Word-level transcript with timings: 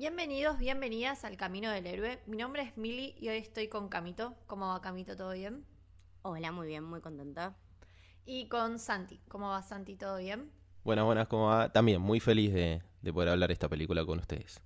Bienvenidos, 0.00 0.56
bienvenidas 0.56 1.26
al 1.26 1.36
Camino 1.36 1.70
del 1.70 1.86
Héroe. 1.86 2.22
Mi 2.24 2.38
nombre 2.38 2.62
es 2.62 2.74
Mili 2.78 3.14
y 3.18 3.28
hoy 3.28 3.36
estoy 3.36 3.68
con 3.68 3.90
Camito. 3.90 4.34
¿Cómo 4.46 4.66
va 4.68 4.80
Camito? 4.80 5.14
¿Todo 5.14 5.32
bien? 5.32 5.66
Hola, 6.22 6.52
muy 6.52 6.68
bien, 6.68 6.84
muy 6.84 7.02
contenta. 7.02 7.54
Y 8.24 8.48
con 8.48 8.78
Santi. 8.78 9.20
¿Cómo 9.28 9.50
va 9.50 9.60
Santi? 9.60 9.96
¿Todo 9.96 10.16
bien? 10.16 10.50
Buenas, 10.84 11.04
buenas, 11.04 11.28
¿cómo 11.28 11.48
va? 11.48 11.70
También 11.70 12.00
muy 12.00 12.18
feliz 12.18 12.50
de, 12.54 12.82
poder 13.12 13.28
hablar 13.28 13.50
esta 13.50 13.68
película 13.68 14.02
con 14.06 14.20
ustedes. 14.20 14.62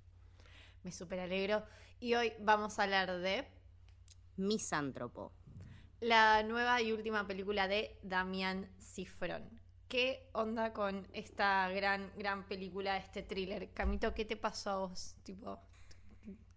Me 0.83 0.93
súper 0.93 1.19
alegro. 1.19 1.65
Y 1.99 2.13
hoy 2.13 2.31
vamos 2.39 2.79
a 2.79 2.83
hablar 2.83 3.19
de... 3.19 3.45
Misántropo. 4.37 5.33
La 5.99 6.43
nueva 6.43 6.81
y 6.81 6.93
última 6.93 7.27
película 7.27 7.67
de 7.67 7.99
Damián 8.03 8.69
Cifrón. 8.79 9.54
¿Qué 9.87 10.27
onda 10.33 10.73
con 10.73 11.07
esta 11.13 11.69
gran, 11.69 12.11
gran 12.17 12.47
película, 12.47 12.97
este 12.97 13.21
thriller? 13.21 13.69
Camito, 13.71 14.13
¿qué 14.13 14.25
te 14.25 14.35
pasó 14.35 14.69
a 14.71 14.77
vos? 14.77 15.15
Tipo, 15.23 15.59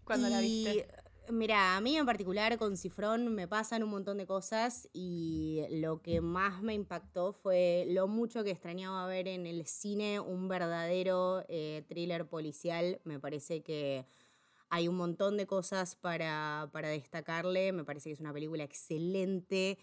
cuando 0.04 0.28
la 0.28 0.40
viste. 0.40 0.88
Mira, 1.30 1.76
a 1.76 1.80
mí 1.82 1.94
en 1.94 2.06
particular 2.06 2.56
con 2.56 2.78
Cifrón 2.78 3.34
me 3.34 3.46
pasan 3.46 3.82
un 3.82 3.90
montón 3.90 4.16
de 4.16 4.26
cosas 4.26 4.88
y 4.94 5.62
lo 5.68 6.00
que 6.00 6.22
más 6.22 6.62
me 6.62 6.72
impactó 6.72 7.34
fue 7.34 7.84
lo 7.90 8.08
mucho 8.08 8.44
que 8.44 8.50
extrañaba 8.52 9.06
ver 9.06 9.28
en 9.28 9.46
el 9.46 9.66
cine 9.66 10.20
un 10.20 10.48
verdadero 10.48 11.44
eh, 11.48 11.84
thriller 11.86 12.26
policial. 12.26 12.98
Me 13.04 13.20
parece 13.20 13.62
que 13.62 14.06
hay 14.70 14.88
un 14.88 14.96
montón 14.96 15.36
de 15.36 15.46
cosas 15.46 15.96
para, 15.96 16.70
para 16.72 16.88
destacarle. 16.88 17.72
Me 17.72 17.84
parece 17.84 18.08
que 18.08 18.14
es 18.14 18.20
una 18.20 18.32
película 18.32 18.64
excelente. 18.64 19.78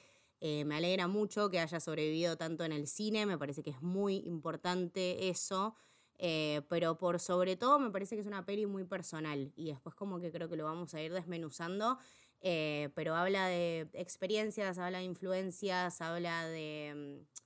Eh, 0.47 0.63
me 0.63 0.75
alegra 0.75 1.07
mucho 1.07 1.49
que 1.49 1.59
haya 1.59 1.79
sobrevivido 1.79 2.37
tanto 2.37 2.63
en 2.63 2.71
el 2.71 2.85
cine, 2.85 3.25
me 3.25 3.35
parece 3.35 3.63
que 3.63 3.71
es 3.71 3.81
muy 3.81 4.17
importante 4.27 5.27
eso, 5.27 5.73
eh, 6.19 6.61
pero 6.69 6.99
por 6.99 7.19
sobre 7.19 7.55
todo 7.55 7.79
me 7.79 7.89
parece 7.89 8.13
que 8.15 8.21
es 8.21 8.27
una 8.27 8.45
peli 8.45 8.67
muy 8.67 8.83
personal 8.83 9.51
y 9.55 9.69
después 9.71 9.95
como 9.95 10.19
que 10.19 10.31
creo 10.31 10.47
que 10.47 10.55
lo 10.55 10.65
vamos 10.65 10.93
a 10.93 11.01
ir 11.01 11.11
desmenuzando, 11.11 11.97
eh, 12.41 12.89
pero 12.93 13.15
habla 13.15 13.47
de 13.47 13.89
experiencias, 13.93 14.77
habla 14.77 14.99
de 14.99 15.05
influencias, 15.05 15.99
habla 15.99 16.47
de... 16.47 16.93
Mm, 16.95 17.39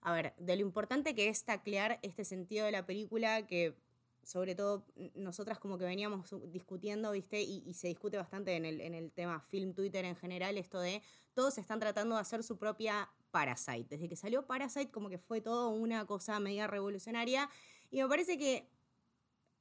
a 0.00 0.12
ver, 0.12 0.34
de 0.36 0.56
lo 0.56 0.62
importante 0.62 1.14
que 1.14 1.28
es 1.28 1.44
taclear 1.44 2.00
este 2.02 2.24
sentido 2.24 2.66
de 2.66 2.72
la 2.72 2.84
película 2.84 3.46
que 3.46 3.76
sobre 4.22 4.54
todo 4.54 4.84
nosotras 5.14 5.58
como 5.58 5.78
que 5.78 5.84
veníamos 5.84 6.34
discutiendo, 6.52 7.12
¿viste? 7.12 7.40
Y, 7.40 7.74
se 7.74 7.88
discute 7.88 8.16
bastante 8.16 8.56
en 8.56 8.64
el, 8.64 8.80
en 8.80 8.94
el 8.94 9.10
tema 9.12 9.40
film, 9.40 9.74
Twitter 9.74 10.04
en 10.04 10.16
general, 10.16 10.58
esto 10.58 10.80
de 10.80 11.02
todos 11.34 11.58
están 11.58 11.80
tratando 11.80 12.16
de 12.16 12.20
hacer 12.20 12.42
su 12.42 12.58
propia 12.58 13.10
Parasite. 13.30 13.96
Desde 13.96 14.08
que 14.08 14.16
salió 14.16 14.46
Parasite 14.46 14.90
como 14.90 15.08
que 15.08 15.18
fue 15.18 15.40
todo 15.40 15.70
una 15.70 16.06
cosa 16.06 16.40
media 16.40 16.66
revolucionaria 16.66 17.48
y 17.90 18.02
me 18.02 18.08
parece 18.08 18.38
que 18.38 18.68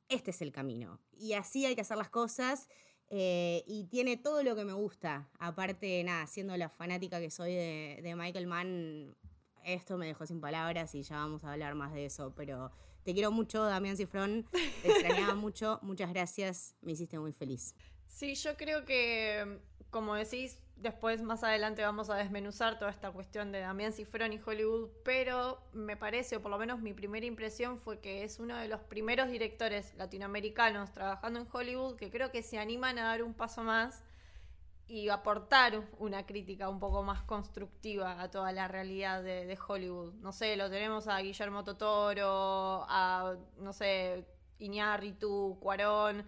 este 0.07 0.31
es 0.31 0.41
el 0.41 0.51
camino. 0.51 0.99
Y 1.17 1.33
así 1.33 1.65
hay 1.65 1.75
que 1.75 1.81
hacer 1.81 1.97
las 1.97 2.09
cosas. 2.09 2.67
Eh, 3.11 3.63
y 3.65 3.85
tiene 3.85 4.17
todo 4.17 4.43
lo 4.43 4.55
que 4.55 4.65
me 4.65 4.73
gusta. 4.73 5.29
Aparte, 5.39 6.03
nada, 6.03 6.27
siendo 6.27 6.55
la 6.57 6.69
fanática 6.69 7.19
que 7.19 7.31
soy 7.31 7.53
de, 7.53 7.99
de 8.03 8.15
Michael 8.15 8.45
Mann, 8.45 9.15
esto 9.63 9.97
me 9.97 10.05
dejó 10.05 10.25
sin 10.27 10.39
palabras 10.41 10.93
y 10.93 11.01
ya 11.01 11.17
vamos 11.17 11.43
a 11.43 11.53
hablar 11.53 11.75
más 11.75 11.93
de 11.93 12.05
eso. 12.05 12.33
Pero 12.35 12.71
te 13.09 13.15
quiero 13.15 13.31
mucho, 13.31 13.63
Damián 13.63 13.97
Cifrón. 13.97 14.45
Te 14.83 14.91
extrañaba 14.91 15.33
mucho. 15.33 15.79
Muchas 15.81 16.13
gracias. 16.13 16.75
Me 16.81 16.91
hiciste 16.91 17.17
muy 17.17 17.33
feliz. 17.33 17.73
Sí, 18.05 18.35
yo 18.35 18.55
creo 18.55 18.85
que, 18.85 19.57
como 19.89 20.13
decís, 20.13 20.59
después 20.75 21.23
más 21.23 21.43
adelante 21.43 21.81
vamos 21.81 22.11
a 22.11 22.17
desmenuzar 22.17 22.77
toda 22.77 22.91
esta 22.91 23.09
cuestión 23.09 23.51
de 23.51 23.61
Damián 23.61 23.93
Cifrón 23.93 24.31
y 24.31 24.39
Hollywood, 24.45 24.89
pero 25.03 25.59
me 25.73 25.97
parece, 25.97 26.35
o 26.35 26.41
por 26.43 26.51
lo 26.51 26.59
menos 26.59 26.81
mi 26.81 26.93
primera 26.93 27.25
impresión 27.25 27.79
fue 27.79 27.99
que 27.99 28.23
es 28.23 28.37
uno 28.37 28.55
de 28.57 28.67
los 28.67 28.81
primeros 28.81 29.31
directores 29.31 29.95
latinoamericanos 29.95 30.91
trabajando 30.91 31.39
en 31.39 31.47
Hollywood 31.51 31.95
que 31.95 32.11
creo 32.11 32.29
que 32.29 32.43
se 32.43 32.59
animan 32.59 32.99
a 32.99 33.05
dar 33.05 33.23
un 33.23 33.33
paso 33.33 33.63
más 33.63 34.03
y 34.89 35.09
aportar 35.09 35.87
una 35.99 36.25
crítica 36.25 36.67
un 36.67 36.79
poco 36.79 37.03
más 37.03 37.21
constructiva 37.21 38.19
a 38.19 38.31
toda 38.31 38.51
la 38.51 38.67
realidad 38.67 39.21
de, 39.23 39.57
Hollywood. 39.67 40.15
No 40.15 40.31
sé, 40.31 40.57
lo 40.57 40.69
tenemos 40.69 41.07
a 41.07 41.19
Guillermo 41.19 41.63
Totoro, 41.63 42.85
a, 42.89 43.35
no 43.59 43.71
sé, 43.71 44.25
Iñárritu, 44.57 45.57
Cuarón, 45.61 46.25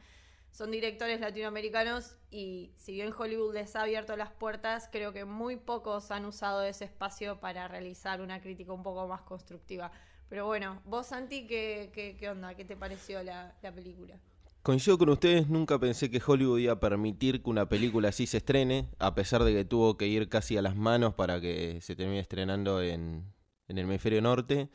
son 0.52 0.70
directores 0.70 1.20
latinoamericanos 1.20 2.18
y 2.30 2.72
si 2.76 2.94
bien 2.94 3.12
Hollywood 3.18 3.56
les 3.56 3.76
ha 3.76 3.82
abierto 3.82 4.16
las 4.16 4.32
puertas, 4.32 4.90
creo 4.92 5.12
que 5.12 5.26
muy 5.26 5.56
pocos 5.56 6.12
han 6.12 6.26
usado 6.26 6.62
ese 6.64 6.86
espacio 6.86 7.40
para 7.40 7.68
realizar 7.68 8.22
una 8.22 8.42
crítica 8.42 8.74
un 8.74 8.84
poco 8.84 9.08
más 9.08 9.22
constructiva. 9.22 9.92
Pero 10.30 10.46
bueno, 10.46 10.82
vos 10.86 11.08
Santi, 11.08 11.48
¿qué, 11.48 11.92
qué, 12.20 12.30
onda? 12.30 12.54
¿Qué 12.54 12.64
te 12.64 12.78
pareció 12.78 13.24
la, 13.24 13.56
la 13.62 13.72
película? 13.72 14.20
Coincido 14.64 15.00
con 15.00 15.10
ustedes, 15.10 15.50
nunca 15.50 15.80
pensé 15.80 16.12
que 16.12 16.22
Hollywood 16.24 16.60
iba 16.60 16.74
a 16.74 16.80
permitir 16.80 17.42
que 17.42 17.50
una 17.50 17.68
película 17.68 18.10
así 18.10 18.28
se 18.28 18.38
estrene, 18.38 18.90
a 19.00 19.16
pesar 19.16 19.44
de 19.44 19.54
que 19.54 19.66
tuvo 19.66 19.98
que 19.98 20.06
ir 20.08 20.30
casi 20.30 20.56
a 20.56 20.62
las 20.62 20.76
manos 20.76 21.16
para 21.16 21.42
que 21.42 21.80
se 21.82 21.96
termine 21.96 22.20
estrenando 22.20 22.80
en, 22.80 23.26
el 23.68 23.80
hemisferio 23.80 24.22
norte. 24.22 24.70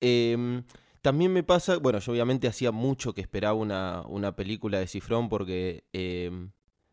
Em, 0.00 0.62
también 1.02 1.32
me 1.32 1.42
pasa, 1.42 1.78
bueno, 1.78 1.98
yo 1.98 2.12
obviamente 2.12 2.46
hacía 2.46 2.70
mucho 2.70 3.12
que 3.12 3.22
esperaba 3.22 3.54
una, 3.54 4.36
película 4.36 4.78
de 4.78 4.86
Cifrón 4.86 5.28
porque 5.28 5.84
em, 5.92 6.52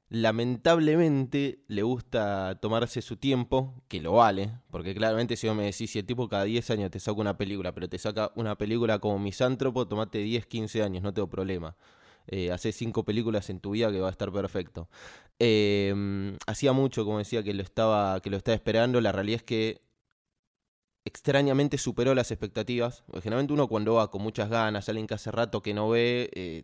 lamentablemente 0.09 1.63
le 1.67 1.83
gusta 1.83 2.57
tomarse 2.59 3.03
su 3.03 3.17
tiempo, 3.17 3.83
que 3.87 4.01
lo 4.01 4.13
vale, 4.13 4.51
porque 4.71 4.95
claramente 4.95 5.37
si 5.37 5.47
vos 5.47 5.55
me 5.55 5.65
decís, 5.65 5.91
si 5.91 5.99
el 5.99 6.05
tipo 6.07 6.27
cada 6.27 6.45
10 6.45 6.71
años 6.71 6.89
te 6.89 6.99
saca 6.99 7.21
una 7.21 7.37
película, 7.37 7.71
pero 7.71 7.87
te 7.87 7.99
saca 7.99 8.31
una 8.35 8.57
película 8.57 8.97
como 8.97 9.19
Misántropo, 9.19 9.87
tomate 9.87 10.17
10, 10.17 10.47
15 10.47 10.81
años, 10.81 11.03
no 11.03 11.13
tengo 11.13 11.29
problema 11.29 11.75
eh, 12.31 12.51
hace 12.51 12.71
cinco 12.71 13.03
películas 13.03 13.49
en 13.49 13.59
tu 13.59 13.71
vida 13.71 13.91
que 13.91 13.99
va 13.99 14.07
a 14.07 14.11
estar 14.11 14.31
perfecto. 14.31 14.89
Em, 15.37 16.37
hacía 16.47 16.71
mucho, 16.71 17.03
como 17.05 17.17
decía, 17.17 17.43
que 17.43 17.53
lo, 17.53 17.61
estaba, 17.61 18.21
que 18.21 18.29
lo 18.29 18.37
estaba 18.37 18.55
esperando. 18.55 19.01
La 19.01 19.11
realidad 19.11 19.37
es 19.37 19.43
que 19.43 19.81
extrañamente 21.05 21.77
superó 21.77 22.15
las 22.15 22.31
expectativas. 22.31 23.03
generalmente 23.21 23.53
uno 23.53 23.67
cuando 23.67 23.95
va 23.95 24.09
con 24.09 24.21
muchas 24.21 24.49
ganas, 24.49 24.87
alguien 24.87 25.07
que 25.07 25.15
hace 25.15 25.31
rato 25.31 25.61
que 25.61 25.73
no 25.73 25.89
ve, 25.89 26.29
eh, 26.33 26.63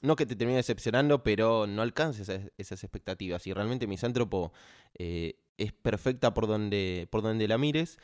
no 0.00 0.16
que 0.16 0.26
te 0.26 0.36
termine 0.36 0.56
decepcionando, 0.56 1.22
pero 1.22 1.66
no 1.66 1.82
alcanza 1.82 2.22
esas, 2.56 2.82
expectativas. 2.82 3.46
Y 3.46 3.52
realmente 3.52 3.86
Misántropo 3.86 4.52
eh, 4.98 5.36
es 5.58 5.72
perfecta 5.72 6.34
por 6.34 6.46
donde, 6.46 7.08
por 7.10 7.22
donde 7.22 7.46
la 7.48 7.58
mires. 7.58 7.98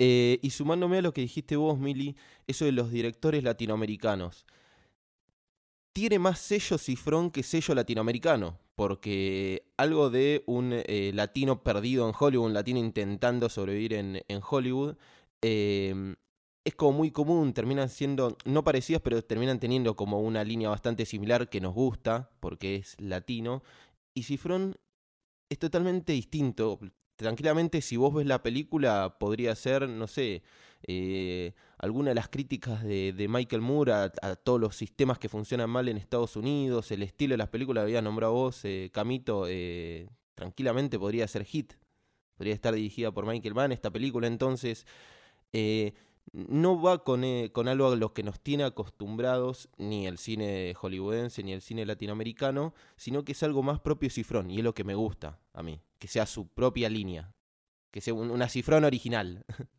Eh, 0.00 0.38
y 0.42 0.50
sumándome 0.50 0.98
a 0.98 1.02
lo 1.02 1.12
que 1.12 1.20
dijiste 1.22 1.56
vos, 1.56 1.78
Mili, 1.78 2.16
eso 2.46 2.64
de 2.64 2.72
los 2.72 2.90
directores 2.90 3.42
latinoamericanos 3.44 4.46
tiene 5.92 6.18
más 6.18 6.38
sello 6.38 6.78
cifrón 6.78 7.30
que 7.30 7.42
sello 7.42 7.74
latinoamericano, 7.74 8.58
porque 8.74 9.70
algo 9.76 10.10
de 10.10 10.44
un 10.46 10.72
eh, 10.72 11.10
latino 11.14 11.62
perdido 11.62 12.08
en 12.08 12.14
Hollywood, 12.18 12.46
un 12.46 12.54
latino 12.54 12.78
intentando 12.78 13.48
sobrevivir 13.48 13.94
en, 13.94 14.40
Hollywood, 14.48 14.96
em, 15.42 16.16
es 16.64 16.74
como 16.74 16.98
muy 16.98 17.10
común, 17.10 17.52
terminan 17.54 17.88
siendo 17.88 18.36
no 18.44 18.62
parecidas, 18.62 19.02
pero 19.02 19.22
terminan 19.22 19.58
teniendo 19.58 19.96
como 19.96 20.20
una 20.20 20.44
línea 20.44 20.68
bastante 20.68 21.06
similar 21.06 21.48
que 21.48 21.60
nos 21.60 21.74
gusta, 21.74 22.30
porque 22.40 22.76
es 22.76 23.00
latino, 23.00 23.62
y 24.14 24.24
Cifrón 24.24 24.76
es 25.50 25.58
totalmente 25.58 26.12
distinto. 26.12 26.78
Tranquilamente, 27.18 27.82
si 27.82 27.96
vos 27.96 28.14
ves 28.14 28.26
la 28.26 28.44
película, 28.44 29.16
podría 29.18 29.52
ser, 29.56 29.88
no 29.88 30.06
sé, 30.06 30.44
eh, 30.84 31.52
alguna 31.76 32.10
de 32.10 32.14
las 32.14 32.28
críticas 32.28 32.84
de, 32.84 33.26
Michael 33.28 33.60
Moore 33.60 33.92
a, 33.92 34.36
todos 34.36 34.60
los 34.60 34.76
sistemas 34.76 35.18
que 35.18 35.28
funcionan 35.28 35.68
mal 35.68 35.88
en 35.88 35.96
Estados 35.96 36.36
Unidos, 36.36 36.92
el 36.92 37.02
estilo 37.02 37.32
de 37.32 37.38
las 37.38 37.48
películas, 37.48 37.82
había 37.82 38.02
nombrado 38.02 38.34
vos, 38.34 38.64
eh, 38.64 38.90
Camito, 38.92 39.46
eh, 39.48 40.08
tranquilamente 40.36 40.96
podría 40.96 41.26
ser 41.26 41.44
hit. 41.44 41.72
Podría 42.36 42.54
estar 42.54 42.72
dirigida 42.72 43.10
por 43.10 43.26
Michael 43.26 43.54
Mann 43.56 43.72
esta 43.72 43.90
película, 43.90 44.28
entonces 44.28 44.86
no 46.32 46.80
va 46.80 47.04
con, 47.04 47.24
con 47.52 47.68
algo 47.68 47.92
a 47.92 47.96
lo 47.96 48.12
que 48.12 48.22
nos 48.22 48.40
tiene 48.40 48.64
acostumbrados 48.64 49.68
ni 49.76 50.06
el 50.06 50.18
cine 50.18 50.74
hollywoodense 50.74 51.42
ni 51.42 51.52
el 51.52 51.62
cine 51.62 51.86
latinoamericano, 51.86 52.74
sino 52.96 53.24
que 53.24 53.32
es 53.32 53.42
algo 53.42 53.62
más 53.62 53.80
propio 53.80 54.10
cifrón, 54.10 54.50
y 54.50 54.58
es 54.58 54.64
lo 54.64 54.74
que 54.74 54.84
me 54.84 54.94
gusta 54.94 55.38
a 55.52 55.62
mí, 55.62 55.80
que 55.98 56.08
sea 56.08 56.26
su 56.26 56.48
propia 56.48 56.88
línea, 56.88 57.34
que 57.90 58.00
sea 58.00 58.14
una 58.14 58.48
cifrón 58.48 58.84
original. 58.84 59.44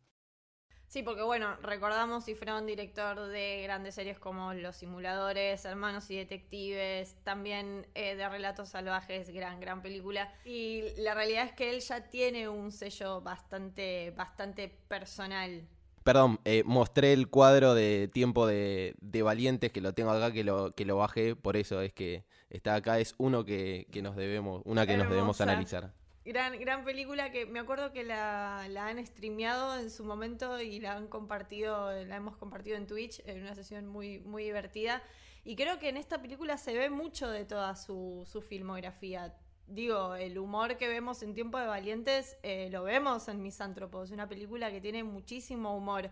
Sí, 0.90 1.04
porque 1.04 1.22
bueno, 1.22 1.54
recordamos 1.62 2.24
Cifrón, 2.24 2.66
director 2.66 3.28
de 3.28 3.62
grandes 3.62 3.94
series 3.94 4.18
como 4.18 4.54
Los 4.54 4.74
Simuladores, 4.74 5.64
Hermanos 5.64 6.10
y 6.10 6.16
Detectives, 6.16 7.14
también 7.22 7.86
eh, 7.94 8.16
de 8.16 8.28
Relatos 8.28 8.70
Salvajes, 8.70 9.30
gran, 9.30 9.60
gran 9.60 9.82
película. 9.82 10.34
Y 10.44 10.82
la 10.96 11.14
realidad 11.14 11.44
es 11.44 11.52
que 11.52 11.70
él 11.70 11.78
ya 11.78 12.08
tiene 12.08 12.48
un 12.48 12.72
sello 12.72 13.20
bastante, 13.20 14.12
bastante 14.16 14.68
personal. 14.88 15.68
Perdón, 16.04 16.40
eh, 16.44 16.62
mostré 16.64 17.12
el 17.12 17.28
cuadro 17.28 17.74
de 17.74 18.08
tiempo 18.12 18.46
de, 18.46 18.94
Valientes 19.22 19.70
que 19.70 19.80
lo 19.80 19.92
tengo 19.92 20.10
acá, 20.10 20.32
que 20.32 20.44
lo, 20.44 20.72
que 20.72 20.84
lo 20.84 20.96
bajé, 20.96 21.36
por 21.36 21.56
eso 21.56 21.80
es 21.82 21.92
que 21.92 22.24
está 22.48 22.74
acá, 22.74 22.98
es 22.98 23.14
uno 23.18 23.44
que, 23.44 23.86
nos 24.02 24.16
debemos, 24.16 24.62
una 24.64 24.86
que 24.86 24.96
nos 24.96 25.08
debemos 25.08 25.40
analizar. 25.40 25.92
Gran, 26.24 26.58
gran 26.60 26.84
película 26.84 27.30
que 27.32 27.46
me 27.46 27.58
acuerdo 27.58 27.92
que 27.92 28.04
la, 28.04 28.62
han 28.62 29.04
streameado 29.06 29.78
en 29.78 29.90
su 29.90 30.04
momento 30.04 30.60
y 30.60 30.78
la 30.78 30.92
han 30.92 31.08
compartido, 31.08 31.90
la 32.04 32.16
hemos 32.16 32.36
compartido 32.36 32.76
en 32.76 32.86
Twitch 32.86 33.22
en 33.26 33.40
una 33.40 33.54
sesión 33.54 33.86
muy, 33.86 34.18
muy 34.20 34.44
divertida. 34.44 35.02
Y 35.44 35.56
creo 35.56 35.78
que 35.78 35.88
en 35.88 35.96
esta 35.96 36.20
película 36.20 36.58
se 36.58 36.76
ve 36.76 36.90
mucho 36.90 37.28
de 37.30 37.44
toda 37.44 37.74
su, 37.74 38.26
filmografía. 38.46 39.34
Digo, 39.70 40.16
el 40.16 40.38
humor 40.38 40.76
que 40.76 40.88
vemos 40.88 41.22
en 41.22 41.32
Tiempo 41.32 41.58
de 41.58 41.66
Valientes 41.66 42.36
eh, 42.42 42.68
lo 42.70 42.82
vemos 42.82 43.28
en 43.28 43.40
Misántropos. 43.42 44.10
Una 44.10 44.28
película 44.28 44.70
que 44.70 44.80
tiene 44.80 45.04
muchísimo 45.04 45.76
humor. 45.76 46.10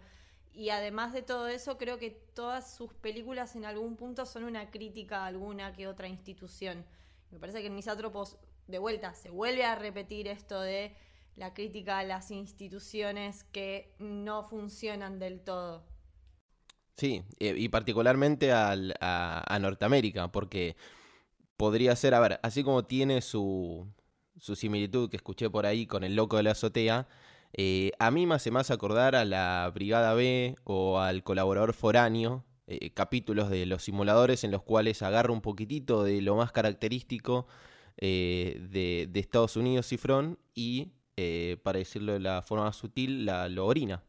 Y 0.52 0.70
además 0.70 1.12
de 1.12 1.22
todo 1.22 1.48
eso, 1.48 1.76
creo 1.76 1.98
que 1.98 2.10
todas 2.10 2.74
sus 2.74 2.92
películas 2.94 3.54
en 3.56 3.64
algún 3.64 3.96
punto 3.96 4.26
son 4.26 4.44
una 4.44 4.70
crítica 4.70 5.24
a 5.24 5.26
alguna 5.26 5.72
que 5.72 5.86
otra 5.86 6.08
institución. 6.08 6.84
Me 7.30 7.38
parece 7.38 7.60
que 7.60 7.66
en 7.66 7.74
Misátropos 7.74 8.38
de 8.68 8.78
vuelta, 8.78 9.14
se 9.14 9.30
vuelve 9.30 9.64
a 9.64 9.74
repetir 9.74 10.28
esto 10.28 10.60
de 10.60 10.94
la 11.36 11.54
crítica 11.54 11.98
a 11.98 12.04
las 12.04 12.30
instituciones 12.30 13.44
que 13.44 13.94
no 13.98 14.44
funcionan 14.44 15.18
del 15.18 15.40
todo. 15.40 15.84
Sí, 16.96 17.22
eh, 17.38 17.54
y 17.56 17.68
particularmente 17.68 18.52
a, 18.52 19.58
Norteamérica, 19.60 20.30
porque 20.30 20.76
podría 21.58 21.94
ser, 21.96 22.14
a 22.14 22.20
ver, 22.20 22.40
así 22.42 22.64
como 22.64 22.86
tiene 22.86 23.20
su, 23.20 23.86
su 24.38 24.56
similitud 24.56 25.10
que 25.10 25.16
escuché 25.16 25.50
por 25.50 25.66
ahí 25.66 25.86
con 25.86 26.04
el 26.04 26.16
loco 26.16 26.38
de 26.38 26.44
la 26.44 26.52
azotea, 26.52 27.06
eh, 27.52 27.92
a 27.98 28.10
mí 28.10 28.26
me 28.26 28.36
hace 28.36 28.50
más 28.50 28.70
acordar 28.70 29.16
a 29.16 29.24
la 29.24 29.70
Brigada 29.74 30.14
B 30.14 30.56
o 30.64 31.00
al 31.00 31.22
colaborador 31.22 31.72
foráneo, 31.72 32.44
eh, 32.66 32.90
capítulos 32.90 33.50
de 33.50 33.66
los 33.66 33.82
simuladores 33.82 34.44
en 34.44 34.50
los 34.50 34.62
cuales 34.62 35.02
agarra 35.02 35.32
un 35.32 35.40
poquitito 35.40 36.04
de 36.04 36.22
lo 36.22 36.36
más 36.36 36.52
característico 36.52 37.46
eh, 37.96 38.58
de, 38.70 39.10
Estados 39.18 39.56
Unidos, 39.56 39.88
Cifrón, 39.88 40.38
y, 40.54 40.92
para 41.64 41.80
decirlo 41.80 42.12
de 42.12 42.20
la 42.20 42.42
forma 42.42 42.64
más 42.66 42.76
sutil, 42.76 43.26
la 43.26 43.48
lo 43.48 43.66
orina. 43.66 44.04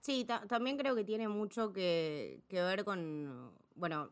Sí, 0.00 0.26
también 0.48 0.78
creo 0.78 0.94
que 0.94 1.04
tiene 1.04 1.28
mucho 1.28 1.70
que, 1.70 2.40
ver 2.50 2.82
con, 2.82 3.52
bueno, 3.74 4.10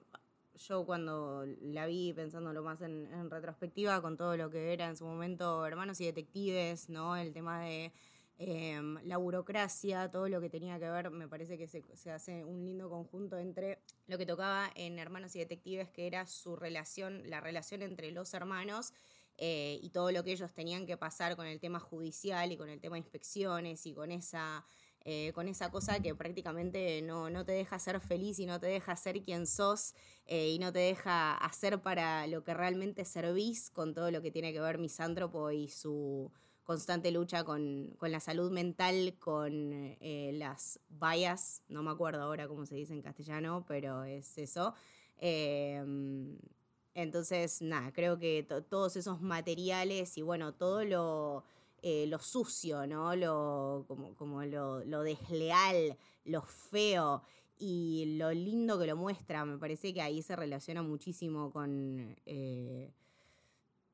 yo 0.56 0.84
cuando 0.84 1.44
la 1.60 1.86
vi 1.86 2.12
pensándolo 2.12 2.62
más 2.62 2.80
en, 2.82 3.30
retrospectiva 3.30 4.00
con 4.00 4.16
todo 4.16 4.36
lo 4.36 4.50
que 4.50 4.72
era 4.72 4.88
en 4.88 4.96
su 4.96 5.04
momento 5.04 5.66
Hermanos 5.66 6.00
y 6.00 6.06
Detectives, 6.06 6.88
¿no? 6.88 7.16
El 7.16 7.32
tema 7.32 7.60
de 7.60 7.92
em, 8.38 8.98
la 9.04 9.16
burocracia, 9.16 10.10
todo 10.10 10.28
lo 10.28 10.40
que 10.40 10.50
tenía 10.50 10.78
que 10.78 10.88
ver, 10.88 11.10
me 11.10 11.28
parece 11.28 11.56
que 11.58 11.66
se, 11.66 12.10
hace 12.10 12.44
un 12.44 12.64
lindo 12.64 12.88
conjunto 12.88 13.38
entre 13.38 13.80
lo 14.06 14.18
que 14.18 14.26
tocaba 14.26 14.70
en 14.74 14.98
Hermanos 14.98 15.34
y 15.36 15.40
Detectives, 15.40 15.88
que 15.90 16.06
era 16.06 16.26
su 16.26 16.56
relación, 16.56 17.28
la 17.28 17.40
relación 17.40 17.82
entre 17.82 18.10
los 18.10 18.34
hermanos 18.34 18.92
eh, 19.38 19.78
y 19.82 19.90
todo 19.90 20.12
lo 20.12 20.24
que 20.24 20.32
ellos 20.32 20.52
tenían 20.54 20.86
que 20.86 20.96
pasar 20.96 21.36
con 21.36 21.46
el 21.46 21.60
tema 21.60 21.78
judicial 21.80 22.52
y 22.52 22.56
con 22.56 22.68
el 22.68 22.80
tema 22.80 22.94
de 22.94 23.00
inspecciones 23.00 23.84
y 23.86 23.92
con 23.92 24.10
esa, 24.10 24.64
eh, 25.08 25.30
con 25.34 25.46
esa 25.46 25.70
cosa 25.70 26.00
que 26.00 26.16
prácticamente 26.16 27.00
no, 27.00 27.30
no, 27.30 27.44
te 27.44 27.52
deja 27.52 27.78
ser 27.78 28.00
feliz 28.00 28.40
y 28.40 28.46
no 28.46 28.58
te 28.58 28.66
deja 28.66 28.96
ser 28.96 29.22
quien 29.22 29.46
sos 29.46 29.94
eh, 30.26 30.48
y 30.48 30.58
no 30.58 30.72
te 30.72 30.80
deja 30.80 31.36
hacer 31.36 31.80
para 31.80 32.26
lo 32.26 32.42
que 32.42 32.54
realmente 32.54 33.04
servís 33.04 33.70
con 33.70 33.94
todo 33.94 34.10
lo 34.10 34.20
que 34.20 34.32
tiene 34.32 34.52
que 34.52 34.60
ver 34.60 34.78
misántropo 34.78 35.52
y 35.52 35.68
su 35.68 36.32
constante 36.64 37.12
lucha 37.12 37.44
con, 37.44 37.94
con 37.98 38.10
la 38.10 38.18
salud 38.18 38.50
mental, 38.50 39.14
con 39.20 39.96
las 40.00 40.80
vallas, 40.88 41.62
no 41.68 41.84
me 41.84 41.92
acuerdo 41.92 42.22
ahora 42.22 42.48
cómo 42.48 42.66
se 42.66 42.74
dice 42.74 42.92
en 42.92 43.02
castellano, 43.02 43.64
pero 43.68 44.02
es 44.02 44.36
eso. 44.38 44.74
Entonces, 46.96 47.60
nada, 47.62 47.92
creo 47.92 48.18
que 48.18 48.42
todos 48.68 48.96
esos 48.96 49.20
materiales 49.20 50.16
y 50.18 50.22
bueno, 50.22 50.54
todo 50.54 50.82
lo, 50.82 51.44
eh, 51.88 52.04
lo 52.08 52.18
sucio, 52.18 52.84
¿no? 52.84 53.14
Lo, 53.14 53.84
como, 53.86 54.12
como 54.16 54.42
lo, 54.42 55.02
desleal, 55.04 55.96
lo 56.24 56.42
feo 56.42 57.22
y 57.60 58.16
lo 58.18 58.32
lindo 58.32 58.76
que 58.76 58.88
lo 58.88 58.96
muestra, 58.96 59.44
me 59.44 59.56
parece 59.56 59.94
que 59.94 60.02
ahí 60.02 60.20
se 60.20 60.34
relaciona 60.34 60.82
muchísimo 60.82 61.52
con... 61.52 62.16
Eh, 62.26 62.92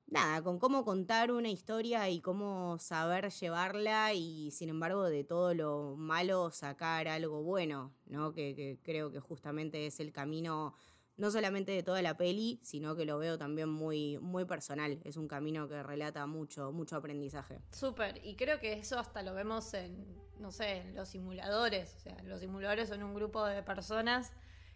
nada, 0.06 0.42
con 0.42 0.58
cómo 0.58 0.86
contar 0.86 1.32
una 1.32 1.50
historia 1.50 2.08
y 2.08 2.22
cómo 2.22 2.78
saber 2.78 3.30
llevarla 3.30 4.14
y 4.14 4.50
sin 4.52 4.70
embargo 4.70 5.04
de 5.04 5.24
todo 5.24 5.52
lo 5.52 5.94
malo 5.94 6.50
sacar 6.50 7.08
algo 7.08 7.42
bueno, 7.42 7.92
¿no? 8.06 8.32
Que 8.32 8.78
creo 8.82 9.12
que 9.12 9.20
justamente 9.20 9.86
es 9.86 10.00
el 10.00 10.12
camino 10.12 10.72
no 11.22 11.30
solamente 11.30 11.70
de 11.70 11.84
toda 11.84 12.02
la 12.02 12.16
peli, 12.16 12.58
sino 12.64 12.96
que 12.96 13.04
lo 13.04 13.16
veo 13.16 13.38
también 13.38 13.68
muy, 13.68 14.18
muy 14.18 14.44
personal. 14.44 14.98
Es 15.04 15.16
un 15.16 15.28
camino 15.28 15.68
que 15.68 15.80
relata 15.80 16.26
mucho, 16.26 16.72
mucho 16.72 16.96
aprendizaje. 16.96 17.60
Súper, 17.70 18.20
y 18.24 18.34
creo 18.34 18.58
que 18.58 18.72
eso 18.72 18.98
hasta 18.98 19.22
lo 19.22 19.32
vemos 19.32 19.72
en, 19.72 20.04
no 20.40 20.50
sé, 20.50 20.78
en 20.78 20.96
los 20.96 21.10
simuladores. 21.10 21.94
O 21.94 22.00
sea, 22.00 22.20
los 22.24 22.40
simuladores 22.40 22.88
son 22.88 23.04
un 23.04 23.14
grupo 23.14 23.44
de 23.46 23.62
personas 23.62 24.32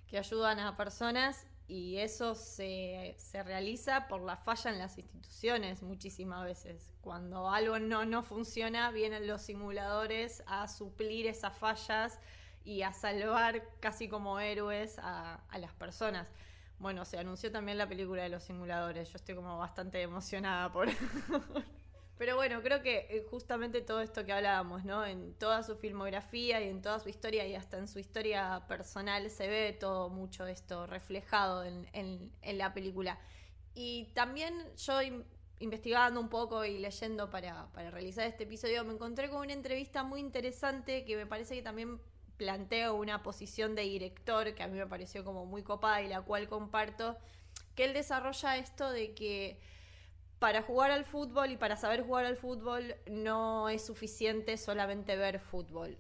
que 0.07 0.19
ayudan 0.19 0.61
a 0.61 0.77
personas 0.77 1.45
y 1.67 1.97
eso 1.97 2.37
se, 2.37 3.17
se 3.19 3.43
realiza 3.43 4.07
por 4.07 4.23
la 4.23 4.37
falla 4.37 4.71
en 4.71 4.79
las 4.79 4.99
instituciones 4.99 5.83
muchísimas 5.83 6.45
veces. 6.45 6.93
Cuando 7.01 7.51
algo 7.51 7.81
no, 7.81 8.05
no 8.05 8.23
funciona, 8.23 8.93
vienen 8.93 9.27
los 9.27 9.43
simuladores 9.43 10.45
a 10.47 10.69
suplir 10.69 11.27
esas 11.27 11.59
fallas 11.59 12.21
y 12.67 12.83
a 12.83 12.93
salvar 12.93 13.63
casi 13.79 14.09
como 14.09 14.41
héroes 14.41 14.99
a, 14.99 15.41
las 15.57 15.73
personas. 15.75 16.27
Bueno, 16.81 17.05
se 17.05 17.17
anunció 17.17 17.51
también 17.51 17.79
la 17.79 17.89
película 17.89 18.25
de 18.25 18.29
los 18.29 18.43
simuladores. 18.43 19.09
Yo 19.09 19.17
estoy 19.17 19.37
como 19.37 19.57
bastante 19.57 20.03
emocionada 20.03 20.71
por. 20.73 20.89
Pero 22.19 22.35
bueno, 22.35 22.63
creo 22.63 22.83
que 22.83 23.07
eh, 23.09 23.27
justamente 23.31 23.83
todo 23.83 24.01
esto 24.01 24.25
que 24.25 24.33
hablábamos, 24.33 24.85
¿no? 24.85 25.07
En 25.07 25.35
toda 25.35 25.63
su 25.63 25.77
filmografía 25.77 26.61
y 26.61 26.69
en 26.69 26.83
toda 26.83 26.99
su 26.99 27.09
historia 27.09 27.47
y 27.47 27.55
hasta 27.55 27.79
en 27.79 27.87
su 27.87 27.99
historia 27.99 28.65
personal 28.67 29.31
se 29.31 29.47
ve 29.49 29.77
todo 29.79 30.09
mucho 30.09 30.47
esto 30.47 30.87
reflejado 30.87 31.63
en, 31.65 32.33
la 32.43 32.75
película. 32.75 33.19
Y 33.75 34.07
también 34.15 34.55
yo 34.77 34.99
investigando 35.61 36.19
un 36.19 36.31
poco 36.31 36.65
y 36.65 36.79
leyendo 36.79 37.31
para, 37.31 37.71
para 37.73 37.91
realizar 37.91 38.27
este 38.27 38.45
episodio, 38.45 38.83
me 38.85 38.95
encontré 38.95 39.29
con 39.29 39.43
una 39.43 39.53
entrevista 39.53 40.03
muy 40.03 40.21
interesante 40.21 41.05
que 41.05 41.17
me 41.17 41.27
parece 41.27 41.55
que 41.55 41.63
también 41.63 42.01
planteo 42.37 42.95
una 42.95 43.23
posición 43.23 43.75
de 43.75 43.83
director 43.83 44.55
que 44.55 44.63
a 44.63 44.69
mí 44.69 44.79
me 44.79 44.87
pareció 44.87 45.25
como 45.25 45.47
muy 45.47 45.63
copada 45.63 46.03
y 46.03 46.09
la 46.09 46.23
cual 46.23 46.49
comparto, 46.49 47.17
que 47.75 47.85
él 47.85 47.95
desarrolla 47.95 48.57
esto 48.57 48.91
de 48.91 49.15
que 49.15 49.61
para 50.39 50.63
jugar 50.63 50.91
al 50.91 51.05
fútbol 51.05 51.51
y 51.51 51.57
para 51.57 51.77
saber 51.77 52.03
jugar 52.03 52.27
al 52.27 52.37
fútbol 52.37 52.95
no 53.07 53.69
es 53.69 53.85
suficiente 53.85 54.57
solamente 54.57 55.17
ver 55.17 55.41
fútbol, 55.41 55.97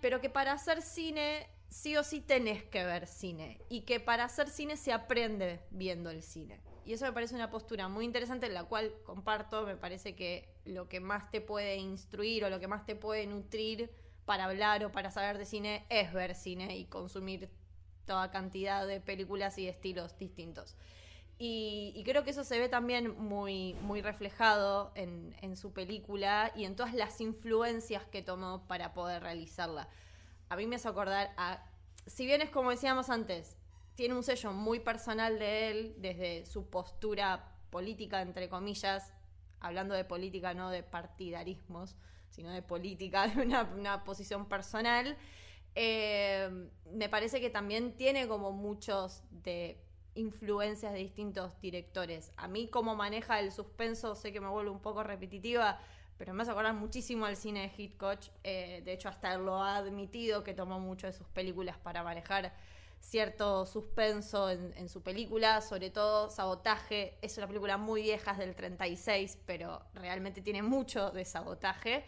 pero 0.00 0.20
que 0.20 0.30
para 0.30 0.52
hacer 0.52 0.82
cine 0.82 1.48
sí 1.68 1.96
o 1.96 2.04
sí 2.04 2.20
tenés 2.20 2.62
que 2.64 2.84
ver 2.84 3.06
cine 3.06 3.60
y 3.68 3.80
que 3.80 3.98
para 3.98 4.24
hacer 4.24 4.48
cine 4.48 4.76
se 4.76 4.92
aprende 4.92 5.60
viendo 5.70 6.10
el 6.10 6.22
cine. 6.22 6.60
Y 6.86 6.92
eso 6.92 7.06
me 7.06 7.12
parece 7.12 7.34
una 7.34 7.50
postura 7.50 7.88
muy 7.88 8.04
interesante, 8.04 8.46
en 8.46 8.54
la 8.54 8.64
cual 8.64 8.94
comparto, 9.04 9.64
me 9.64 9.76
parece 9.76 10.14
que 10.14 10.48
lo 10.66 10.86
que 10.88 11.00
más 11.00 11.30
te 11.30 11.40
puede 11.40 11.76
instruir 11.76 12.44
o 12.44 12.50
lo 12.50 12.60
que 12.60 12.68
más 12.68 12.84
te 12.84 12.94
puede 12.94 13.26
nutrir 13.26 13.90
para 14.24 14.44
hablar 14.44 14.84
o 14.84 14.92
para 14.92 15.10
saber 15.10 15.38
de 15.38 15.44
cine 15.44 15.84
es 15.88 16.12
ver 16.12 16.34
cine 16.34 16.76
y 16.76 16.86
consumir 16.86 17.50
toda 18.06 18.30
cantidad 18.30 18.86
de 18.86 19.00
películas 19.00 19.58
y 19.58 19.68
estilos 19.68 20.16
distintos. 20.18 20.76
Y, 21.36 22.00
creo 22.04 22.22
que 22.22 22.30
eso 22.30 22.44
se 22.44 22.58
ve 22.60 22.68
también 22.68 23.18
muy, 23.18 23.74
muy 23.82 24.02
reflejado 24.02 24.92
en, 24.94 25.56
su 25.56 25.72
película 25.72 26.52
y 26.54 26.64
en 26.64 26.76
todas 26.76 26.94
las 26.94 27.20
influencias 27.20 28.04
que 28.04 28.22
tomó 28.22 28.66
para 28.68 28.94
poder 28.94 29.22
realizarla. 29.22 29.88
A 30.48 30.56
mí 30.56 30.66
me 30.66 30.76
hace 30.76 30.88
acordar 30.88 31.34
si 32.06 32.26
bien 32.26 32.42
es 32.42 32.50
como 32.50 32.70
decíamos 32.70 33.10
antes, 33.10 33.56
tiene 33.94 34.14
un 34.14 34.22
sello 34.22 34.52
muy 34.52 34.80
personal 34.80 35.38
de 35.38 35.70
él 35.70 35.94
desde 35.98 36.46
su 36.46 36.68
postura 36.68 37.52
política, 37.70 38.22
entre 38.22 38.48
comillas, 38.48 39.12
hablando 39.60 39.94
de 39.94 40.04
política, 40.04 40.54
no 40.54 40.70
de 40.70 40.82
partidarismos, 40.82 41.96
sino 42.34 42.50
de 42.50 42.62
política, 42.62 43.28
de 43.28 43.42
una, 43.42 44.04
posición 44.04 44.46
personal, 44.48 45.16
eh, 45.74 46.68
me 46.92 47.08
parece 47.08 47.40
que 47.40 47.50
también 47.50 47.96
tiene 47.96 48.28
como 48.28 48.52
muchos 48.52 49.22
de 49.30 49.80
influencias 50.14 50.92
de 50.92 50.98
distintos 50.98 51.60
directores. 51.60 52.32
A 52.36 52.48
mí 52.48 52.68
como 52.68 52.94
maneja 52.94 53.40
el 53.40 53.52
suspenso, 53.52 54.14
sé 54.14 54.32
que 54.32 54.40
me 54.40 54.48
vuelvo 54.48 54.72
un 54.72 54.80
poco 54.80 55.02
repetitiva, 55.02 55.80
pero 56.16 56.32
me 56.32 56.42
hace 56.42 56.52
acordar 56.52 56.74
muchísimo 56.74 57.26
al 57.26 57.36
cine 57.36 57.62
de 57.62 57.82
Hitchcock. 57.82 58.20
Eh, 58.44 58.82
de 58.84 58.92
hecho, 58.92 59.08
hasta 59.08 59.34
él 59.34 59.44
lo 59.44 59.62
ha 59.62 59.76
admitido 59.76 60.44
que 60.44 60.54
tomó 60.54 60.78
mucho 60.78 61.06
de 61.06 61.12
sus 61.12 61.26
películas 61.28 61.76
para 61.78 62.02
manejar 62.04 62.52
cierto 63.04 63.66
suspenso 63.66 64.50
en, 64.50 64.88
su 64.88 65.02
película, 65.02 65.60
sobre 65.60 65.90
todo 65.90 66.30
Sabotaje. 66.30 67.18
Es 67.20 67.36
una 67.36 67.46
película 67.46 67.76
muy 67.76 68.02
vieja, 68.02 68.32
es 68.32 68.38
del 68.38 68.54
36, 68.54 69.38
pero 69.44 69.82
realmente 69.94 70.40
tiene 70.40 70.62
mucho 70.62 71.10
de 71.10 71.24
sabotaje. 71.24 72.04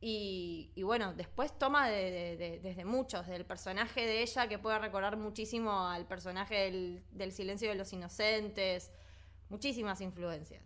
Y, 0.00 0.70
bueno, 0.82 1.14
después 1.14 1.58
toma 1.58 1.88
desde 1.88 2.84
muchos, 2.84 3.26
del 3.26 3.44
personaje 3.44 4.02
de 4.02 4.22
ella, 4.22 4.48
que 4.48 4.58
puede 4.58 4.78
recordar 4.78 5.16
muchísimo 5.16 5.88
al 5.88 6.06
personaje 6.06 7.02
del 7.10 7.32
Silencio 7.32 7.68
de 7.68 7.74
los 7.76 7.92
Inocentes, 7.92 8.92
muchísimas 9.48 10.00
influencias. 10.00 10.62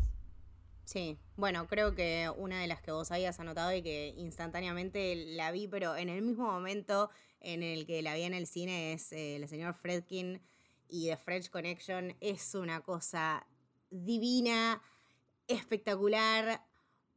Sí, 0.85 1.21
bueno, 1.37 1.69
creo 1.69 1.95
que 1.95 2.29
una 2.37 2.61
de 2.61 2.67
las 2.67 2.83
que 2.83 2.91
vos 2.91 3.13
habías 3.13 3.39
anotado 3.39 3.73
y 3.73 3.81
que 3.81 4.09
instantáneamente 4.17 5.15
la 5.15 5.53
vi, 5.53 5.69
pero 5.69 5.97
en 5.97 6.09
el 6.09 6.21
mismo 6.21 6.51
momento 6.51 7.11
en 7.39 7.63
el 7.63 7.87
que 7.87 8.03
la 8.03 8.17
vi 8.17 8.23
en 8.23 8.35
el 8.35 8.49
cine 8.49 8.95
es 8.95 9.13
eh, 9.13 9.37
el 9.37 9.47
señor 9.49 9.75
Fredkin 9.75 10.43
y 10.89 11.07
The 11.07 11.17
French 11.17 11.49
Connection. 11.49 12.17
Es 12.21 12.57
una 12.57 12.81
cosa 12.81 13.47
divina, 13.91 14.83
espectacular, 15.47 16.67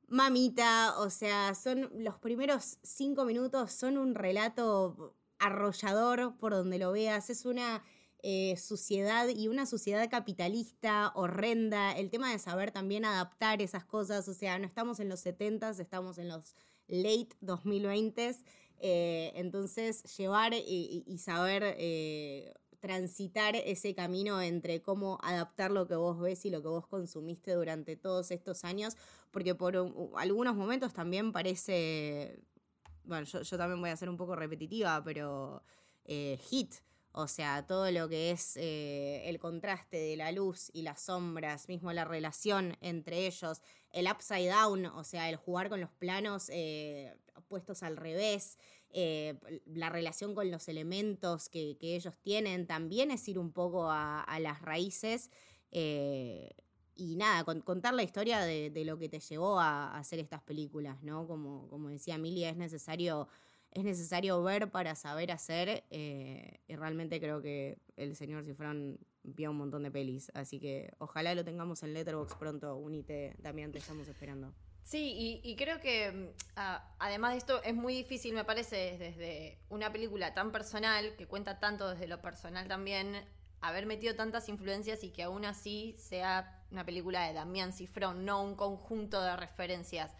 mamita, 0.07 1.00
o 1.00 1.10
sea, 1.10 1.55
son 1.55 1.89
los 1.95 2.17
primeros 2.17 2.77
cinco 2.83 3.25
minutos, 3.25 3.72
son 3.72 3.98
un 3.98 4.15
relato 4.15 5.15
arrollador 5.39 6.38
por 6.38 6.53
donde 6.53 6.77
lo 6.79 6.91
veas, 6.91 7.29
es 7.29 7.45
una 7.45 7.83
eh, 8.25 8.55
suciedad 8.57 9.27
y 9.27 9.50
una 9.50 9.65
suciedad 9.65 10.10
capitalista 10.10 11.12
horrenda, 11.15 11.91
el 11.91 12.10
tema 12.10 12.31
de 12.31 12.39
saber 12.39 12.72
también 12.72 13.03
adaptar 13.03 13.62
esas 13.62 13.83
cosas, 13.83 14.27
o 14.29 14.33
sea, 14.33 14.57
no 14.60 14.65
estamos 14.65 15.00
en 15.01 15.10
los 15.10 15.25
70s, 15.25 15.79
estamos 15.79 16.17
en 16.17 16.29
los 16.29 16.55
late 16.88 17.29
2020s, 17.41 18.43
eh, 18.79 19.31
entonces 19.36 20.03
llevar 20.17 20.53
y, 20.53 21.17
saber 21.17 21.75
eh, 21.77 22.53
transitar 22.83 23.55
ese 23.55 23.95
camino 23.95 24.41
entre 24.41 24.81
cómo 24.81 25.17
adaptar 25.23 25.71
lo 25.71 25.87
que 25.87 25.95
vos 25.95 26.19
ves 26.19 26.43
y 26.43 26.49
lo 26.49 26.61
que 26.61 26.67
vos 26.67 26.85
consumiste 26.85 27.53
durante 27.53 27.95
todos 27.95 28.29
estos 28.29 28.65
años, 28.65 28.97
porque 29.31 29.55
por 29.55 29.77
algunos 30.17 30.53
momentos 30.53 30.93
también 30.93 31.31
parece, 31.31 32.43
bueno, 33.05 33.25
yo, 33.25 33.57
también 33.57 33.79
voy 33.79 33.89
a 33.89 33.95
ser 33.95 34.09
un 34.09 34.17
poco 34.17 34.35
repetitiva, 34.35 35.01
pero 35.01 35.63
hit. 36.05 36.73
O 37.15 37.27
sea, 37.27 37.65
todo 37.67 37.89
lo 37.91 38.09
que 38.09 38.31
es 38.31 38.57
eh, 38.57 39.21
el 39.29 39.39
contraste 39.39 39.97
de 39.97 40.17
la 40.17 40.31
luz 40.31 40.71
y 40.73 40.81
las 40.81 40.99
sombras, 40.99 41.69
mismo 41.69 41.93
la 41.93 42.05
relación 42.05 42.75
entre 42.81 43.27
ellos, 43.27 43.61
el 43.91 44.07
upside 44.11 44.49
down, 44.49 44.87
o 44.87 45.03
sea, 45.03 45.29
el 45.29 45.35
jugar 45.35 45.69
con 45.69 45.79
los 45.79 45.91
planos 45.91 46.49
eh, 46.49 47.15
puestos 47.47 47.83
al 47.83 47.97
revés, 47.97 48.57
eh, 48.93 49.35
la 49.65 49.89
relación 49.89 50.35
con 50.35 50.50
los 50.51 50.67
elementos 50.67 51.50
que, 51.50 51.77
ellos 51.81 52.17
tienen, 52.21 52.67
también 52.67 53.12
es 53.12 53.27
ir 53.27 53.39
un 53.39 53.51
poco 53.51 53.89
a, 53.89 54.25
las 54.39 54.62
raíces. 54.62 55.29
y 55.71 57.15
nada, 57.15 57.43
contar 57.43 57.93
la 57.93 58.03
historia 58.03 58.41
de, 58.41 58.85
lo 58.85 58.97
que 58.97 59.09
te 59.09 59.19
llevó 59.19 59.59
a, 59.59 59.97
hacer 59.97 60.19
estas 60.19 60.41
películas, 60.43 61.01
¿no? 61.03 61.27
Como, 61.27 61.67
como 61.69 61.89
decía 61.89 62.15
Emilia, 62.15 62.50
es 62.50 62.57
necesario 62.57 63.27
es 63.73 63.83
necesario 63.83 64.41
ver 64.43 64.69
para 64.69 64.95
saber 64.95 65.31
hacer. 65.31 65.83
Eh, 65.89 66.59
y 66.67 66.75
realmente 66.75 67.19
creo 67.19 67.41
que 67.41 67.79
el 67.95 68.15
señor 68.15 68.45
Cifrón 68.45 69.00
vio 69.23 69.51
un 69.51 69.57
montón 69.57 69.83
de 69.83 69.91
pelis. 69.91 70.31
Así 70.35 70.59
que 70.59 70.93
ojalá 71.00 71.33
lo 71.33 71.43
tengamos 71.43 71.81
en 71.83 71.93
Letterboxd 71.93 72.38
pronto. 72.38 72.75
Unite, 72.77 73.35
Damián, 73.39 73.71
te 73.71 73.79
estamos 73.79 74.07
esperando. 74.07 74.53
Sí, 74.83 75.41
y, 75.43 75.55
creo 75.55 75.79
que 75.79 76.11
mm, 76.11 76.59
además 76.99 77.31
de 77.31 77.37
esto 77.37 77.63
es 77.63 77.73
muy 77.73 77.93
difícil, 77.93 78.33
me 78.33 78.43
parece, 78.43 78.97
desde 78.97 79.57
una 79.69 79.91
película 79.91 80.33
tan 80.33 80.51
personal, 80.51 81.15
que 81.15 81.25
cuenta 81.25 81.59
tanto 81.59 81.89
desde 81.89 82.07
lo 82.07 82.21
personal 82.21 82.67
también, 82.67 83.23
haber 83.61 83.85
metido 83.85 84.15
tantas 84.15 84.49
influencias 84.49 85.03
y 85.03 85.09
que 85.09 85.23
aún 85.23 85.45
así 85.45 85.95
sea 85.97 86.63
una 86.69 86.85
película 86.85 87.25
de 87.25 87.33
Damián 87.33 87.71
Cifrón, 87.71 88.25
no 88.25 88.43
un 88.43 88.55
conjunto 88.55 89.21
de 89.21 89.35
referencias. 89.37 90.11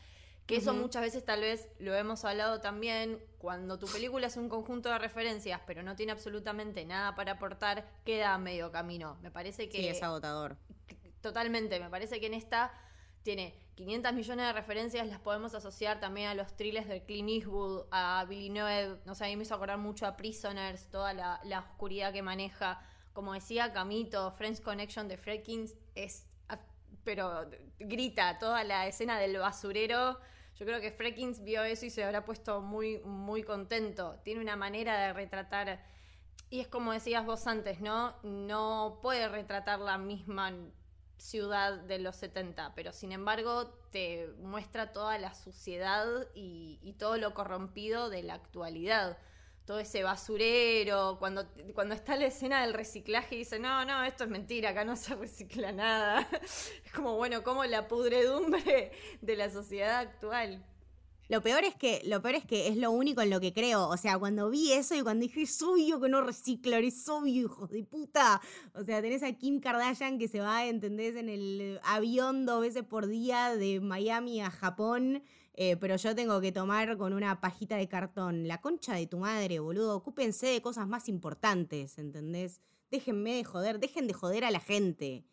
Que 0.46 0.58
eso 0.58 0.74
muchas 0.74 1.01
veces 1.01 1.24
tal 1.24 1.39
vez 1.39 1.70
lo 1.79 1.96
hemos 1.96 2.25
hablado 2.25 2.60
también, 2.60 3.22
cuando 3.38 3.79
tu 3.79 3.88
película 3.88 4.27
es 4.27 4.36
un 4.36 4.50
conjunto 4.50 4.89
de 4.89 5.00
referencias, 5.00 5.62
pero 5.65 5.84
no 5.84 5.96
tiene 5.96 6.12
absolutamente 6.12 6.84
nada 6.84 7.15
para 7.15 7.34
aportar, 7.34 7.88
queda 8.03 8.34
a 8.34 8.38
medio 8.38 8.70
camino. 8.72 9.17
Me 9.22 9.32
parece 9.32 9.70
que... 9.70 9.77
Sí, 9.77 9.88
es 9.88 10.03
agotador. 10.03 10.58
Totalmente, 11.22 11.79
me 11.79 11.89
parece 11.89 12.20
que 12.20 12.25
en 12.25 12.34
esta 12.34 12.74
tiene 13.24 13.53
500 13.75 14.13
millones 14.13 14.46
de 14.46 14.53
referencias, 14.53 15.08
las 15.08 15.20
podemos 15.20 15.56
asociar 15.56 16.00
también 16.00 16.27
a 16.30 16.36
los 16.36 16.56
thrillers 16.56 16.88
de 16.88 17.03
Clint 17.03 17.30
Eastwood, 17.30 17.86
a 17.92 18.25
Villeneuve, 18.30 19.00
no 19.06 19.15
sé, 19.15 19.25
a 19.25 19.27
mí 19.27 19.36
me 19.36 19.44
hizo 19.44 19.56
acordar 19.56 19.80
mucho 19.80 20.06
a 20.06 20.15
Prisoners, 20.15 20.89
toda 20.92 21.13
la, 21.13 21.60
oscuridad 21.60 22.13
que 22.13 22.22
maneja. 22.22 22.82
Como 23.13 23.34
decía 23.34 23.74
Camito, 23.74 24.32
French 24.34 24.62
Connection 24.62 25.08
de 25.08 25.18
Fredkins 25.18 25.75
es 25.96 26.27
pero 27.03 27.50
grita 27.80 28.38
toda 28.39 28.63
la 28.63 28.88
escena 28.88 29.20
del 29.20 29.38
basurero. 29.38 30.20
Yo 30.56 30.65
creo 30.65 30.80
que 30.80 30.92
Frekins 30.92 31.44
vio 31.44 31.63
eso 31.63 31.86
y 31.86 31.89
se 31.89 32.03
habrá 32.03 32.24
puesto 32.24 32.62
muy, 32.62 33.00
muy 33.00 33.44
contento. 33.44 34.20
Tiene 34.24 34.42
una 34.42 34.56
manera 34.56 34.98
de 35.00 35.13
retratar, 35.13 35.84
y 36.50 36.60
es 36.60 36.68
como 36.68 36.94
decías 36.94 37.25
vos 37.25 37.48
antes, 37.48 37.82
¿no? 37.82 38.15
No 38.24 39.00
puede 39.01 39.27
retratar 39.27 39.80
la 39.80 39.98
misma 39.98 40.53
ciudad 41.17 41.79
de 41.79 42.00
los 42.00 42.15
70, 42.17 42.74
pero 42.75 42.91
sin 42.91 43.12
embargo 43.12 43.67
te 43.91 44.27
muestra 44.39 44.91
toda 44.91 45.17
la 45.17 45.34
suciedad 45.34 46.05
y 46.34 46.96
todo 47.00 47.17
lo 47.17 47.34
corrompido 47.34 48.10
de 48.10 48.24
la 48.24 48.36
actualidad 48.36 49.17
todo 49.65 49.79
ese 49.79 50.03
basurero, 50.03 51.17
cuando, 51.20 51.48
cuando 51.74 51.96
está 51.96 52.17
la 52.17 52.25
escena 52.25 52.62
del 52.62 52.74
reciclaje 52.74 53.36
y 53.36 53.39
dice, 53.39 53.60
no, 53.60 53.86
no, 53.86 54.03
esto 54.03 54.25
es 54.25 54.29
mentira, 54.29 54.72
acá 54.72 54.84
no 54.84 54.96
se 54.96 55.15
recicla 55.15 55.72
nada. 55.72 56.27
Es 56.86 56.91
como, 56.93 57.15
bueno, 57.15 57.43
como 57.43 57.63
la 57.63 57.88
pudredumbre 57.88 58.91
de 59.22 59.36
la 59.36 59.50
sociedad 59.50 60.00
actual. 60.00 60.63
Lo 61.30 61.42
peor 61.42 61.63
es 61.63 61.75
que, 61.75 62.01
lo 62.06 62.22
peor 62.22 62.36
es 62.36 62.46
que 62.46 62.68
es 62.68 62.77
lo 62.77 62.92
único 62.92 63.22
en 63.22 63.30
lo 63.30 63.39
que 63.39 63.53
creo. 63.53 63.88
O 63.88 63.98
sea, 63.98 64.18
cuando 64.20 64.50
vi 64.50 64.74
eso 64.74 64.96
y 64.96 65.01
cuando 65.01 65.24
dije, 65.24 65.44
es 65.44 65.62
obvio 65.62 66.00
que 66.00 66.10
no 66.10 66.22
reciclan, 66.22 66.84
es 66.84 67.08
obvio, 67.08 67.44
hijos 67.44 67.70
de 67.70 67.84
puta. 67.84 68.42
O 68.74 68.84
sea, 68.84 69.01
tenés 69.01 69.24
a 69.24 69.32
Kim 69.34 69.60
Kardashian 69.60 70.20
que 70.20 70.27
se 70.27 70.39
va, 70.39 70.65
¿entendés? 70.65 71.15
En 71.15 71.30
el 71.30 71.80
avión 71.84 72.46
dos 72.46 72.62
veces 72.62 72.84
por 72.84 73.08
día 73.08 73.56
de 73.56 73.80
Miami 73.80 74.42
a 74.42 74.51
Japón 74.51 75.24
eh, 75.56 75.77
pero 75.77 75.96
yo 75.98 76.15
tengo 76.15 76.42
que 76.42 76.51
tomar 76.51 76.98
con 76.98 77.13
una 77.13 77.39
pajita 77.39 77.77
de 77.77 77.88
cartón. 77.88 78.48
La 78.48 78.62
concha 78.62 78.96
de 78.96 79.08
tu 79.08 79.20
madre, 79.20 79.60
boludo. 79.60 79.96
Ocúpense 79.96 80.48
de 80.48 80.62
cosas 80.62 80.88
más 80.88 81.08
importantes, 81.10 81.98
¿entendés? 81.98 82.60
Déjenme 82.89 83.36
de 83.36 83.44
joder, 83.44 83.80
dejen 83.80 84.08
de 84.08 84.13
joder 84.13 84.46
a 84.46 84.51
la 84.51 84.60
gente. 84.60 85.25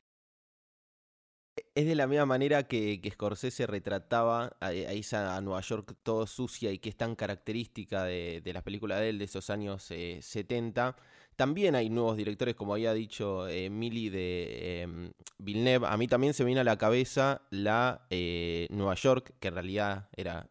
Es 1.74 1.86
de 1.86 1.94
la 1.94 2.06
misma 2.06 2.26
manera 2.26 2.64
que, 2.64 3.00
que 3.00 3.10
Scorsese 3.10 3.66
retrataba 3.66 4.56
a, 4.60 4.72
esa 4.72 5.40
Nueva 5.40 5.60
York 5.60 5.96
todo 6.02 6.26
sucia 6.26 6.72
y 6.72 6.78
que 6.78 6.90
es 6.90 6.96
tan 6.96 7.16
característica 7.16 8.04
de, 8.04 8.40
de 8.42 8.52
las 8.52 8.62
películas 8.62 9.00
de 9.00 9.10
él 9.10 9.18
de 9.18 9.24
esos 9.24 9.50
años 9.50 9.82
70. 9.84 10.88
Eh, 10.88 11.02
también 11.40 11.74
hay 11.74 11.88
nuevos 11.88 12.18
directores, 12.18 12.54
como 12.54 12.74
había 12.74 12.92
dicho 12.92 13.48
eh, 13.48 13.70
Mili 13.70 14.10
de 14.10 14.82
em, 14.82 15.12
Villeneuve. 15.38 15.86
A 15.88 15.96
mí 15.96 16.06
también 16.06 16.34
se 16.34 16.42
me 16.42 16.48
viene 16.48 16.60
a 16.60 16.64
la 16.64 16.76
cabeza 16.76 17.40
la 17.48 18.04
eh, 18.10 18.66
Nueva 18.70 18.94
York, 18.94 19.32
que 19.40 19.48
en 19.48 19.54
realidad 19.54 20.10
era, 20.14 20.50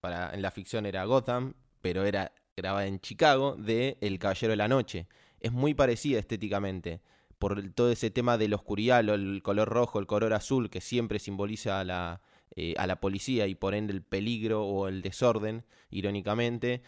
para, 0.00 0.32
en 0.32 0.40
la 0.40 0.50
ficción 0.50 0.86
era 0.86 1.04
Gotham, 1.04 1.52
pero 1.82 2.06
era 2.06 2.32
grabada 2.56 2.86
en 2.86 3.00
Chicago, 3.00 3.54
de 3.58 3.98
El 4.00 4.18
Caballero 4.18 4.52
de 4.52 4.56
la 4.56 4.68
Noche. 4.68 5.08
Es 5.40 5.52
muy 5.52 5.74
parecida 5.74 6.18
estéticamente, 6.18 7.02
por 7.40 7.72
todo 7.72 7.90
ese 7.90 8.10
tema 8.12 8.38
de 8.38 8.46
la 8.46 8.54
oscuridad, 8.54 9.00
el 9.00 9.42
color 9.42 9.68
rojo, 9.68 9.98
el 9.98 10.06
color 10.06 10.32
azul, 10.32 10.70
que 10.70 10.80
siempre 10.80 11.18
simboliza 11.18 11.80
a 11.80 11.84
la, 11.84 12.22
eh, 12.54 12.74
a 12.78 12.86
la 12.86 13.00
policía 13.00 13.48
y 13.48 13.56
por 13.56 13.74
ende 13.74 13.92
el 13.92 14.02
peligro 14.02 14.64
o 14.64 14.86
el 14.86 15.02
desorden, 15.02 15.64
irónicamente. 15.90 16.82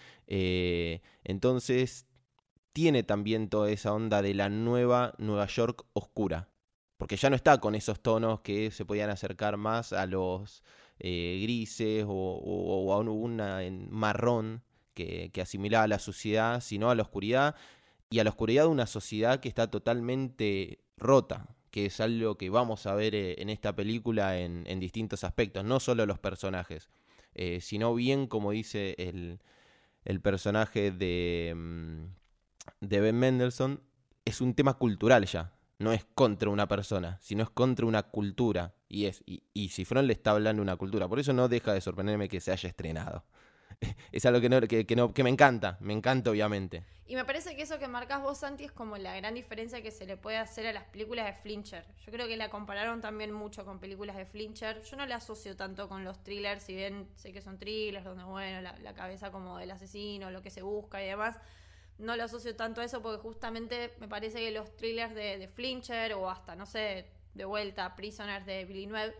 entonces 1.24 2.06
tiene 2.72 3.02
también 3.02 3.48
toda 3.48 3.70
esa 3.70 3.92
onda 3.92 4.22
de 4.22 4.34
la 4.34 4.48
nueva 4.48 5.14
Nueva 5.18 5.46
York 5.46 5.84
oscura. 5.92 6.48
Porque 6.96 7.16
ya 7.16 7.30
no 7.30 7.36
está 7.36 7.58
con 7.58 7.74
esos 7.74 8.00
tonos 8.00 8.40
que 8.40 8.70
se 8.70 8.84
podían 8.84 9.10
acercar 9.10 9.56
más 9.56 9.92
a 9.92 10.06
los 10.06 10.62
eh, 10.98 11.40
grises 11.42 12.04
o, 12.06 12.92
a 12.92 12.98
una 12.98 13.64
en 13.64 13.90
marrón 13.90 14.62
que, 14.94 15.30
que 15.32 15.40
asimilaba 15.42 15.84
a 15.84 15.88
la 15.88 15.98
suciedad, 15.98 16.60
sino 16.60 16.90
a 16.90 16.94
la 16.94 17.02
oscuridad 17.02 17.56
y 18.12 18.20
a 18.20 18.24
la 18.24 18.30
oscuridad 18.30 18.64
de 18.64 18.68
una 18.68 18.86
sociedad 18.86 19.40
que 19.40 19.48
está 19.48 19.70
totalmente 19.70 20.80
rota, 20.98 21.48
que 21.70 21.86
es 21.86 21.98
algo 22.00 22.36
que 22.36 22.50
vamos 22.50 22.86
a 22.86 22.94
ver 22.94 23.14
eh, 23.14 23.36
en 23.38 23.48
esta 23.48 23.74
película 23.74 24.38
en, 24.38 24.80
distintos 24.80 25.24
aspectos, 25.24 25.64
no 25.64 25.80
solo 25.80 26.04
los 26.04 26.18
personajes, 26.18 26.90
eh, 27.34 27.60
sino 27.62 27.94
bien 27.94 28.26
como 28.26 28.52
dice 28.52 28.94
el, 28.98 29.40
el 30.04 30.20
personaje 30.20 30.92
de... 30.92 31.54
Mm, 31.56 32.22
de 32.80 33.00
Ben 33.00 33.18
Mendelssohn 33.18 33.80
es 34.24 34.40
un 34.40 34.54
tema 34.54 34.74
cultural 34.74 35.24
ya. 35.26 35.52
no 35.78 35.92
es 35.92 36.04
contra 36.14 36.48
una 36.50 36.68
persona, 36.68 37.18
sino 37.20 37.42
es 37.42 37.50
contra 37.50 37.86
una 37.86 38.04
cultura. 38.04 38.74
Y 38.88 39.06
es, 39.06 39.22
y, 39.26 39.42
y 39.52 39.70
Cifrón 39.70 40.06
le 40.06 40.12
está 40.12 40.30
hablando 40.30 40.62
una 40.62 40.76
cultura. 40.76 41.08
Por 41.08 41.18
eso 41.18 41.32
no 41.32 41.48
deja 41.48 41.72
de 41.72 41.80
sorprenderme 41.80 42.28
que 42.28 42.40
se 42.40 42.52
haya 42.52 42.68
estrenado. 42.68 43.24
es 44.12 44.26
algo 44.26 44.40
que, 44.40 44.48
no, 44.48 44.60
que, 44.60 44.86
que, 44.86 45.24
me 45.24 45.30
encanta, 45.30 45.76
me 45.80 45.92
encanta 45.92 46.30
obviamente. 46.30 46.84
Y 47.06 47.16
me 47.16 47.24
parece 47.24 47.54
que 47.56 47.62
eso 47.62 47.78
que 47.78 47.88
marcas 47.88 48.22
vos, 48.22 48.38
Santi, 48.38 48.64
es 48.64 48.72
como 48.72 48.96
la 48.96 49.14
gran 49.16 49.34
diferencia 49.34 49.82
que 49.82 49.90
se 49.90 50.06
le 50.06 50.16
puede 50.16 50.38
hacer 50.38 50.66
a 50.66 50.72
las 50.72 50.84
películas 50.84 51.26
de 51.26 51.34
Flincher. 51.34 51.84
Yo 52.06 52.12
creo 52.12 52.26
que 52.26 52.36
la 52.36 52.48
compararon 52.48 53.00
también 53.00 53.32
mucho 53.32 53.64
con 53.64 53.78
películas 53.78 54.16
de 54.16 54.24
Flincher. 54.24 54.82
Yo 54.82 54.96
no 54.96 55.04
la 55.04 55.16
asocio 55.16 55.56
tanto 55.56 55.88
con 55.88 56.04
los 56.04 56.22
thrillers, 56.22 56.62
si 56.62 56.74
bien 56.74 57.08
sé 57.16 57.32
que 57.32 57.42
son 57.42 57.58
thrillers, 57.58 58.04
donde, 58.04 58.24
bueno, 58.24 58.62
la, 58.62 58.94
cabeza 58.94 59.30
como 59.30 59.58
del 59.58 59.70
asesino, 59.70 60.30
lo 60.30 60.42
que 60.42 60.50
se 60.50 60.62
busca 60.62 61.02
y 61.02 61.06
demás. 61.06 61.38
No 61.98 62.16
lo 62.16 62.24
asocio 62.24 62.56
tanto 62.56 62.80
a 62.80 62.84
eso 62.84 63.02
porque 63.02 63.20
justamente 63.20 63.92
me 64.00 64.08
parece 64.08 64.38
que 64.38 64.50
los 64.50 64.74
thrillers 64.76 65.14
de, 65.14 65.38
de 65.38 65.48
Flincher 65.48 66.14
o 66.14 66.30
hasta, 66.30 66.56
no 66.56 66.64
sé, 66.64 67.06
de 67.34 67.44
vuelta, 67.44 67.94
Prisoners 67.94 68.46
de 68.46 68.64
Villeneuve 68.64 69.14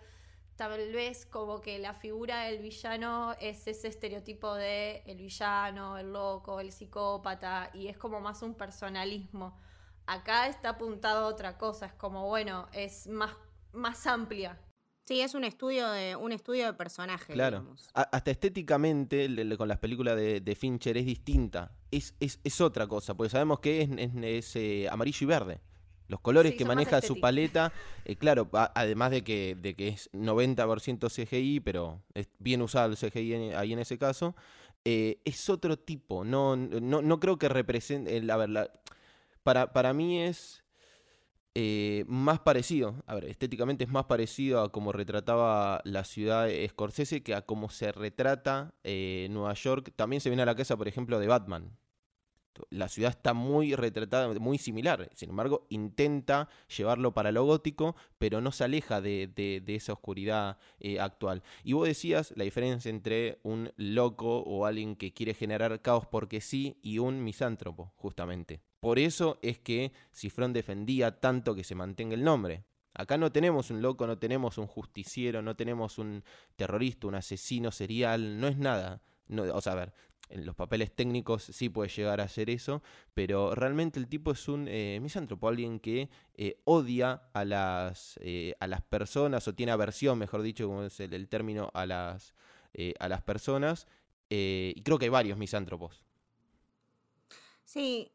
tal 0.57 0.93
vez 0.93 1.27
como 1.27 1.61
que 1.61 1.79
la 1.79 1.95
figura 1.95 2.45
del 2.45 2.59
villano 2.61 3.35
es 3.41 3.67
ese 3.67 3.89
estereotipo 3.89 4.55
de 4.55 5.03
el 5.07 5.19
villano, 5.19 5.99
el 5.99 6.13
loco, 6.13 6.61
el 6.61 6.73
psicópata, 6.73 7.71
y 7.75 7.89
es 7.89 7.97
como 7.99 8.21
más 8.21 8.43
un 8.43 8.55
personalismo. 8.55 9.59
Acá 10.07 10.49
está 10.49 10.71
apuntado 10.71 11.25
a 11.27 11.29
otra 11.29 11.59
cosa, 11.59 11.87
es 11.87 11.93
como, 11.95 12.27
bueno, 12.29 12.69
es 12.73 13.07
más, 13.07 13.35
más 13.73 14.07
amplia. 14.07 14.61
Sí, 15.07 15.21
es 15.21 15.35
un 15.35 15.45
estudio 15.45 15.91
de, 15.91 16.15
un 16.17 16.31
estudio 16.33 16.67
de 16.67 16.75
personaje. 16.75 17.33
Claro. 17.33 17.75
A- 17.95 18.03
hasta 18.03 18.31
estéticamente, 18.31 19.25
el- 19.25 19.39
el- 19.39 19.57
con 19.59 19.67
las 19.69 19.79
películas 19.79 20.17
de, 20.17 20.41
de 20.41 20.55
Fincher 20.55 20.97
es 20.97 21.07
distinta. 21.07 21.73
Es, 21.91 22.15
es, 22.21 22.41
es 22.45 22.61
otra 22.61 22.87
cosa, 22.87 23.15
porque 23.15 23.31
sabemos 23.31 23.59
que 23.61 23.83
es, 23.83 23.91
es- 23.97 24.15
es, 24.23 24.57
eh, 24.57 24.89
amarillo 24.91 25.19
y 25.25 25.27
verde. 25.27 25.61
Los 26.09 26.21
colores 26.21 26.53
Sí, 26.53 26.59
que 26.59 26.65
maneja 26.65 27.01
su 27.01 27.19
paleta, 27.21 27.73
eh, 28.05 28.17
claro, 28.17 28.49
a- 28.53 28.71
además 28.75 29.11
de 29.11 29.23
que, 29.25 29.57
de 29.61 29.75
que 29.75 29.89
es 29.89 30.11
90% 30.13 31.09
CGI, 31.09 31.61
pero 31.61 32.03
es 32.15 32.29
bien 32.39 32.61
usado 32.63 32.91
el 32.91 32.97
CGI 32.97 33.35
en- 33.35 33.55
ahí 33.57 33.73
en 33.73 33.79
ese 33.79 33.99
caso, 33.99 34.35
eh, 34.85 35.21
es 35.25 35.49
otro 35.49 35.79
tipo. 35.79 36.25
No, 36.25 36.57
no, 36.57 37.03
no 37.03 37.21
creo 37.21 37.39
que 37.39 37.49
represente. 37.49 38.17
el- 38.17 38.31
A 38.31 38.37
ver, 38.37 38.51
la- 38.51 38.71
para, 39.43 39.73
para 39.73 39.93
mí 39.93 40.21
es 40.21 40.59
eh, 41.55 42.05
más 42.09 42.41
parecido, 42.41 43.03
a 43.07 43.15
ver, 43.15 43.27
estéticamente 43.27 43.85
es 43.85 43.91
más 43.91 44.07
parecido 44.07 44.63
a 44.63 44.73
como 44.73 44.91
retrataba 44.91 45.83
la 45.85 46.03
ciudad 46.05 46.47
de 46.47 46.67
Scorsese 46.67 47.23
que 47.23 47.35
a 47.35 47.43
cómo 47.43 47.69
se 47.69 47.93
retrata 47.93 48.73
eh, 48.85 49.27
Nueva 49.31 49.53
York. 49.53 49.93
También 49.95 50.21
se 50.21 50.31
viene 50.31 50.43
a 50.43 50.47
la 50.47 50.55
casa, 50.55 50.79
por 50.79 50.89
ejemplo, 50.89 51.19
de 51.19 51.27
Batman. 51.27 51.77
La 52.71 52.89
ciudad 52.89 53.11
está 53.11 53.35
muy 53.35 53.75
retratada, 53.75 54.29
muy 54.39 54.59
similar. 54.59 55.11
Sin 55.15 55.31
embargo, 55.31 55.67
intenta 55.71 56.49
llevarlo 56.77 57.13
para 57.15 57.33
lo 57.33 57.45
gótico, 57.45 57.97
pero 58.19 58.41
no 58.41 58.53
se 58.53 58.65
aleja 58.65 59.01
de, 59.01 59.63
esa 59.67 59.95
oscuridad 59.95 60.59
eh, 60.81 61.01
actual. 61.01 61.43
Y 61.65 61.73
vos 61.73 61.87
decías 61.87 62.33
la 62.37 62.45
diferencia 62.45 62.91
entre 62.91 63.41
un 63.43 63.73
loco 63.77 64.41
o 64.41 64.67
alguien 64.67 64.97
que 64.97 65.13
quiere 65.13 65.35
generar 65.35 65.81
caos 65.81 66.07
porque 66.07 66.41
sí 66.41 66.79
y 66.83 66.99
un 66.99 67.25
misántropo, 67.25 67.93
justamente. 67.97 68.61
Por 68.81 68.99
eso 68.99 69.39
es 69.43 69.59
que 69.59 69.93
Cifrón 70.13 70.53
defendía 70.53 71.21
tanto 71.21 71.55
que 71.55 71.65
se 71.65 71.75
mantenga 71.75 72.15
el 72.15 72.25
nombre. 72.25 72.65
Acá 72.95 73.17
no 73.17 73.33
tenemos 73.33 73.71
un 73.71 73.81
loco, 73.81 74.07
no 74.07 74.19
tenemos 74.19 74.59
un 74.59 74.67
justiciero, 74.67 75.41
no 75.41 75.57
tenemos 75.57 75.99
un 75.99 76.25
terrorista, 76.57 77.07
un 77.07 77.15
asesino 77.15 77.71
serial, 77.71 78.39
no 78.39 78.49
es 78.49 78.59
nada. 78.59 79.01
No, 79.29 79.45
o 79.55 79.61
sea, 79.61 79.73
a 79.73 79.77
ver, 79.77 79.95
en 80.33 80.45
los 80.47 80.55
papeles 80.55 80.91
técnicos 80.95 81.43
sí 81.43 81.69
puede 81.69 81.89
llegar 81.91 82.21
a 82.21 82.29
ser 82.29 82.51
eso, 82.51 82.83
pero 83.15 83.55
realmente 83.55 84.01
el 84.01 84.09
tipo 84.09 84.33
es 84.33 84.49
un 84.49 84.67
eh, 84.69 84.99
misántropo, 85.01 85.49
alguien 85.49 85.79
que 85.81 86.09
eh, 86.35 86.61
odia 86.65 87.23
a 87.33 87.45
las, 87.45 88.19
eh, 88.23 88.55
a 88.61 88.67
las 88.67 88.83
personas, 88.83 89.47
o 89.49 89.55
tiene 89.55 89.73
aversión, 89.73 90.19
mejor 90.19 90.43
dicho, 90.43 90.67
como 90.67 90.85
es 90.85 90.99
el, 91.01 91.13
el 91.15 91.29
término, 91.29 91.71
a 91.75 91.87
las, 91.87 92.35
eh, 92.75 92.95
a 92.99 93.09
las 93.09 93.23
personas. 93.23 93.87
eh, 94.31 94.73
y 94.75 94.83
creo 94.83 94.99
que 94.99 95.05
hay 95.07 95.11
varios 95.11 95.37
misántropos. 95.39 96.05
Sí. 97.65 98.11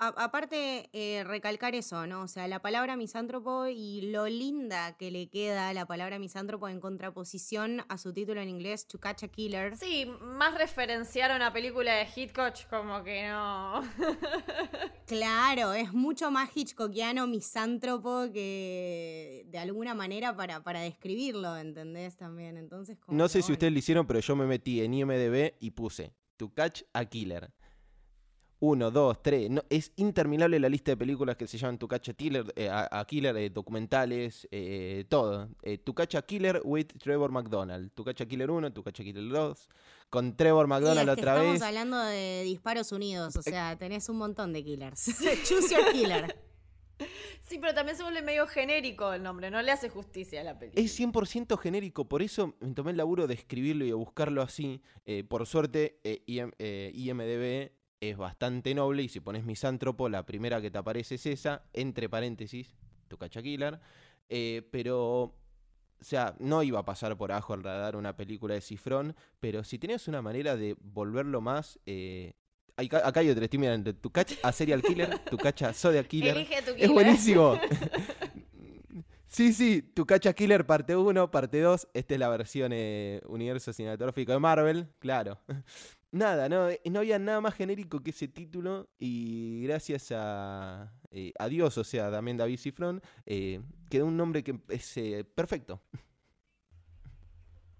A- 0.00 0.14
aparte, 0.24 0.88
eh, 0.92 1.24
recalcar 1.24 1.74
eso, 1.74 2.06
¿no? 2.06 2.22
O 2.22 2.28
sea, 2.28 2.46
la 2.46 2.60
palabra 2.62 2.96
misántropo 2.96 3.66
y 3.66 4.02
lo 4.12 4.28
linda 4.28 4.96
que 4.96 5.10
le 5.10 5.28
queda 5.28 5.72
la 5.72 5.86
palabra 5.86 6.20
misántropo 6.20 6.68
en 6.68 6.78
contraposición 6.80 7.82
a 7.88 7.98
su 7.98 8.12
título 8.12 8.40
en 8.40 8.48
inglés, 8.48 8.86
To 8.86 8.98
Catch 9.00 9.24
a 9.24 9.28
Killer. 9.28 9.76
Sí, 9.76 10.06
más 10.20 10.54
referenciar 10.56 11.32
a 11.32 11.36
una 11.36 11.52
película 11.52 11.94
de 11.94 12.06
Hitchcock 12.14 12.68
como 12.70 13.02
que 13.02 13.28
no. 13.28 13.82
Claro, 15.06 15.72
es 15.72 15.92
mucho 15.94 16.30
más 16.30 16.50
hitchcockiano 16.54 17.26
misántropo 17.26 18.26
que 18.30 19.46
de 19.48 19.58
alguna 19.58 19.94
manera 19.94 20.36
para, 20.36 20.62
para 20.62 20.80
describirlo, 20.80 21.56
¿entendés? 21.56 22.14
También, 22.16 22.58
entonces 22.58 22.98
como 22.98 23.16
No 23.16 23.26
sé 23.26 23.40
si 23.40 23.52
ustedes 23.52 23.72
lo 23.72 23.78
hicieron, 23.78 24.06
pero 24.06 24.20
yo 24.20 24.36
me 24.36 24.44
metí 24.46 24.82
en 24.82 24.92
IMDB 24.92 25.54
y 25.60 25.70
puse 25.70 26.12
To 26.36 26.52
Catch 26.52 26.82
a 26.92 27.06
Killer. 27.06 27.50
Uno, 28.60 28.90
dos, 28.90 29.22
tres. 29.22 29.48
No, 29.50 29.62
es 29.70 29.92
interminable 29.96 30.58
la 30.58 30.68
lista 30.68 30.90
de 30.90 30.96
películas 30.96 31.36
que 31.36 31.46
se 31.46 31.58
llaman 31.58 31.78
To 31.78 31.86
Catch 31.86 32.08
a 32.08 32.14
Killer, 32.14 32.44
eh, 32.56 32.68
a, 32.68 32.88
a 33.00 33.04
Killer 33.06 33.36
eh, 33.36 33.50
documentales, 33.50 34.48
eh, 34.50 35.04
todo. 35.08 35.48
Eh, 35.62 35.78
to 35.78 35.94
Catch 35.94 36.16
a 36.16 36.22
Killer 36.22 36.60
with 36.64 36.86
Trevor 36.98 37.30
McDonald. 37.30 37.92
To 37.94 38.02
Catch 38.04 38.22
a 38.22 38.26
Killer 38.26 38.50
1, 38.50 38.72
To 38.72 38.82
Catch 38.82 39.00
a 39.00 39.04
Killer 39.04 39.28
2. 39.28 39.68
Con 40.10 40.36
Trevor 40.36 40.66
Sí, 40.66 40.70
McDonald 40.70 41.08
es 41.08 41.14
que 41.14 41.20
otra 41.20 41.32
estamos 41.34 41.52
vez. 41.52 41.62
hablando 41.62 41.98
de 42.02 42.42
disparos 42.44 42.90
unidos, 42.92 43.36
o 43.36 43.42
sea, 43.42 43.76
tenés 43.78 44.08
un 44.08 44.16
montón 44.18 44.52
de 44.52 44.64
killers. 44.64 45.04
Choose 45.48 45.74
your 45.74 45.92
killer. 45.92 46.34
Sí, 47.46 47.58
pero 47.60 47.72
también 47.74 47.96
se 47.96 48.02
vuelve 48.02 48.22
medio 48.22 48.46
genérico 48.48 49.12
el 49.12 49.22
nombre, 49.22 49.50
no 49.52 49.62
le 49.62 49.70
hace 49.70 49.88
justicia 49.88 50.40
a 50.40 50.44
la 50.44 50.58
película. 50.58 50.82
Es 50.84 50.98
100% 50.98 51.56
genérico, 51.56 52.08
por 52.08 52.22
eso 52.22 52.56
me 52.60 52.74
tomé 52.74 52.90
el 52.90 52.96
laburo 52.96 53.28
de 53.28 53.34
escribirlo 53.34 53.84
y 53.84 53.88
de 53.88 53.94
buscarlo 53.94 54.42
así. 54.42 54.82
Eh, 55.06 55.22
por 55.22 55.46
suerte, 55.46 56.00
eh, 56.02 56.22
IM- 56.26 56.52
eh, 56.58 56.90
IMDB 56.94 57.70
es 58.00 58.16
bastante 58.16 58.74
noble 58.74 59.02
y 59.02 59.08
si 59.08 59.20
pones 59.20 59.44
misántropo, 59.44 60.08
la 60.08 60.24
primera 60.26 60.60
que 60.60 60.70
te 60.70 60.78
aparece 60.78 61.16
es 61.16 61.26
esa, 61.26 61.64
entre 61.72 62.08
paréntesis, 62.08 62.74
tu 63.08 63.16
cacha 63.18 63.42
killer. 63.42 63.80
Eh, 64.28 64.68
pero, 64.70 65.22
o 65.22 65.34
sea, 66.00 66.34
no 66.38 66.62
iba 66.62 66.78
a 66.80 66.84
pasar 66.84 67.16
por 67.16 67.32
abajo 67.32 67.54
al 67.54 67.62
radar 67.62 67.96
una 67.96 68.16
película 68.16 68.54
de 68.54 68.60
Cifrón, 68.60 69.16
pero 69.40 69.64
si 69.64 69.78
tenías 69.78 70.06
una 70.08 70.22
manera 70.22 70.56
de 70.56 70.76
volverlo 70.80 71.40
más... 71.40 71.78
eh, 71.86 72.34
acá 72.76 73.18
hay 73.20 73.30
otra, 73.30 73.44
estoy 73.44 73.58
mirando, 73.58 73.92
tu 73.94 74.10
cacha 74.10 74.36
a 74.42 74.52
serial 74.52 74.82
killer, 74.82 75.18
tu 75.30 75.36
cacha 75.36 75.70
a 75.70 75.72
zodiac 75.74 76.06
killer. 76.08 76.36
Elige 76.36 76.62
tu 76.62 76.70
Es 76.70 76.76
killer. 76.76 76.90
buenísimo. 76.90 77.58
sí, 79.26 79.52
sí, 79.52 79.82
Tu 79.82 80.06
Cacha 80.06 80.32
Killer 80.32 80.66
parte 80.66 80.94
1, 80.96 81.30
parte 81.30 81.60
2. 81.60 81.88
Esta 81.94 82.14
es 82.14 82.20
la 82.20 82.28
versión 82.28 82.72
eh, 82.72 83.20
universo 83.26 83.72
cinematográfico 83.72 84.32
de 84.32 84.38
Marvel, 84.38 84.88
claro. 84.98 85.38
Nada, 86.10 86.48
no, 86.48 86.70
eh, 86.70 86.80
no 86.90 87.00
había 87.00 87.18
nada 87.18 87.40
más 87.40 87.54
genérico 87.54 88.02
que 88.02 88.10
ese 88.10 88.28
título 88.28 88.88
y 88.98 89.62
gracias 89.64 90.10
a, 90.12 90.90
eh, 91.10 91.32
a 91.38 91.48
Dios, 91.48 91.76
o 91.76 91.84
sea, 91.84 92.10
también 92.10 92.38
David 92.38 92.58
Cifrón, 92.58 93.02
eh, 93.26 93.60
quedó 93.90 94.06
un 94.06 94.16
nombre 94.16 94.42
que 94.42 94.58
es 94.68 94.96
eh, 94.96 95.24
perfecto. 95.24 95.82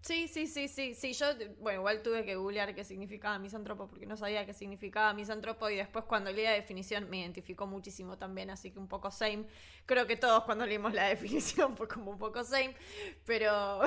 Sí, 0.02 0.26
sí, 0.28 0.46
sí, 0.46 0.68
sí, 0.68 0.94
sí. 0.94 1.12
Yo, 1.12 1.26
bueno, 1.60 1.80
igual 1.80 2.02
tuve 2.02 2.24
que 2.24 2.36
googlear 2.36 2.74
qué 2.74 2.84
significaba 2.84 3.38
misántropo 3.38 3.88
porque 3.88 4.06
no 4.06 4.16
sabía 4.16 4.46
qué 4.46 4.54
significaba 4.54 5.12
misántropo 5.12 5.68
y 5.68 5.76
después 5.76 6.04
cuando 6.06 6.32
leí 6.32 6.44
la 6.44 6.52
definición 6.52 7.10
me 7.10 7.20
identificó 7.20 7.66
muchísimo 7.66 8.16
también, 8.16 8.48
así 8.48 8.70
que 8.70 8.78
un 8.78 8.88
poco 8.88 9.10
same. 9.10 9.44
Creo 9.84 10.06
que 10.06 10.16
todos 10.16 10.44
cuando 10.44 10.64
leímos 10.64 10.94
la 10.94 11.04
definición 11.08 11.76
fue 11.76 11.88
como 11.88 12.12
un 12.12 12.18
poco 12.18 12.42
same, 12.44 12.74
pero 13.26 13.80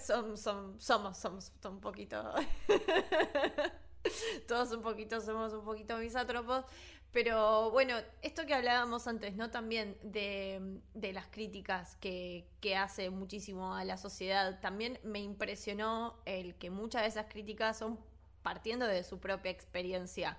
son, 0.00 0.36
somos, 0.36 1.16
somos 1.18 1.52
un 1.64 1.80
poquito... 1.80 2.34
todos 4.48 4.72
un 4.72 4.82
poquito 4.82 5.20
somos 5.20 5.52
un 5.52 5.64
poquito 5.64 5.96
misántropos. 5.98 6.64
Pero 7.12 7.70
bueno, 7.70 7.94
esto 8.22 8.46
que 8.46 8.54
hablábamos 8.54 9.06
antes, 9.06 9.36
¿no? 9.36 9.50
También 9.50 9.98
de, 10.02 10.80
de 10.94 11.12
las 11.12 11.26
críticas 11.26 11.96
que, 11.96 12.48
que 12.60 12.74
hace 12.74 13.10
muchísimo 13.10 13.74
a 13.74 13.84
la 13.84 13.98
sociedad. 13.98 14.60
También 14.60 14.98
me 15.02 15.20
impresionó 15.20 16.16
el 16.24 16.54
que 16.54 16.70
muchas 16.70 17.02
de 17.02 17.08
esas 17.08 17.26
críticas 17.26 17.78
son 17.78 17.98
partiendo 18.42 18.86
de 18.86 19.04
su 19.04 19.20
propia 19.20 19.50
experiencia. 19.50 20.38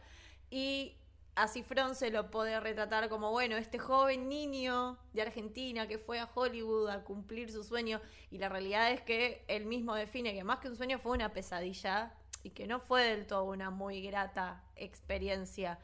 Y 0.49 0.97
a 1.35 1.47
Cifrón 1.47 1.95
se 1.95 2.11
lo 2.11 2.29
puede 2.29 2.59
retratar 2.59 3.09
como, 3.09 3.31
bueno, 3.31 3.57
este 3.57 3.79
joven 3.79 4.29
niño 4.29 4.97
de 5.13 5.23
Argentina 5.23 5.87
que 5.87 5.97
fue 5.97 6.19
a 6.19 6.29
Hollywood 6.33 6.89
a 6.89 7.03
cumplir 7.03 7.51
su 7.51 7.63
sueño. 7.63 8.01
Y 8.29 8.37
la 8.37 8.49
realidad 8.49 8.91
es 8.91 9.01
que 9.01 9.43
él 9.47 9.65
mismo 9.65 9.95
define 9.95 10.33
que 10.33 10.43
más 10.43 10.59
que 10.59 10.69
un 10.69 10.75
sueño 10.75 10.99
fue 10.99 11.13
una 11.13 11.33
pesadilla 11.33 12.13
y 12.43 12.51
que 12.51 12.67
no 12.67 12.79
fue 12.79 13.03
del 13.03 13.25
todo 13.25 13.45
una 13.45 13.71
muy 13.71 14.01
grata 14.01 14.63
experiencia. 14.75 15.79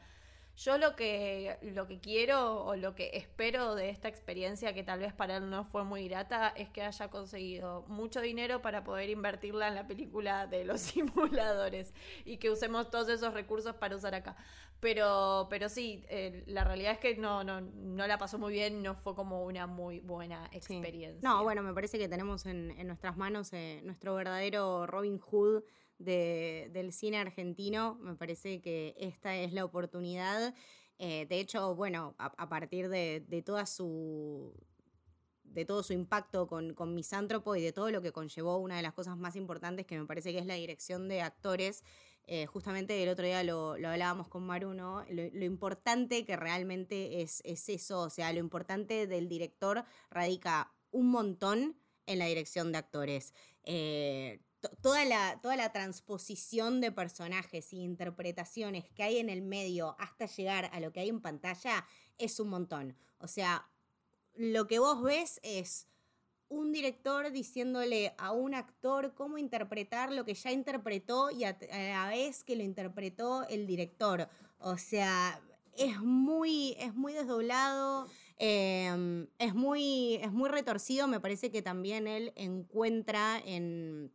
Yo 0.60 0.76
lo 0.76 0.94
que, 0.94 1.56
lo 1.62 1.86
que 1.86 2.00
quiero 2.00 2.66
o 2.66 2.76
lo 2.76 2.94
que 2.94 3.12
espero 3.14 3.74
de 3.74 3.88
esta 3.88 4.08
experiencia, 4.08 4.74
que 4.74 4.82
tal 4.82 4.98
vez 5.00 5.14
para 5.14 5.38
él 5.38 5.48
no 5.48 5.64
fue 5.64 5.84
muy 5.84 6.06
grata, 6.06 6.48
es 6.48 6.68
que 6.68 6.82
haya 6.82 7.08
conseguido 7.08 7.86
mucho 7.88 8.20
dinero 8.20 8.60
para 8.60 8.84
poder 8.84 9.08
invertirla 9.08 9.68
en 9.68 9.74
la 9.74 9.86
película 9.86 10.46
de 10.46 10.66
los 10.66 10.80
simuladores 10.82 11.94
y 12.26 12.36
que 12.36 12.50
usemos 12.50 12.90
todos 12.90 13.08
esos 13.08 13.32
recursos 13.32 13.74
para 13.76 13.96
usar 13.96 14.14
acá. 14.14 14.36
Pero, 14.80 15.46
pero 15.48 15.70
sí, 15.70 16.04
eh, 16.10 16.44
la 16.46 16.64
realidad 16.64 16.92
es 16.92 16.98
que 16.98 17.16
no, 17.16 17.42
no, 17.42 17.62
no 17.62 18.06
la 18.06 18.18
pasó 18.18 18.38
muy 18.38 18.52
bien, 18.52 18.82
no 18.82 18.96
fue 18.96 19.14
como 19.14 19.44
una 19.44 19.66
muy 19.66 20.00
buena 20.00 20.46
experiencia. 20.52 21.26
No, 21.26 21.42
bueno, 21.42 21.62
me 21.62 21.72
parece 21.72 21.98
que 21.98 22.08
tenemos 22.08 22.44
en, 22.44 22.72
en 22.72 22.86
nuestras 22.86 23.16
manos 23.16 23.50
eh, 23.54 23.80
nuestro 23.82 24.14
verdadero 24.14 24.86
Robin 24.86 25.20
Hood 25.20 25.62
del 26.00 26.92
cine 26.92 27.18
argentino. 27.18 27.96
Me 28.00 28.14
parece 28.14 28.60
que 28.60 28.94
esta 28.98 29.36
es 29.36 29.52
la 29.52 29.64
oportunidad. 29.64 30.54
Eh, 30.98 31.26
de 31.28 31.40
hecho, 31.40 31.74
bueno, 31.74 32.14
a, 32.18 32.48
partir 32.48 32.88
de, 32.88 33.42
toda 33.44 33.66
su 33.66 34.52
de 35.44 35.64
todo 35.64 35.82
su 35.82 35.92
impacto 35.92 36.46
con, 36.46 36.74
con 36.74 36.94
Misántropo 36.94 37.56
y 37.56 37.62
de 37.62 37.72
todo 37.72 37.90
lo 37.90 38.02
que 38.02 38.12
conllevó, 38.12 38.58
una 38.58 38.76
de 38.76 38.82
las 38.82 38.92
cosas 38.92 39.16
más 39.16 39.34
importantes 39.34 39.84
que 39.84 39.98
me 39.98 40.06
parece 40.06 40.32
que 40.32 40.38
es 40.38 40.46
la 40.46 40.54
dirección 40.54 41.08
de 41.08 41.22
actores. 41.22 41.82
Eh, 42.26 42.46
justamente 42.46 43.02
el 43.02 43.08
otro 43.08 43.24
día 43.24 43.42
lo, 43.42 43.72
hablábamos 43.72 44.28
con 44.28 44.44
Maruno, 44.44 45.04
lo, 45.10 45.22
lo, 45.32 45.44
importante 45.44 46.24
que 46.24 46.36
realmente 46.36 47.22
es, 47.22 47.42
es 47.44 47.68
eso, 47.68 48.02
o 48.02 48.10
sea, 48.10 48.32
lo 48.32 48.38
importante 48.38 49.08
del 49.08 49.28
director 49.28 49.84
radica 50.10 50.72
un 50.92 51.10
montón 51.10 51.76
en 52.06 52.18
la 52.18 52.26
dirección 52.26 52.72
de 52.72 52.78
actores. 52.78 53.34
Eh, 53.64 54.40
toda 54.82 55.04
la, 55.04 55.38
toda 55.40 55.56
la 55.56 55.72
transposición 55.72 56.80
de 56.80 56.92
personajes 56.92 57.72
y 57.72 57.82
interpretaciones 57.82 58.88
que 58.90 59.02
hay 59.02 59.18
en 59.18 59.28
el 59.28 59.42
medio 59.42 59.96
hasta 59.98 60.26
llegar 60.26 60.70
a 60.72 60.80
lo 60.80 60.92
que 60.92 61.00
hay 61.00 61.08
en 61.08 61.20
pantalla 61.20 61.86
es 62.18 62.40
un 62.40 62.48
montón. 62.48 62.96
O 63.18 63.28
sea, 63.28 63.66
lo 64.34 64.66
que 64.66 64.78
vos 64.78 65.02
ves 65.02 65.40
es 65.42 65.86
un 66.48 66.72
director 66.72 67.30
diciéndole 67.30 68.12
a 68.18 68.32
un 68.32 68.54
actor 68.54 69.14
cómo 69.14 69.38
interpretar 69.38 70.12
lo 70.12 70.24
que 70.24 70.34
ya 70.34 70.50
interpretó 70.50 71.30
y 71.30 71.44
a, 71.44 71.56
la 71.70 72.08
vez 72.08 72.44
que 72.44 72.56
lo 72.56 72.64
interpretó 72.64 73.46
el 73.48 73.66
director. 73.66 74.28
O 74.58 74.76
sea, 74.76 75.40
es 75.76 76.00
muy, 76.00 76.76
es 76.78 76.94
muy 76.94 77.12
desdoblado, 77.12 78.08
em, 78.36 79.28
es, 79.38 79.54
muy, 79.54 80.16
es 80.16 80.32
muy 80.32 80.48
retorcido. 80.50 81.06
Me 81.06 81.20
parece 81.20 81.50
que 81.50 81.62
también 81.62 82.08
él 82.08 82.32
encuentra 82.34 83.40
en 83.44 84.12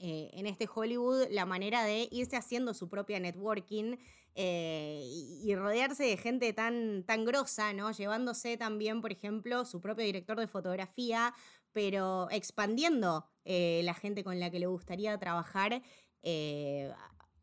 eh, 0.00 0.30
en 0.32 0.46
este 0.46 0.66
Hollywood 0.72 1.26
la 1.30 1.44
manera 1.44 1.84
de 1.84 2.08
irse 2.10 2.36
haciendo 2.36 2.72
su 2.72 2.88
propia 2.88 3.20
networking 3.20 3.96
eh, 4.34 5.02
y, 5.04 5.54
rodearse 5.54 6.04
de 6.04 6.16
gente 6.16 6.52
tan, 6.54 7.04
tan 7.04 7.26
grosa, 7.26 7.74
¿no? 7.74 7.90
Llevándose 7.90 8.56
también, 8.56 9.02
por 9.02 9.12
ejemplo, 9.12 9.66
su 9.66 9.80
propio 9.80 10.06
director 10.06 10.40
de 10.40 10.46
fotografía, 10.46 11.34
pero 11.72 12.28
expandiendo 12.30 13.26
eh, 13.44 13.82
la 13.84 13.92
gente 13.92 14.24
con 14.24 14.40
la 14.40 14.50
que 14.50 14.58
le 14.60 14.66
gustaría 14.66 15.18
trabajar 15.18 15.82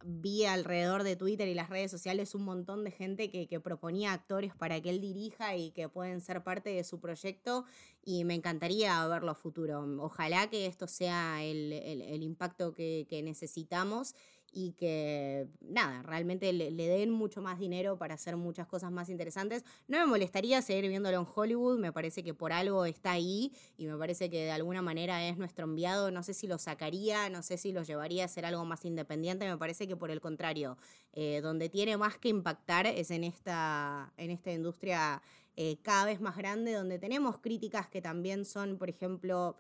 vi 0.04 0.46
alrededor 0.46 1.04
de 1.04 1.16
Twitter 1.16 1.48
y 1.48 1.54
las 1.54 1.70
redes 1.70 1.92
sociales 1.92 2.36
un 2.36 2.44
montón 2.44 2.84
de 2.84 2.92
gente 2.92 3.30
que, 3.30 3.60
proponía 3.60 4.14
actores 4.14 4.54
para 4.56 4.80
que 4.82 4.90
él 4.90 5.02
dirija 5.02 5.56
y 5.56 5.72
que 5.72 5.90
pueden 5.90 6.22
ser 6.22 6.44
parte 6.44 6.70
de 6.70 6.84
su 6.84 7.00
proyecto 7.00 7.66
y 8.04 8.24
me 8.24 8.36
encantaría 8.36 9.06
verlo 9.08 9.32
a 9.32 9.36
futuro. 9.36 9.86
Ojalá 10.00 10.50
que 10.50 10.66
esto 10.68 10.88
sea 10.88 11.44
el, 11.44 12.24
impacto 12.24 12.74
que, 12.74 13.08
que 13.10 13.24
necesitamos 13.24 14.14
y 14.52 14.72
que, 14.74 15.48
nada, 15.62 16.02
realmente 16.04 16.52
le, 16.54 16.72
den 16.72 17.12
mucho 17.12 17.42
más 17.42 17.60
dinero 17.60 17.98
para 17.98 18.16
hacer 18.16 18.38
muchas 18.38 18.68
cosas 18.68 18.92
más 18.92 19.10
interesantes. 19.10 19.64
No 19.88 20.00
me 20.00 20.06
molestaría 20.06 20.62
seguir 20.62 20.88
viéndolo 20.90 21.20
en 21.20 21.28
Hollywood, 21.34 21.80
me 21.80 21.92
parece 21.92 22.24
que 22.24 22.34
por 22.34 22.54
algo 22.54 22.86
está 22.86 23.12
ahí 23.12 23.54
y 23.78 23.86
me 23.86 23.98
parece 23.98 24.30
que 24.30 24.46
de 24.46 24.52
alguna 24.52 24.82
manera 24.82 25.28
es 25.28 25.38
nuestro 25.38 25.66
enviado, 25.66 26.12
no 26.12 26.24
sé 26.24 26.34
si 26.34 26.48
lo 26.48 26.58
sacaría, 26.58 27.30
no 27.30 27.44
sé 27.44 27.58
si 27.58 27.72
lo 27.72 27.84
llevaría 27.84 28.26
a 28.26 28.28
ser 28.28 28.46
algo 28.46 28.66
más 28.66 28.86
independiente, 28.86 29.46
me 29.46 29.58
parece 29.58 29.88
que 29.88 29.96
por 29.96 30.12
el 30.12 30.22
contrario, 30.22 30.78
eh, 31.14 31.42
donde 31.42 31.70
tiene 31.70 31.98
más 31.98 32.18
que 32.18 32.30
impactar 32.30 32.88
es 32.88 33.12
en 33.12 33.24
esta, 33.24 34.12
en 34.18 34.32
esta 34.32 34.52
industria 34.52 35.22
eh, 35.56 35.78
cada 35.82 36.06
vez 36.06 36.22
más 36.22 36.38
grande, 36.38 36.74
donde 36.74 37.00
tenemos 37.00 37.40
críticas 37.40 37.88
que 37.90 38.02
también 38.02 38.46
son, 38.46 38.78
por 38.78 38.90
ejemplo, 38.90 39.56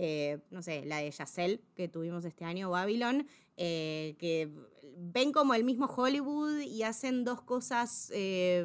eh, 0.00 0.38
no 0.52 0.62
sé, 0.62 0.84
la 0.84 0.98
de 0.98 1.10
Yacel 1.10 1.60
que 1.74 1.88
tuvimos 1.88 2.24
este 2.24 2.44
año, 2.44 2.70
Babylon, 2.70 3.26
eh, 3.56 4.14
que 4.20 4.48
ven 4.96 5.32
como 5.32 5.54
el 5.54 5.64
mismo 5.64 5.86
Hollywood 5.86 6.60
y 6.60 6.84
hacen 6.84 7.24
dos 7.24 7.42
cosas 7.42 8.12
eh, 8.14 8.64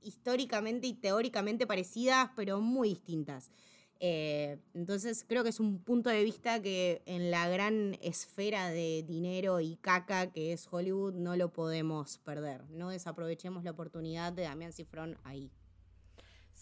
históricamente 0.00 0.88
y 0.88 0.94
teóricamente 0.94 1.68
parecidas, 1.68 2.30
pero 2.34 2.60
muy 2.60 2.88
distintas. 2.88 3.52
entonces 4.00 5.24
creo 5.28 5.44
que 5.44 5.50
es 5.50 5.60
un 5.60 5.78
punto 5.78 6.10
de 6.10 6.24
vista 6.24 6.60
que 6.60 7.02
en 7.06 7.30
la 7.30 7.48
gran 7.48 7.96
esfera 8.02 8.70
de 8.70 9.04
dinero 9.06 9.60
y 9.60 9.76
caca 9.76 10.32
que 10.32 10.52
es 10.52 10.66
Hollywood 10.68 11.14
no 11.14 11.36
lo 11.36 11.52
podemos 11.52 12.18
perder. 12.18 12.68
No 12.70 12.90
desaprovechemos 12.90 13.62
la 13.62 13.70
oportunidad 13.70 14.32
de 14.32 14.42
Damián 14.42 14.72
Cifrón 14.72 15.16
ahí. 15.22 15.52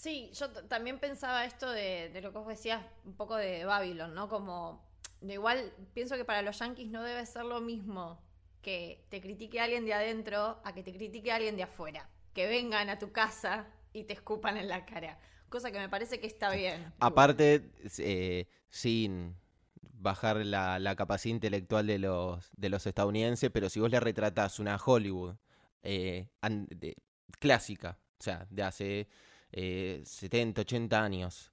Sí, 0.01 0.31
yo 0.33 0.49
también 0.51 0.99
pensaba 0.99 1.45
esto 1.45 1.71
de, 1.71 2.11
lo 2.23 2.33
que 2.33 2.39
vos 2.39 2.49
decías, 2.49 2.83
un 3.05 3.13
poco 3.13 3.37
de 3.37 3.67
Babylon, 3.67 4.15
¿no? 4.15 4.31
Como, 4.31 4.83
de 5.21 5.35
igual, 5.35 5.75
pienso 5.93 6.17
que 6.17 6.25
para 6.25 6.41
los 6.41 6.59
yankees 6.59 6.89
no 6.89 7.03
debe 7.03 7.27
ser 7.27 7.45
lo 7.45 7.61
mismo 7.61 8.19
que 8.63 9.05
te 9.11 9.21
critique 9.21 9.61
alguien 9.61 9.85
de 9.85 9.93
adentro 9.93 10.59
a 10.65 10.73
que 10.73 10.83
te 10.83 10.95
critique 10.95 11.31
alguien 11.31 11.55
de 11.55 11.65
afuera. 11.65 12.09
Que 12.33 12.47
vengan 12.47 12.89
a 12.89 12.99
tu 12.99 13.13
casa 13.13 13.67
y 13.93 14.05
te 14.05 14.15
escupan 14.15 14.57
en 14.57 14.69
la 14.69 14.87
cara. 14.87 15.21
Cosa 15.51 15.71
que 15.71 15.79
me 15.79 15.91
parece 15.91 16.19
que 16.19 16.27
está 16.27 16.51
bien. 16.51 16.95
Aparte, 16.99 17.71
eh, 17.99 18.47
sin 18.71 19.37
bajar 19.83 20.37
la, 20.47 20.97
capacidad 20.97 21.35
intelectual 21.35 21.87
de 21.87 21.99
los, 21.99 22.51
de 22.57 22.71
los 22.71 22.87
estadounidenses, 22.87 23.51
pero 23.51 23.69
si 23.69 23.81
vos 23.81 23.91
le 23.91 24.01
retratás 24.01 24.61
una 24.61 24.79
Hollywood 24.83 25.37
eh, 25.83 26.31
clásica, 27.39 27.99
o 28.19 28.23
sea, 28.23 28.47
de 28.49 28.63
hace 28.63 29.09
70, 29.53 30.61
eh, 30.61 30.65
80 30.65 31.03
años 31.03 31.53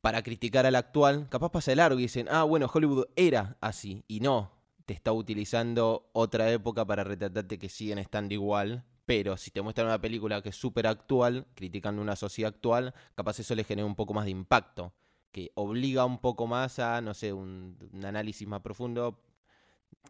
para 0.00 0.22
criticar 0.22 0.66
al 0.66 0.76
actual, 0.76 1.28
capaz 1.28 1.50
pasa 1.50 1.72
de 1.72 1.76
largo 1.76 1.98
y 1.98 2.02
dicen, 2.02 2.26
ah, 2.30 2.44
bueno, 2.44 2.70
Hollywood 2.72 3.06
era 3.16 3.56
así, 3.60 4.04
y 4.08 4.20
no, 4.20 4.50
te 4.86 4.94
está 4.94 5.12
utilizando 5.12 6.08
otra 6.12 6.50
época 6.50 6.84
para 6.84 7.04
retratarte 7.04 7.58
que 7.58 7.68
siguen 7.68 7.98
estando 7.98 8.34
igual, 8.34 8.84
pero 9.04 9.36
si 9.36 9.50
te 9.50 9.60
muestran 9.60 9.88
una 9.88 10.00
película 10.00 10.42
que 10.42 10.50
es 10.50 10.56
súper 10.56 10.86
actual, 10.86 11.46
criticando 11.54 12.00
una 12.00 12.16
sociedad 12.16 12.54
actual, 12.54 12.94
capaz 13.14 13.40
eso 13.40 13.54
le 13.54 13.64
genera 13.64 13.86
un 13.86 13.96
poco 13.96 14.14
más 14.14 14.24
de 14.24 14.30
impacto, 14.30 14.94
que 15.32 15.52
obliga 15.54 16.04
un 16.04 16.18
poco 16.18 16.46
más 16.46 16.78
a, 16.78 17.00
no 17.00 17.14
sé, 17.14 17.32
un, 17.32 17.76
análisis 18.04 18.48
más 18.48 18.60
profundo, 18.62 19.20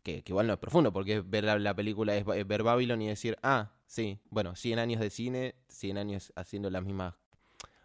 que, 0.03 0.23
igual 0.27 0.47
no 0.47 0.55
es 0.55 0.59
profundo, 0.59 0.93
porque 0.93 1.21
ver 1.21 1.45
la, 1.45 1.75
película 1.75 2.17
es, 2.17 2.27
es 2.35 2.47
ver 2.47 2.63
Babylon 2.63 3.03
y 3.03 3.09
decir, 3.09 3.37
ah, 3.43 3.73
Sí, 3.91 4.21
bueno, 4.31 4.55
100 4.55 4.79
años 4.79 5.01
de 5.01 5.11
cine, 5.11 5.57
100 5.67 5.99
años 5.99 6.33
haciendo 6.37 6.71
las 6.71 6.85
mismas, 6.85 7.15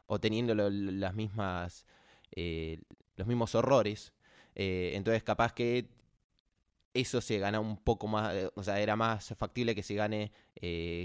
o 0.05 0.19
teniendo 0.19 0.53
las 0.53 1.15
mismas, 1.15 1.88
eh, 2.29 2.79
los 3.15 3.25
mismos 3.25 3.55
horrores. 3.55 4.13
Eh, 4.53 4.91
entonces, 4.93 5.23
capaz 5.23 5.53
que 5.53 5.89
eso 6.93 7.21
se 7.21 7.39
gana 7.39 7.60
un 7.60 7.77
poco 7.77 8.05
más, 8.05 8.36
eh, 8.36 8.51
o 8.53 8.62
sea, 8.62 8.79
era 8.79 8.95
más 8.95 9.34
factible 9.36 9.73
que 9.73 9.81
se 9.81 9.95
gane 9.95 10.31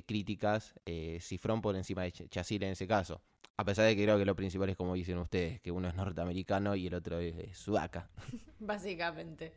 críticas 0.06 0.74
Cifrón 1.20 1.62
por 1.62 1.76
encima 1.76 2.02
de 2.02 2.12
Chasile 2.12 2.66
en 2.66 2.72
ese 2.72 2.86
caso. 2.86 3.22
A 3.60 3.64
pesar 3.64 3.84
de 3.84 3.94
que 3.94 4.04
creo 4.04 4.16
que 4.16 4.24
lo 4.24 4.34
principal 4.34 4.70
es 4.70 4.76
como 4.78 4.94
dicen 4.94 5.18
ustedes, 5.18 5.60
que 5.60 5.70
uno 5.70 5.86
es 5.86 5.94
norteamericano 5.94 6.74
y 6.76 6.86
el 6.86 6.94
otro 6.94 7.18
es, 7.18 7.58
sudaca. 7.58 8.08
Básicamente. 8.58 9.52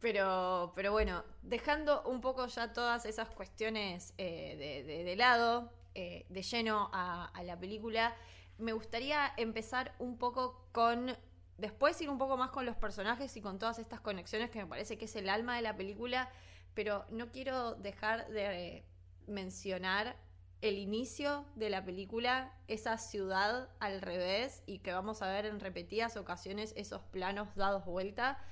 Pero, 0.00 0.72
pero 0.74 0.92
bueno, 0.92 1.22
dejando 1.42 2.02
un 2.04 2.22
poco 2.22 2.46
ya 2.46 2.72
todas 2.72 3.04
esas 3.04 3.28
cuestiones 3.28 4.14
eh, 4.16 5.04
de, 5.04 5.16
lado, 5.16 5.70
eh, 5.94 6.24
de 6.30 6.40
lleno 6.40 6.88
a, 6.94 7.30
la 7.44 7.58
película, 7.58 8.16
me 8.56 8.72
gustaría 8.72 9.34
empezar 9.36 9.94
un 9.98 10.16
poco 10.16 10.66
con 10.72 11.14
después 11.58 12.00
ir 12.00 12.08
un 12.08 12.16
poco 12.16 12.38
más 12.38 12.48
con 12.48 12.64
los 12.64 12.76
personajes 12.76 13.36
y 13.36 13.42
con 13.42 13.58
todas 13.58 13.78
estas 13.78 14.00
conexiones 14.00 14.48
que 14.48 14.60
me 14.60 14.66
parece 14.66 14.96
que 14.96 15.04
es 15.04 15.16
el 15.16 15.28
alma 15.28 15.56
de 15.56 15.60
la 15.60 15.76
película, 15.76 16.30
pero 16.72 17.04
no 17.10 17.30
quiero 17.30 17.74
dejar 17.74 18.26
de 18.28 18.86
mencionar 19.26 20.16
el 20.64 20.78
inicio 20.78 21.44
de 21.56 21.68
la 21.68 21.84
película, 21.84 22.50
esa 22.68 22.96
ciudad 22.96 23.68
al 23.80 24.00
revés 24.00 24.62
y 24.64 24.78
que 24.78 24.94
vamos 24.94 25.20
a 25.20 25.28
ver 25.28 25.44
en 25.44 25.60
repetidas 25.60 26.16
ocasiones 26.16 26.72
esos 26.74 27.02
planos 27.02 27.54
dados 27.54 27.84
vuelta 27.84 28.42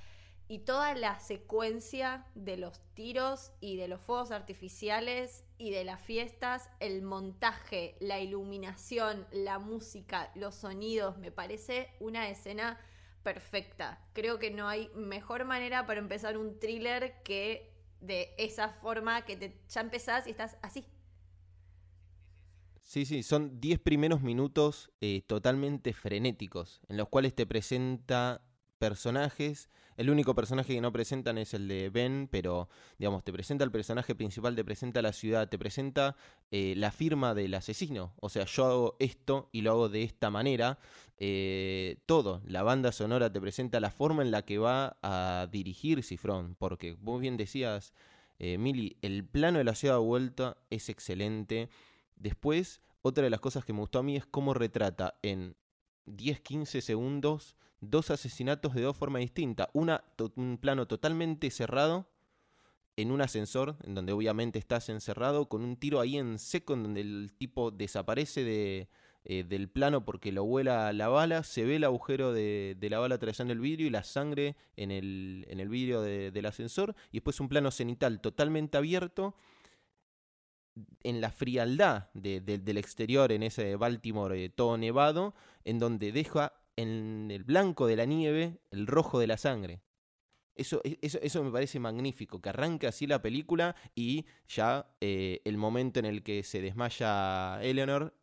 y 0.46 0.58
toda 0.58 0.94
la 0.94 1.18
secuencia 1.20 2.26
de 2.34 2.58
los 2.58 2.82
tiros 2.92 3.52
y 3.60 3.78
de 3.78 3.88
los 3.88 3.98
fuegos 3.98 4.30
artificiales 4.30 5.46
y 5.56 5.70
de 5.70 5.84
las 5.84 6.02
fiestas, 6.02 6.68
el 6.80 7.00
montaje, 7.00 7.96
la 7.98 8.20
iluminación, 8.20 9.26
la 9.32 9.58
música, 9.58 10.30
los 10.34 10.54
sonidos, 10.54 11.16
me 11.16 11.30
parece 11.30 11.94
una 11.98 12.28
escena 12.28 12.78
perfecta. 13.22 13.98
Creo 14.12 14.38
que 14.38 14.50
no 14.50 14.68
hay 14.68 14.90
mejor 14.94 15.46
manera 15.46 15.86
para 15.86 16.00
empezar 16.00 16.36
un 16.36 16.58
thriller 16.58 17.22
que 17.22 17.72
de 18.02 18.34
esa 18.36 18.68
forma 18.68 19.24
que 19.24 19.38
te, 19.38 19.56
ya 19.70 19.80
empezás 19.80 20.26
y 20.26 20.32
estás 20.32 20.58
así, 20.60 20.84
Sí, 22.92 23.06
sí, 23.06 23.22
son 23.22 23.58
10 23.58 23.78
primeros 23.78 24.20
minutos 24.20 24.90
eh, 25.00 25.22
totalmente 25.26 25.94
frenéticos, 25.94 26.82
en 26.90 26.98
los 26.98 27.08
cuales 27.08 27.34
te 27.34 27.46
presenta 27.46 28.42
personajes. 28.76 29.70
El 29.96 30.10
único 30.10 30.34
personaje 30.34 30.74
que 30.74 30.80
no 30.82 30.92
presentan 30.92 31.38
es 31.38 31.54
el 31.54 31.68
de 31.68 31.88
Ben, 31.88 32.28
pero 32.30 32.68
digamos, 32.98 33.24
te 33.24 33.32
presenta 33.32 33.64
el 33.64 33.70
personaje 33.70 34.14
principal, 34.14 34.54
te 34.54 34.62
presenta 34.62 35.00
la 35.00 35.14
ciudad, 35.14 35.48
te 35.48 35.58
presenta 35.58 36.16
eh, 36.50 36.74
la 36.76 36.92
firma 36.92 37.32
del 37.32 37.54
asesino. 37.54 38.12
O 38.20 38.28
sea, 38.28 38.44
yo 38.44 38.66
hago 38.66 38.96
esto 38.98 39.48
y 39.52 39.62
lo 39.62 39.70
hago 39.70 39.88
de 39.88 40.02
esta 40.02 40.28
manera. 40.28 40.78
Eh, 41.16 41.96
todo, 42.04 42.42
la 42.44 42.62
banda 42.62 42.92
sonora 42.92 43.32
te 43.32 43.40
presenta 43.40 43.80
la 43.80 43.90
forma 43.90 44.20
en 44.20 44.30
la 44.30 44.42
que 44.44 44.58
va 44.58 44.98
a 45.00 45.48
dirigir 45.50 46.02
Cifrón, 46.02 46.56
porque 46.58 46.98
vos 47.00 47.22
bien 47.22 47.38
decías, 47.38 47.94
eh, 48.38 48.58
Mili, 48.58 48.98
el 49.00 49.24
plano 49.24 49.56
de 49.56 49.64
la 49.64 49.74
ciudad 49.74 49.98
vuelta 49.98 50.58
es 50.68 50.90
excelente. 50.90 51.70
Después, 52.22 52.80
otra 53.02 53.24
de 53.24 53.30
las 53.30 53.40
cosas 53.40 53.64
que 53.64 53.72
me 53.72 53.80
gustó 53.80 53.98
a 53.98 54.04
mí 54.04 54.16
es 54.16 54.24
cómo 54.24 54.54
retrata 54.54 55.18
en 55.22 55.56
10-15 56.06 56.80
segundos 56.80 57.56
dos 57.80 58.12
asesinatos 58.12 58.74
de 58.74 58.82
dos 58.82 58.96
formas 58.96 59.20
distintas. 59.20 59.66
Una, 59.72 60.04
un 60.36 60.56
plano 60.56 60.86
totalmente 60.86 61.50
cerrado 61.50 62.06
en 62.96 63.10
un 63.10 63.22
ascensor, 63.22 63.76
en 63.82 63.96
donde 63.96 64.12
obviamente 64.12 64.60
estás 64.60 64.88
encerrado, 64.88 65.48
con 65.48 65.64
un 65.64 65.76
tiro 65.76 65.98
ahí 65.98 66.16
en 66.16 66.38
seco, 66.38 66.74
en 66.74 66.84
donde 66.84 67.00
el 67.00 67.32
tipo 67.36 67.72
desaparece 67.72 68.44
de, 68.44 68.88
eh, 69.24 69.42
del 69.42 69.68
plano 69.68 70.04
porque 70.04 70.30
lo 70.30 70.44
vuela 70.44 70.92
la 70.92 71.08
bala, 71.08 71.42
se 71.42 71.64
ve 71.64 71.76
el 71.76 71.84
agujero 71.84 72.32
de, 72.32 72.76
la 72.88 73.00
bala 73.00 73.16
atravesando 73.16 73.52
el 73.52 73.58
vidrio 73.58 73.88
y 73.88 73.90
la 73.90 74.04
sangre 74.04 74.54
en 74.76 74.92
el, 74.92 75.44
en 75.48 75.58
el 75.58 75.68
vidrio 75.68 76.02
del 76.02 76.46
ascensor, 76.46 76.94
y 77.10 77.18
después 77.18 77.40
un 77.40 77.48
plano 77.48 77.72
cenital 77.72 78.20
totalmente 78.20 78.78
abierto 78.78 79.34
en 81.02 81.20
la 81.20 81.30
frialdad 81.30 82.10
del 82.14 82.78
exterior, 82.78 83.32
en 83.32 83.42
ese 83.42 83.76
Baltimore 83.76 84.44
eh, 84.44 84.48
todo 84.48 84.76
nevado, 84.78 85.34
en 85.64 85.78
donde 85.78 86.12
deja 86.12 86.52
en 86.76 87.30
el 87.30 87.44
blanco 87.44 87.86
de 87.86 87.96
la 87.96 88.04
nieve 88.04 88.60
el 88.70 88.86
rojo 88.86 89.18
de 89.18 89.26
la 89.26 89.36
sangre. 89.36 89.80
Eso, 90.54 90.80
e, 90.84 90.98
eso, 91.02 91.18
eso 91.22 91.42
me 91.42 91.50
parece 91.50 91.78
magnífico, 91.78 92.40
que 92.40 92.50
arranque 92.50 92.86
así 92.86 93.06
la 93.06 93.22
película 93.22 93.74
y 93.94 94.26
ya 94.48 94.86
eh, 95.00 95.40
el 95.44 95.56
momento 95.56 95.98
en 95.98 96.06
el 96.06 96.22
que 96.22 96.42
se 96.42 96.60
desmaya 96.60 97.62
Eleanor 97.62 98.14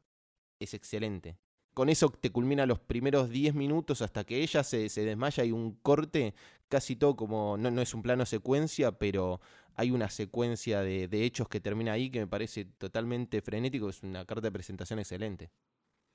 es 0.59 0.73
excelente. 0.73 1.37
Con 1.73 1.89
eso 1.89 2.09
te 2.09 2.31
culmina 2.31 2.65
los 2.65 2.79
primeros 2.79 3.29
10 3.29 3.55
minutos 3.55 4.01
hasta 4.01 4.25
que 4.25 4.41
ella 4.41 4.63
se, 4.63 4.89
se 4.89 5.05
desmaya 5.05 5.45
y 5.45 5.51
un 5.51 5.73
corte, 5.75 6.33
casi 6.67 6.95
todo 6.95 7.15
como, 7.15 7.57
no, 7.57 7.71
no 7.71 7.81
es 7.81 7.93
un 7.93 8.01
plano 8.01 8.25
secuencia, 8.25 8.91
pero 8.91 9.39
hay 9.79 9.91
una 9.91 10.09
secuencia 10.09 10.81
de, 10.81 11.07
de, 11.07 11.23
hechos 11.23 11.47
que 11.47 11.61
termina 11.61 11.93
ahí 11.93 12.09
que 12.09 12.19
me 12.19 12.27
parece 12.27 12.65
totalmente 12.65 13.41
frenético, 13.41 13.87
es 13.87 14.03
una 14.03 14.25
carta 14.25 14.47
de 14.47 14.51
presentación 14.51 14.99
excelente. 14.99 15.51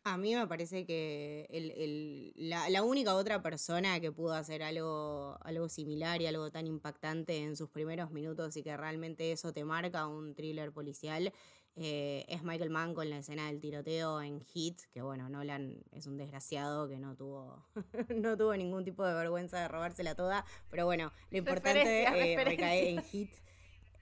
A 0.04 0.18
mí 0.18 0.34
me 0.34 0.46
parece 0.46 0.84
que 0.84 1.46
el, 1.48 1.70
el, 1.70 2.32
la, 2.36 2.68
la, 2.68 2.82
única 2.82 3.14
otra 3.14 3.40
persona 3.40 4.00
que 4.00 4.12
pudo 4.12 4.34
hacer 4.34 4.62
algo, 4.62 5.38
algo 5.40 5.70
similar 5.70 6.20
y 6.20 6.26
algo 6.26 6.50
tan 6.50 6.66
impactante 6.66 7.38
en 7.38 7.56
sus 7.56 7.70
primeros 7.70 8.10
minutos 8.10 8.54
y 8.58 8.62
que 8.62 8.76
realmente 8.76 9.32
eso 9.32 9.54
te 9.54 9.64
marca 9.64 10.06
un 10.06 10.34
thriller 10.34 10.70
policial 10.70 11.32
eh, 11.76 12.24
es 12.28 12.44
Michael 12.44 12.70
Mann 12.70 12.94
con 12.94 13.10
la 13.10 13.18
escena 13.18 13.46
del 13.48 13.60
tiroteo 13.60 14.22
en 14.22 14.40
Hit, 14.40 14.82
que 14.92 15.02
bueno, 15.02 15.28
Nolan 15.28 15.82
es 15.90 16.06
un 16.06 16.16
desgraciado 16.16 16.88
que 16.88 16.98
no 17.00 17.16
tuvo, 17.16 17.66
no 18.14 18.36
tuvo 18.36 18.56
ningún 18.56 18.84
tipo 18.84 19.04
de 19.04 19.12
vergüenza 19.12 19.60
de 19.60 19.68
robársela 19.68 20.14
toda, 20.14 20.44
pero 20.70 20.84
bueno, 20.84 21.12
lo 21.30 21.38
importante 21.38 22.04
eh, 22.04 22.44
recae 22.44 22.90
en 22.90 23.02
Hit. 23.02 23.30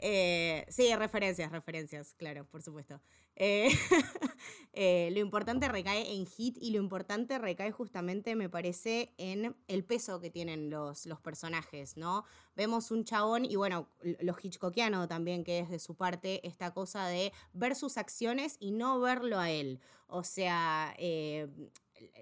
Eh, 0.05 0.67
sí, 0.69 0.93
referencias, 0.97 1.53
referencias, 1.53 2.15
claro, 2.15 2.45
por 2.45 2.61
supuesto. 2.61 3.01
Eh, 3.37 3.69
eh, 4.73 5.11
lo 5.13 5.21
importante 5.21 5.69
recae 5.69 6.13
en 6.13 6.27
hit 6.27 6.59
y 6.61 6.73
lo 6.73 6.79
importante 6.79 7.39
recae 7.39 7.71
justamente, 7.71 8.35
me 8.35 8.49
parece, 8.49 9.15
en 9.17 9.55
el 9.69 9.85
peso 9.85 10.21
que 10.21 10.29
tienen 10.29 10.71
los, 10.71 11.07
personajes, 11.23 11.97
¿no? 11.97 12.25
Vemos 12.57 12.91
un 12.91 13.05
chabón 13.05 13.45
y 13.45 13.55
bueno, 13.55 13.89
lo 14.19 14.35
hitchcockiano 14.43 15.07
también, 15.07 15.45
que 15.45 15.61
es 15.61 15.71
de 15.71 15.79
su 15.79 15.95
parte, 15.95 16.45
esta 16.45 16.75
cosa 16.75 17.07
de 17.07 17.33
ver 17.53 17.77
sus 17.77 17.97
acciones 17.97 18.57
y 18.59 18.73
no 18.73 18.99
verlo 18.99 19.39
a 19.39 19.53
él. 19.53 19.79
O 20.09 20.25
sea, 20.25 20.97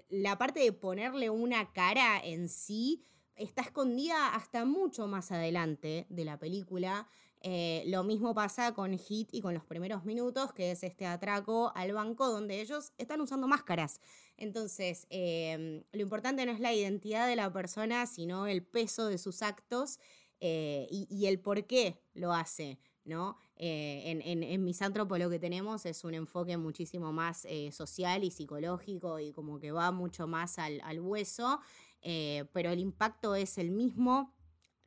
la 0.09 0.37
parte 0.37 0.59
de 0.59 0.71
ponerle 0.71 1.31
una 1.31 1.73
cara 1.73 2.21
en 2.23 2.47
sí 2.47 3.03
está 3.35 3.63
escondida 3.63 4.35
hasta 4.35 4.65
mucho 4.65 5.07
más 5.07 5.31
adelante 5.31 6.05
de 6.09 6.25
la 6.25 6.37
película. 6.37 7.09
Eh, 7.43 7.83
lo 7.87 8.03
mismo 8.03 8.35
pasa 8.35 8.71
con 8.73 8.95
Hit 8.97 9.29
y 9.31 9.41
con 9.41 9.55
los 9.55 9.65
primeros 9.65 10.05
minutos, 10.05 10.53
que 10.53 10.71
es 10.71 10.83
este 10.83 11.07
atraco 11.07 11.71
al 11.75 11.91
banco 11.91 12.29
donde 12.29 12.61
ellos 12.61 12.93
están 12.99 13.19
usando 13.19 13.47
máscaras. 13.47 13.99
Entonces, 14.37 15.07
em, 15.09 15.83
lo 15.91 16.01
importante 16.01 16.45
no 16.45 16.51
es 16.51 16.59
la 16.59 16.73
identidad 16.73 17.27
de 17.27 17.35
la 17.35 17.51
persona, 17.51 18.05
sino 18.05 18.45
el 18.45 18.63
peso 18.63 19.07
de 19.07 19.17
sus 19.17 19.41
actos 19.41 19.99
eh, 20.39 20.87
y, 20.89 21.25
el 21.25 21.39
por 21.39 21.65
qué 21.65 22.01
lo 22.13 22.33
hace. 22.33 22.79
¿no? 23.03 23.37
Eh, 23.55 24.03
en, 24.05 24.43
en, 24.43 24.63
Misántropo 24.63 25.17
lo 25.17 25.29
que 25.29 25.39
tenemos 25.39 25.87
es 25.87 26.03
un 26.03 26.13
enfoque 26.13 26.57
muchísimo 26.57 27.11
más 27.11 27.47
social 27.71 28.23
y 28.23 28.29
psicológico 28.29 29.19
y 29.19 29.31
como 29.33 29.59
que 29.59 29.71
va 29.71 29.91
mucho 29.91 30.27
más 30.27 30.59
al 30.59 30.99
hueso, 30.99 31.59
pero 32.01 32.69
el 32.69 32.79
impacto 32.79 33.33
es 33.33 33.57
el 33.57 33.71
mismo 33.71 34.35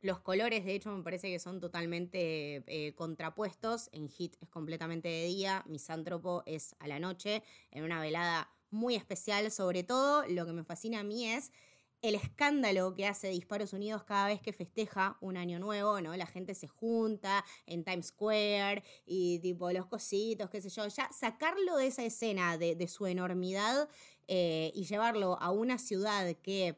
los 0.05 0.19
colores, 0.19 0.63
de 0.63 0.75
hecho, 0.75 0.95
me 0.95 1.03
parece 1.03 1.31
que 1.31 1.39
son 1.39 1.59
totalmente 1.59 2.63
eh, 2.67 2.93
contrapuestos. 2.93 3.89
En 3.91 4.07
Hit 4.07 4.35
es 4.39 4.49
completamente 4.49 5.09
de 5.09 5.25
día, 5.25 5.63
Misántropo 5.67 6.43
es 6.45 6.75
a 6.77 6.87
la 6.87 6.99
noche, 6.99 7.41
en 7.71 7.83
una 7.83 7.99
velada 7.99 8.51
muy 8.69 8.93
especial. 8.93 9.49
Sobre 9.49 9.83
todo, 9.83 10.23
lo 10.27 10.45
que 10.45 10.53
me 10.53 10.63
fascina 10.63 10.99
a 10.99 11.03
mí 11.03 11.27
es 11.27 11.51
el 12.03 12.13
escándalo 12.13 12.93
que 12.93 13.07
hace 13.07 13.29
Disparos 13.29 13.73
Unidos 13.73 14.03
cada 14.03 14.27
vez 14.27 14.41
que 14.41 14.53
festeja 14.53 15.17
un 15.21 15.37
año 15.37 15.57
nuevo, 15.57 15.99
¿no? 16.01 16.15
La 16.15 16.27
gente 16.27 16.53
se 16.53 16.67
junta 16.67 17.43
en 17.65 17.83
Times 17.83 18.07
Square 18.07 18.83
y 19.07 19.39
tipo 19.39 19.71
los 19.71 19.87
cositos, 19.87 20.51
qué 20.51 20.61
sé 20.61 20.69
yo. 20.69 20.87
Ya 20.87 21.09
sacarlo 21.11 21.77
de 21.77 21.87
esa 21.87 22.03
escena, 22.03 22.59
de, 22.59 22.87
su 22.87 23.07
enormidad 23.07 23.89
eh, 24.27 24.71
y 24.75 24.83
llevarlo 24.85 25.41
a 25.41 25.49
una 25.49 25.79
ciudad 25.79 26.31
que 26.43 26.77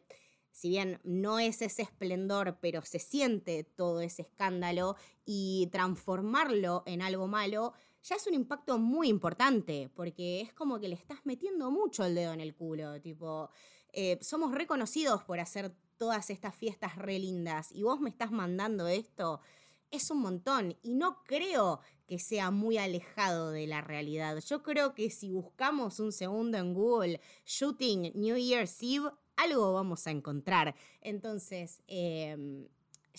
si 0.57 0.69
bien 0.69 0.99
no 1.03 1.37
es 1.37 1.61
ese 1.61 1.83
esplendor, 1.83 2.57
pero 2.59 2.81
se 2.81 2.97
siente 2.97 3.63
todo 3.63 4.01
ese 4.01 4.23
escándalo 4.23 4.95
y 5.23 5.69
transformarlo 5.71 6.81
en 6.87 7.03
algo 7.03 7.27
malo, 7.27 7.73
ya 8.01 8.15
es 8.15 8.25
un 8.25 8.33
impacto 8.33 8.79
muy 8.79 9.07
importante, 9.07 9.91
porque 9.93 10.41
es 10.41 10.53
como 10.53 10.79
que 10.79 10.87
le 10.87 10.95
estás 10.95 11.19
metiendo 11.25 11.69
mucho 11.69 12.05
el 12.05 12.15
dedo 12.15 12.33
en 12.33 12.41
el 12.41 12.55
culo, 12.55 12.99
tipo, 12.99 13.51
eh, 13.93 14.17
somos 14.19 14.51
reconocidos 14.51 15.23
por 15.23 15.39
hacer 15.39 15.75
todas 15.95 16.31
estas 16.31 16.55
fiestas 16.55 16.95
re 16.95 17.19
lindas 17.19 17.71
y 17.71 17.83
vos 17.83 17.99
me 17.99 18.09
estás 18.09 18.31
mandando 18.31 18.87
esto, 18.87 19.41
es 19.91 20.09
un 20.09 20.21
montón 20.21 20.75
y 20.81 20.95
no 20.95 21.23
creo 21.23 21.81
que 22.07 22.17
sea 22.17 22.49
muy 22.49 22.79
alejado 22.79 23.51
de 23.51 23.67
la 23.67 23.81
realidad. 23.81 24.39
Yo 24.39 24.63
creo 24.63 24.95
que 24.95 25.11
si 25.11 25.29
buscamos 25.29 25.99
un 25.99 26.11
segundo 26.11 26.57
en 26.57 26.73
Google, 26.73 27.21
Shooting 27.45 28.13
New 28.15 28.37
Year's 28.37 28.81
Eve, 28.81 29.11
algo 29.37 29.73
vamos 29.73 30.05
a 30.07 30.11
encontrar. 30.11 30.75
Entonces, 31.01 31.81
em, 31.87 32.67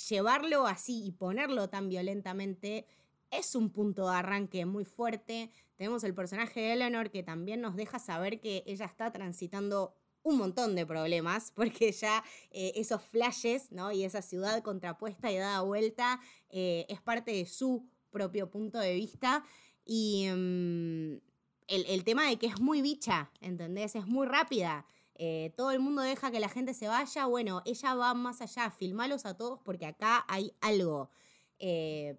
llevarlo 0.09 0.66
así 0.66 1.07
y 1.07 1.12
ponerlo 1.12 1.68
tan 1.68 1.88
violentamente 1.88 2.87
es 3.31 3.54
un 3.54 3.70
punto 3.70 4.09
de 4.09 4.16
arranque 4.16 4.66
muy 4.66 4.85
fuerte. 4.85 5.50
Tenemos 5.76 6.04
el 6.04 6.14
personaje 6.14 6.61
de 6.61 6.72
Eleanor 6.74 7.11
que 7.11 7.22
también 7.22 7.61
nos 7.61 7.76
deja 7.76 7.98
saber 7.98 8.40
que 8.40 8.62
ella 8.66 8.87
está 8.87 9.12
transitando 9.12 9.94
un 10.22 10.38
montón 10.38 10.74
de 10.74 10.87
problemas, 10.87 11.52
porque 11.57 11.92
ya 11.92 12.24
eh, 12.50 12.72
esos 12.76 13.02
flashes 13.02 13.72
¿no? 13.72 13.92
y 13.92 14.04
esa 14.04 14.22
ciudad 14.22 14.62
contrapuesta 14.62 15.31
y 15.31 15.37
dada 15.37 15.62
vuelta 15.62 16.20
eh, 16.50 16.87
es 16.88 17.00
parte 17.00 17.33
de 17.33 17.46
su 17.46 17.88
propio 18.11 18.50
punto 18.50 18.78
de 18.78 18.94
vista. 18.94 19.44
Y 19.85 20.24
em, 20.26 21.20
el, 21.66 21.85
el, 21.87 22.04
tema 22.04 22.26
de 22.28 22.38
que 22.38 22.46
es 22.46 22.61
muy 22.61 22.83
bicha, 22.83 23.31
¿entendés? 23.40 23.96
Es 23.96 24.07
muy 24.07 24.26
rápida. 24.26 24.87
Eh, 25.18 25.52
todo 25.57 25.72
el 25.72 25.81
mundo 25.81 26.02
deja 26.02 26.31
que 26.31 26.38
la 26.38 26.48
gente 26.48 26.74
se 26.74 26.87
vaya, 26.87 27.26
bueno, 27.26 27.62
ella 27.66 27.94
va 27.94 28.14
más 28.14 28.40
allá, 28.40 28.70
filmalos 28.70 29.26
a 29.26 29.37
todos 29.37 29.61
porque 29.64 29.87
acá 29.87 30.24
hay 30.28 30.54
algo. 30.61 31.11
Eh, 31.59 32.16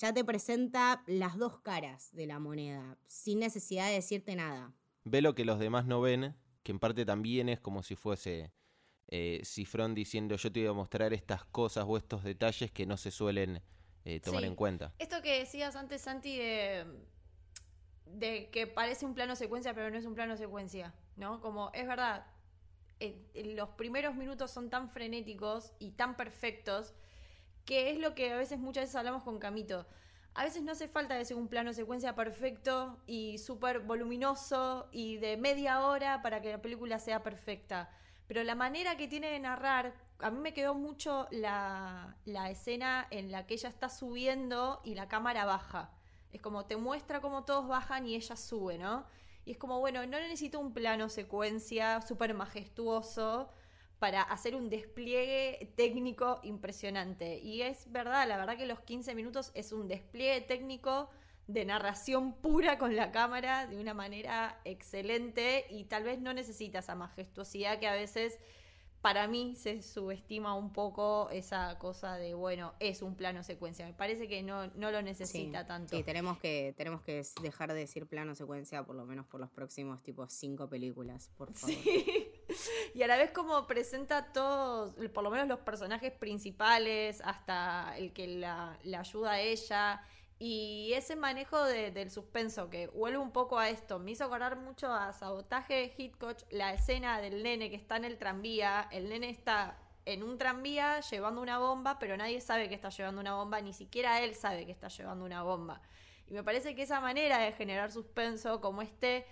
ya 0.00 0.12
te 0.12 0.22
presenta 0.22 1.02
las 1.06 1.38
dos 1.38 1.60
caras 1.60 2.14
de 2.14 2.26
la 2.26 2.38
moneda, 2.38 2.98
sin 3.06 3.38
necesidad 3.38 3.88
de 3.88 3.94
decirte 3.94 4.36
nada. 4.36 4.74
Ve 5.04 5.22
lo 5.22 5.34
que 5.34 5.46
los 5.46 5.58
demás 5.58 5.86
no 5.86 6.02
ven, 6.02 6.36
que 6.62 6.72
en 6.72 6.78
parte 6.78 7.06
también 7.06 7.48
es 7.48 7.58
como 7.58 7.82
si 7.82 7.96
fuese 7.96 8.52
eh, 9.08 9.40
Cifrón 9.44 9.94
diciendo 9.94 10.36
yo 10.36 10.52
te 10.52 10.60
voy 10.60 10.68
a 10.68 10.72
mostrar 10.74 11.12
estas 11.12 11.44
cosas 11.46 11.84
o 11.88 11.96
estos 11.96 12.22
detalles 12.22 12.70
que 12.70 12.86
no 12.86 12.96
se 12.96 13.10
suelen 13.10 13.62
eh, 14.04 14.20
tomar 14.20 14.44
en 14.44 14.54
cuenta. 14.54 14.92
Esto 14.98 15.22
que 15.22 15.38
decías 15.38 15.74
antes, 15.74 16.02
Santi, 16.02 16.36
de, 16.36 16.84
de 18.06 18.50
que 18.50 18.66
parece 18.66 19.06
un 19.06 19.14
plano 19.14 19.36
secuencia, 19.36 19.74
pero 19.74 19.90
no 19.90 19.96
es 19.96 20.04
un 20.04 20.14
plano 20.14 20.36
secuencia, 20.36 20.94
¿no? 21.16 21.40
Como 21.40 21.70
es 21.72 21.86
verdad, 21.86 22.26
los 23.34 23.70
primeros 23.70 24.14
minutos 24.14 24.50
son 24.50 24.70
tan 24.70 24.88
frenéticos 24.88 25.72
y 25.78 25.92
tan 25.92 26.16
perfectos 26.16 26.94
que 27.64 27.90
es 27.90 27.98
lo 27.98 28.14
que 28.14 28.32
a 28.32 28.36
veces 28.36 28.58
muchas 28.58 28.84
veces 28.84 28.96
hablamos 28.96 29.22
con 29.22 29.38
Camito. 29.38 29.86
a 30.34 30.44
veces 30.44 30.62
no 30.62 30.72
hace 30.72 30.88
falta 30.88 31.18
que 31.18 31.24
sea 31.24 31.36
un 31.36 31.48
plano 31.48 31.72
secuencia 31.72 32.14
perfecto 32.14 32.98
y 33.06 33.38
súper 33.38 33.80
voluminoso 33.80 34.88
y 34.92 35.18
de 35.18 35.36
media 35.36 35.84
hora 35.86 36.22
para 36.22 36.40
que 36.40 36.50
la 36.52 36.62
película 36.62 36.98
sea 36.98 37.22
perfecta. 37.22 37.90
Pero 38.28 38.42
la 38.44 38.54
manera 38.54 38.96
que 38.96 39.08
tiene 39.08 39.28
de 39.30 39.38
narrar, 39.40 39.94
a 40.20 40.30
mí 40.30 40.40
me 40.40 40.54
quedó 40.54 40.74
mucho 40.74 41.28
la, 41.30 42.16
la 42.24 42.50
escena 42.50 43.06
en 43.10 43.30
la 43.30 43.46
que 43.46 43.54
ella 43.54 43.68
está 43.68 43.88
subiendo 43.90 44.80
y 44.84 44.94
la 44.94 45.08
cámara 45.08 45.44
baja. 45.44 45.90
Es 46.32 46.40
como 46.40 46.64
te 46.64 46.76
muestra 46.76 47.20
cómo 47.20 47.44
todos 47.44 47.68
bajan 47.68 48.06
y 48.06 48.14
ella 48.14 48.36
sube, 48.36 48.78
¿no? 48.78 49.04
Y 49.44 49.52
es 49.52 49.58
como, 49.58 49.80
bueno, 49.80 50.06
no 50.06 50.20
necesito 50.20 50.60
un 50.60 50.72
plano 50.72 51.08
secuencia 51.08 52.00
súper 52.02 52.34
majestuoso 52.34 53.48
para 53.98 54.22
hacer 54.22 54.56
un 54.56 54.68
despliegue 54.68 55.72
técnico 55.76 56.40
impresionante. 56.42 57.38
Y 57.38 57.62
es 57.62 57.90
verdad, 57.90 58.26
la 58.26 58.36
verdad 58.36 58.56
que 58.56 58.66
los 58.66 58.80
15 58.80 59.14
minutos 59.14 59.52
es 59.54 59.72
un 59.72 59.88
despliegue 59.88 60.40
técnico 60.40 61.08
de 61.46 61.64
narración 61.64 62.32
pura 62.34 62.78
con 62.78 62.96
la 62.96 63.10
cámara 63.12 63.66
de 63.66 63.78
una 63.78 63.94
manera 63.94 64.60
excelente 64.64 65.66
y 65.70 65.84
tal 65.84 66.04
vez 66.04 66.20
no 66.20 66.32
necesita 66.32 66.80
esa 66.80 66.94
majestuosidad 66.94 67.78
que 67.78 67.88
a 67.88 67.94
veces 67.94 68.38
para 69.02 69.26
mí 69.26 69.56
se 69.56 69.82
subestima 69.82 70.54
un 70.54 70.72
poco 70.72 71.28
esa 71.30 71.76
cosa 71.80 72.16
de, 72.16 72.34
bueno, 72.34 72.72
es 72.78 73.02
un 73.02 73.16
plano 73.16 73.42
secuencia. 73.42 73.84
Me 73.84 73.92
parece 73.92 74.28
que 74.28 74.44
no, 74.44 74.68
no 74.76 74.92
lo 74.92 75.02
necesita 75.02 75.66
tanto. 75.66 75.96
Sí, 75.96 76.04
tenemos 76.04 76.38
que, 76.38 76.72
tenemos 76.76 77.02
que 77.02 77.22
dejar 77.42 77.72
de 77.72 77.80
decir 77.80 78.06
plano 78.06 78.36
secuencia 78.36 78.84
por 78.84 78.94
lo 78.94 79.04
menos 79.04 79.26
por 79.26 79.40
los 79.40 79.50
próximos 79.50 80.00
tipo 80.04 80.28
cinco 80.28 80.68
películas, 80.68 81.30
por 81.36 81.52
favor. 81.52 81.74
Sí. 81.74 82.28
Y 82.94 83.02
a 83.02 83.06
la 83.06 83.16
vez 83.16 83.30
como 83.30 83.66
presenta 83.66 84.30
todos, 84.32 84.94
por 85.14 85.24
lo 85.24 85.30
menos 85.30 85.48
los 85.48 85.60
personajes 85.60 86.12
principales, 86.12 87.22
hasta 87.24 87.96
el 87.96 88.12
que 88.12 88.26
la, 88.26 88.78
la 88.84 89.00
ayuda 89.00 89.32
a 89.32 89.40
ella 89.40 90.02
y 90.44 90.92
ese 90.94 91.14
manejo 91.14 91.62
del 91.62 92.10
suspenso 92.10 92.68
que 92.68 92.88
vuelve 92.88 93.18
un 93.18 93.30
poco 93.30 93.60
a 93.60 93.68
esto, 93.68 94.00
me 94.00 94.10
hizo 94.10 94.24
acordar 94.24 94.56
mucho 94.56 94.92
a 94.92 95.12
Sabotaje 95.12 95.94
de 95.96 96.36
la 96.50 96.74
escena 96.74 97.20
del 97.20 97.44
nene 97.44 97.70
que 97.70 97.76
está 97.76 97.96
en 97.96 98.04
el 98.04 98.18
tranvía, 98.18 98.88
el 98.90 99.08
nene 99.08 99.30
está 99.30 99.78
en 100.04 100.24
un 100.24 100.38
tranvía 100.38 100.98
llevando 100.98 101.40
una 101.40 101.58
bomba, 101.58 102.00
pero 102.00 102.16
nadie 102.16 102.40
sabe 102.40 102.68
que 102.68 102.74
está 102.74 102.88
llevando 102.88 103.20
una 103.20 103.36
bomba, 103.36 103.60
ni 103.60 103.72
siquiera 103.72 104.20
él 104.20 104.34
sabe 104.34 104.66
que 104.66 104.72
está 104.72 104.88
llevando 104.88 105.24
una 105.24 105.44
bomba. 105.44 105.80
Y 106.26 106.34
me 106.34 106.42
parece 106.42 106.74
que 106.74 106.82
esa 106.82 107.00
manera 107.00 107.38
de 107.38 107.52
generar 107.52 107.92
suspenso, 107.92 108.60
como 108.60 108.82
este, 108.82 109.24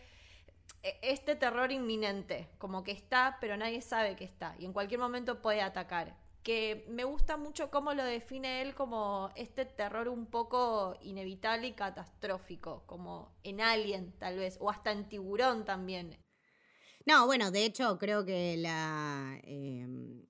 e, 0.84 0.96
este 1.02 1.34
terror 1.34 1.72
inminente, 1.72 2.48
como 2.58 2.84
que 2.84 2.92
está, 2.92 3.38
pero 3.40 3.56
nadie 3.56 3.82
sabe 3.82 4.14
que 4.14 4.22
está, 4.22 4.54
y 4.60 4.64
en 4.64 4.72
cualquier 4.72 5.00
momento 5.00 5.42
puede 5.42 5.60
atacar 5.60 6.14
que 6.42 6.86
me 6.88 7.04
gusta 7.04 7.36
mucho 7.36 7.70
cómo 7.70 7.92
lo 7.94 8.04
define 8.04 8.62
él 8.62 8.74
como 8.74 9.30
este 9.36 9.64
terror 9.64 10.08
un 10.08 10.26
poco 10.26 10.96
inevitable 11.02 11.68
y 11.68 11.72
catastrófico, 11.72 12.84
como 12.86 13.32
en 13.42 13.60
Alien 13.60 14.12
tal 14.18 14.38
vez, 14.38 14.56
o 14.60 14.70
hasta 14.70 14.92
en 14.92 15.08
Tiburón 15.08 15.64
también. 15.64 16.18
No, 17.06 17.26
bueno, 17.26 17.50
de 17.50 17.64
hecho 17.64 17.98
creo 17.98 18.24
que 18.24 18.56
la, 18.56 19.38
em, 19.42 20.24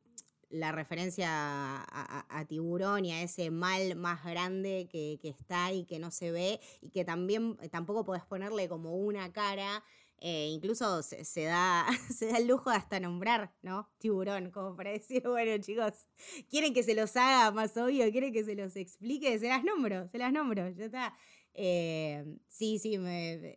la 0.50 0.72
referencia 0.72 1.28
a, 1.30 2.44
Tiburón 2.48 3.04
y 3.04 3.12
a 3.12 3.22
ese 3.22 3.50
mal 3.50 3.94
más 3.96 4.24
grande 4.24 4.88
que, 4.90 5.18
que 5.20 5.28
está 5.28 5.72
y 5.72 5.84
que 5.84 5.98
no 5.98 6.10
se 6.10 6.32
ve 6.32 6.60
y 6.80 6.90
que 6.90 7.04
también 7.04 7.56
tampoco 7.70 8.04
podés 8.04 8.24
ponerle 8.24 8.68
como 8.68 8.96
una 8.96 9.32
cara 9.32 9.84
eh, 10.22 10.48
incluso 10.52 11.02
se, 11.02 11.44
da, 11.44 11.86
se 12.14 12.26
da 12.26 12.38
el 12.38 12.46
lujo 12.46 12.68
hasta 12.68 13.00
nombrar, 13.00 13.52
¿no? 13.62 13.88
Tiburón, 13.98 14.50
como 14.50 14.76
para 14.76 14.90
decir, 14.92 15.22
bueno, 15.26 15.56
chicos, 15.62 16.08
quieren 16.50 16.74
que 16.74 16.82
se 16.82 16.94
los 16.94 17.16
haga 17.16 17.50
más 17.50 17.76
obvio, 17.76 18.10
quieren 18.10 18.32
que 18.32 18.44
se 18.44 18.54
los 18.54 18.76
explique, 18.76 19.38
se 19.38 19.48
las 19.48 19.64
nombro, 19.64 20.08
se 20.08 20.18
las 20.18 20.32
nombro, 20.32 20.68
ya 20.70 20.84
está. 20.84 21.16
Eh, 21.52 22.38
sí, 22.46 22.78
sí, 22.78 22.96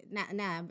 nada, 0.09 0.67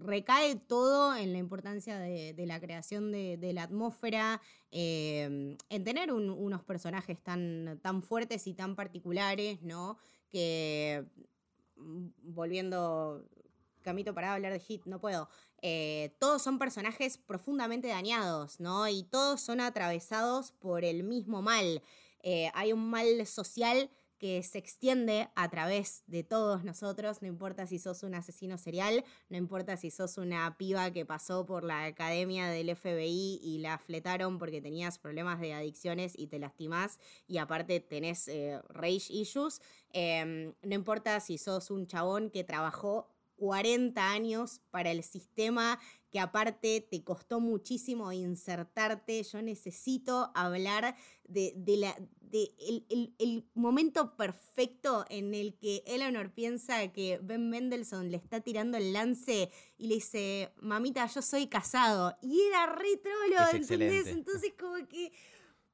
recae 0.00 0.56
todo 0.56 1.16
en 1.16 1.32
la 1.32 1.38
importancia 1.38 1.98
de, 1.98 2.34
la 2.46 2.60
creación 2.60 3.10
de, 3.10 3.52
la 3.54 3.62
atmósfera, 3.62 4.42
eh, 4.70 5.56
en 5.68 5.84
tener 5.84 6.12
unos 6.12 6.62
personajes 6.64 7.18
tan, 7.22 7.80
tan 7.82 8.02
fuertes 8.02 8.46
y 8.46 8.54
tan 8.54 8.76
particulares, 8.76 9.62
¿no? 9.62 9.96
Que 10.28 11.06
mm, 11.76 12.08
volviendo 12.22 13.24
Camito 13.82 14.14
para 14.14 14.34
hablar 14.34 14.52
de 14.52 14.60
Hit, 14.60 14.84
no 14.86 15.00
puedo. 15.00 15.28
Eh, 15.62 16.14
todos 16.18 16.42
son 16.42 16.58
personajes 16.58 17.18
profundamente 17.18 17.88
dañados, 17.88 18.60
¿no? 18.60 18.88
Y 18.88 19.04
todos 19.04 19.40
son 19.40 19.60
atravesados 19.60 20.52
por 20.52 20.84
el 20.84 21.02
mismo 21.02 21.42
mal. 21.42 21.82
Eh, 22.22 22.50
hay 22.54 22.72
un 22.72 22.88
mal 22.90 23.26
social 23.26 23.90
que 24.20 24.42
se 24.42 24.58
extiende 24.58 25.30
a 25.34 25.48
través 25.48 26.04
de 26.06 26.22
todos 26.22 26.62
nosotros, 26.62 27.22
no 27.22 27.26
importa 27.26 27.66
si 27.66 27.78
sos 27.78 28.02
un 28.02 28.14
asesino 28.14 28.58
serial, 28.58 29.02
no 29.30 29.38
importa 29.38 29.78
si 29.78 29.90
sos 29.90 30.18
una 30.18 30.58
piba 30.58 30.90
que 30.90 31.06
pasó 31.06 31.46
por 31.46 31.64
la 31.64 31.84
academia 31.86 32.48
del 32.48 32.76
FBI 32.76 33.40
y 33.42 33.58
la 33.60 33.78
fletaron 33.78 34.38
porque 34.38 34.60
tenías 34.60 34.98
problemas 34.98 35.40
de 35.40 35.54
adicciones 35.54 36.12
y 36.18 36.26
te 36.26 36.38
lastimás 36.38 37.00
y 37.26 37.38
aparte 37.38 37.80
tenés 37.80 38.28
eh, 38.28 38.60
rage 38.68 39.10
issues, 39.10 39.62
em, 39.94 40.52
no 40.62 40.74
importa 40.74 41.18
si 41.20 41.38
sos 41.38 41.70
un 41.70 41.86
chabón 41.86 42.28
que 42.28 42.44
trabajó 42.44 43.08
40 43.40 44.12
años 44.12 44.60
para 44.70 44.90
el 44.90 45.02
sistema 45.02 45.80
que 46.10 46.20
aparte 46.20 46.86
te 46.90 47.02
costó 47.02 47.40
muchísimo 47.40 48.12
insertarte. 48.12 49.22
Yo 49.22 49.40
necesito 49.40 50.30
hablar 50.34 50.94
de, 51.24 51.54
la, 51.78 51.96
de 52.20 52.50
el, 53.18 53.48
momento 53.54 54.14
perfecto 54.16 55.06
en 55.08 55.32
el 55.32 55.56
que 55.56 55.82
Eleanor 55.86 56.34
piensa 56.34 56.86
que 56.92 57.18
Ben 57.22 57.48
Mendelssohn 57.48 58.10
le 58.10 58.18
está 58.18 58.42
tirando 58.42 58.76
el 58.76 58.92
lance 58.92 59.50
y 59.78 59.86
le 59.86 59.94
dice, 59.94 60.52
mamita, 60.60 61.06
yo 61.06 61.22
soy 61.22 61.46
casado. 61.46 62.18
Y 62.20 62.42
era 62.42 62.66
re 62.66 62.98
trolo, 62.98 63.50
¿entendés? 63.54 64.06
Entonces 64.08 64.52
como 64.58 64.86
que... 64.86 65.12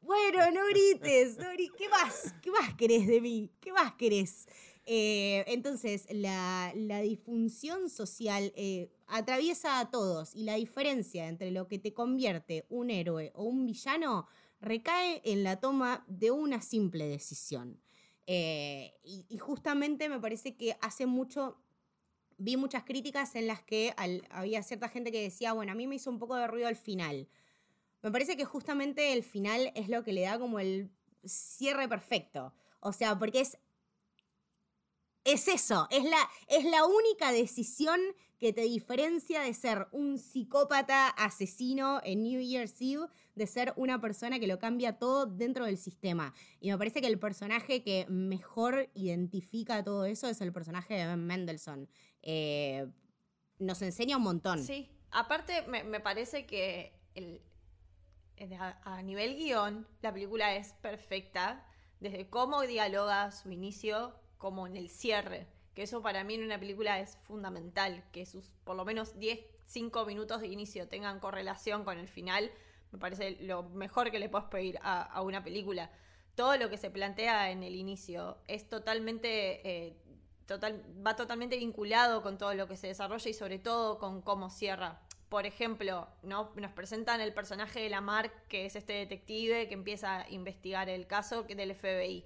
Bueno, 0.02 0.38
no 0.52 0.64
grites, 0.66 1.36
no 1.36 1.50
grites. 1.50 1.76
¿Qué 1.76 1.88
más? 1.88 2.34
¿Qué 2.40 2.52
más 2.52 2.74
querés 2.74 3.08
de 3.08 3.20
mí? 3.20 3.50
¿Qué 3.60 3.72
más 3.72 3.92
querés? 3.94 4.46
Eh, 4.88 5.44
entonces, 5.48 6.06
la, 6.10 6.72
disfunción 7.02 7.90
social 7.90 8.52
eh, 8.54 8.88
atraviesa 9.08 9.80
a 9.80 9.90
todos 9.90 10.34
y 10.36 10.44
la 10.44 10.54
diferencia 10.54 11.26
entre 11.26 11.50
lo 11.50 11.66
que 11.66 11.80
te 11.80 11.92
convierte 11.92 12.66
un 12.68 12.90
héroe 12.90 13.32
o 13.34 13.44
un 13.44 13.66
villano 13.66 14.28
recae 14.60 15.20
en 15.24 15.42
la 15.42 15.58
toma 15.58 16.04
de 16.06 16.30
una 16.30 16.62
simple 16.62 17.08
decisión. 17.08 17.80
Eh, 18.28 18.94
y, 19.02 19.38
justamente 19.38 20.08
me 20.08 20.20
parece 20.20 20.56
que 20.56 20.76
hace 20.80 21.04
mucho, 21.06 21.58
vi 22.38 22.56
muchas 22.56 22.84
críticas 22.84 23.34
en 23.34 23.48
las 23.48 23.62
que 23.62 23.92
había 24.30 24.62
cierta 24.62 24.88
gente 24.88 25.10
que 25.10 25.22
decía, 25.22 25.52
bueno, 25.52 25.72
a 25.72 25.74
mí 25.74 25.88
me 25.88 25.96
hizo 25.96 26.10
un 26.10 26.20
poco 26.20 26.36
de 26.36 26.46
ruido 26.46 26.68
al 26.68 26.76
final. 26.76 27.28
Me 28.02 28.12
parece 28.12 28.36
que 28.36 28.44
justamente 28.44 29.12
el 29.12 29.24
final 29.24 29.72
es 29.74 29.88
lo 29.88 30.04
que 30.04 30.12
le 30.12 30.22
da 30.22 30.38
como 30.38 30.60
el 30.60 30.92
cierre 31.24 31.88
perfecto. 31.88 32.54
O 32.80 32.92
sea, 32.92 33.18
porque 33.18 33.40
es 33.40 33.58
es 35.26 35.48
eso, 35.48 35.88
es 35.90 36.04
la, 36.04 36.30
es 36.46 36.64
la 36.64 36.86
única 36.86 37.32
decisión 37.32 38.00
que 38.38 38.52
te 38.52 38.62
diferencia 38.62 39.40
de 39.40 39.52
ser 39.54 39.88
un 39.92 40.18
psicópata 40.18 41.08
asesino 41.08 42.00
en 42.04 42.22
New 42.22 42.40
Year's 42.40 42.80
Eve, 42.80 43.06
de 43.34 43.46
ser 43.46 43.72
una 43.76 44.00
persona 44.00 44.38
que 44.38 44.46
lo 44.46 44.58
cambia 44.58 44.98
todo 44.98 45.26
dentro 45.26 45.64
del 45.64 45.78
sistema. 45.78 46.32
Y 46.60 46.70
me 46.70 46.78
parece 46.78 47.00
que 47.00 47.06
el 47.08 47.18
personaje 47.18 47.82
que 47.82 48.06
mejor 48.08 48.88
identifica 48.94 49.82
todo 49.82 50.04
eso 50.04 50.28
es 50.28 50.40
el 50.40 50.52
personaje 50.52 50.94
de 50.94 51.06
Ben 51.06 51.26
Mendelssohn. 51.26 51.88
Eh, 52.22 52.86
nos 53.58 53.82
enseña 53.82 54.18
un 54.18 54.22
montón. 54.22 54.62
Sí, 54.62 54.90
aparte 55.10 55.62
me, 55.66 56.00
parece 56.00 56.46
que 56.46 56.92
a 58.84 59.02
nivel 59.02 59.36
guion 59.36 59.88
la 60.02 60.12
película 60.12 60.54
es 60.54 60.74
perfecta, 60.74 61.66
desde 62.00 62.28
cómo 62.28 62.62
dialoga 62.62 63.32
su 63.32 63.50
inicio 63.50 64.14
como 64.38 64.66
en 64.66 64.76
el 64.76 64.88
cierre. 64.90 65.46
Que 65.74 65.82
eso 65.82 66.02
para 66.02 66.24
mí 66.24 66.34
en 66.34 66.44
una 66.44 66.58
película 66.58 67.00
es 67.00 67.16
fundamental, 67.24 68.02
que 68.12 68.24
sus 68.24 68.52
por 68.64 68.76
lo 68.76 68.84
menos 68.84 69.18
10, 69.18 69.40
5 69.66 70.06
minutos 70.06 70.40
de 70.40 70.48
inicio 70.48 70.88
tengan 70.88 71.20
correlación 71.20 71.84
con 71.84 71.98
el 71.98 72.08
final, 72.08 72.50
me 72.92 72.98
parece 72.98 73.36
lo 73.40 73.64
mejor 73.64 74.10
que 74.10 74.18
le 74.18 74.28
puedes 74.28 74.48
pedir 74.48 74.78
a, 74.82 75.20
una 75.22 75.42
película. 75.42 75.90
Todo 76.34 76.56
lo 76.56 76.70
que 76.70 76.76
se 76.76 76.90
plantea 76.90 77.50
en 77.50 77.62
el 77.62 77.74
inicio 77.74 78.38
es 78.46 78.68
totalmente, 78.68 79.68
eh, 79.68 79.96
total, 80.46 80.84
va 81.04 81.16
totalmente 81.16 81.56
vinculado 81.56 82.22
con 82.22 82.38
todo 82.38 82.54
lo 82.54 82.68
que 82.68 82.76
se 82.76 82.86
desarrolla 82.86 83.28
y 83.28 83.34
sobre 83.34 83.58
todo 83.58 83.98
con 83.98 84.22
cómo 84.22 84.50
cierra. 84.50 85.02
Por 85.28 85.44
ejemplo, 85.44 86.08
¿no? 86.22 86.52
nos 86.56 86.72
presentan 86.72 87.20
el 87.20 87.34
personaje 87.34 87.80
de 87.80 87.90
Lamar, 87.90 88.32
que 88.48 88.66
es 88.66 88.76
este 88.76 88.92
detective 88.92 89.66
que 89.66 89.74
empieza 89.74 90.20
a 90.20 90.30
investigar 90.30 90.88
el 90.88 91.06
caso 91.06 91.42
del 91.42 91.74
FBI 91.74 92.24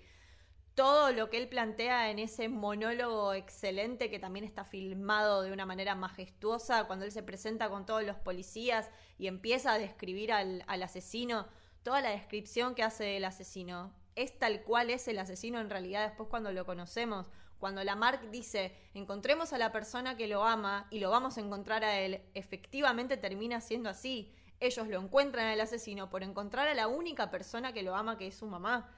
todo 0.80 1.12
lo 1.12 1.28
que 1.28 1.36
él 1.36 1.46
plantea 1.46 2.10
en 2.10 2.18
ese 2.18 2.48
monólogo 2.48 3.34
excelente 3.34 4.08
que 4.08 4.18
también 4.18 4.46
está 4.46 4.64
filmado 4.64 5.42
de 5.42 5.52
una 5.52 5.66
manera 5.66 5.94
majestuosa 5.94 6.84
cuando 6.86 7.04
él 7.04 7.12
se 7.12 7.22
presenta 7.22 7.68
con 7.68 7.84
todos 7.84 8.02
los 8.02 8.16
policías 8.16 8.88
y 9.18 9.26
empieza 9.26 9.74
a 9.74 9.78
describir 9.78 10.32
al, 10.32 10.64
asesino, 10.66 11.46
toda 11.82 12.00
la 12.00 12.08
descripción 12.08 12.74
que 12.74 12.82
hace 12.82 13.04
del 13.04 13.26
asesino 13.26 13.92
es 14.16 14.38
tal 14.38 14.62
cual 14.62 14.88
es 14.88 15.06
el 15.06 15.18
asesino 15.18 15.60
en 15.60 15.68
realidad 15.68 16.08
después 16.08 16.30
cuando 16.30 16.50
lo 16.50 16.64
conocemos. 16.64 17.30
Cuando 17.58 17.84
Lamarck 17.84 18.30
dice, 18.30 18.74
encontremos 18.94 19.52
a 19.52 19.58
la 19.58 19.72
persona 19.72 20.16
que 20.16 20.28
lo 20.28 20.44
ama 20.44 20.86
y 20.90 21.00
lo 21.00 21.10
vamos 21.10 21.36
a 21.36 21.42
encontrar 21.42 21.84
a 21.84 22.00
él, 22.00 22.22
efectivamente 22.32 23.18
termina 23.18 23.60
siendo 23.60 23.90
así. 23.90 24.32
Ellos 24.60 24.88
lo 24.88 24.98
encuentran 24.98 25.48
al 25.48 25.60
asesino 25.60 26.08
por 26.08 26.22
encontrar 26.22 26.68
a 26.68 26.74
la 26.74 26.88
única 26.88 27.30
persona 27.30 27.74
que 27.74 27.82
lo 27.82 27.94
ama, 27.94 28.16
que 28.16 28.28
es 28.28 28.34
su 28.34 28.46
mamá. 28.46 28.90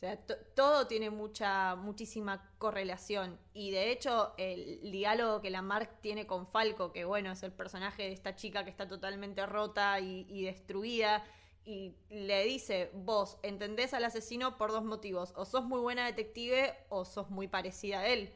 O 0.00 0.02
sea, 0.02 0.18
todo 0.54 0.86
tiene 0.86 1.10
mucha, 1.10 1.76
muchísima 1.76 2.50
correlación. 2.56 3.38
Y 3.52 3.70
de 3.70 3.90
hecho, 3.90 4.32
el 4.38 4.90
diálogo 4.90 5.42
que 5.42 5.50
Lamarck 5.50 6.00
tiene 6.00 6.26
con 6.26 6.46
Falco, 6.46 6.90
que 6.90 7.04
bueno, 7.04 7.30
es 7.30 7.42
el 7.42 7.52
personaje 7.52 8.04
de 8.04 8.12
esta 8.12 8.34
chica 8.34 8.64
que 8.64 8.70
está 8.70 8.88
totalmente 8.88 9.44
rota 9.44 10.00
y 10.00 10.42
destruida, 10.42 11.22
y 11.66 11.94
le 12.08 12.44
dice, 12.44 12.90
vos 12.94 13.36
entendés 13.42 13.92
al 13.92 14.04
asesino 14.04 14.56
por 14.56 14.70
dos 14.70 14.84
motivos, 14.84 15.34
o 15.36 15.44
sos 15.44 15.64
muy 15.64 15.80
buena 15.80 16.06
detective 16.06 16.74
o 16.88 17.04
sos 17.04 17.28
muy 17.28 17.46
parecida 17.46 18.00
a 18.00 18.06
él. 18.06 18.32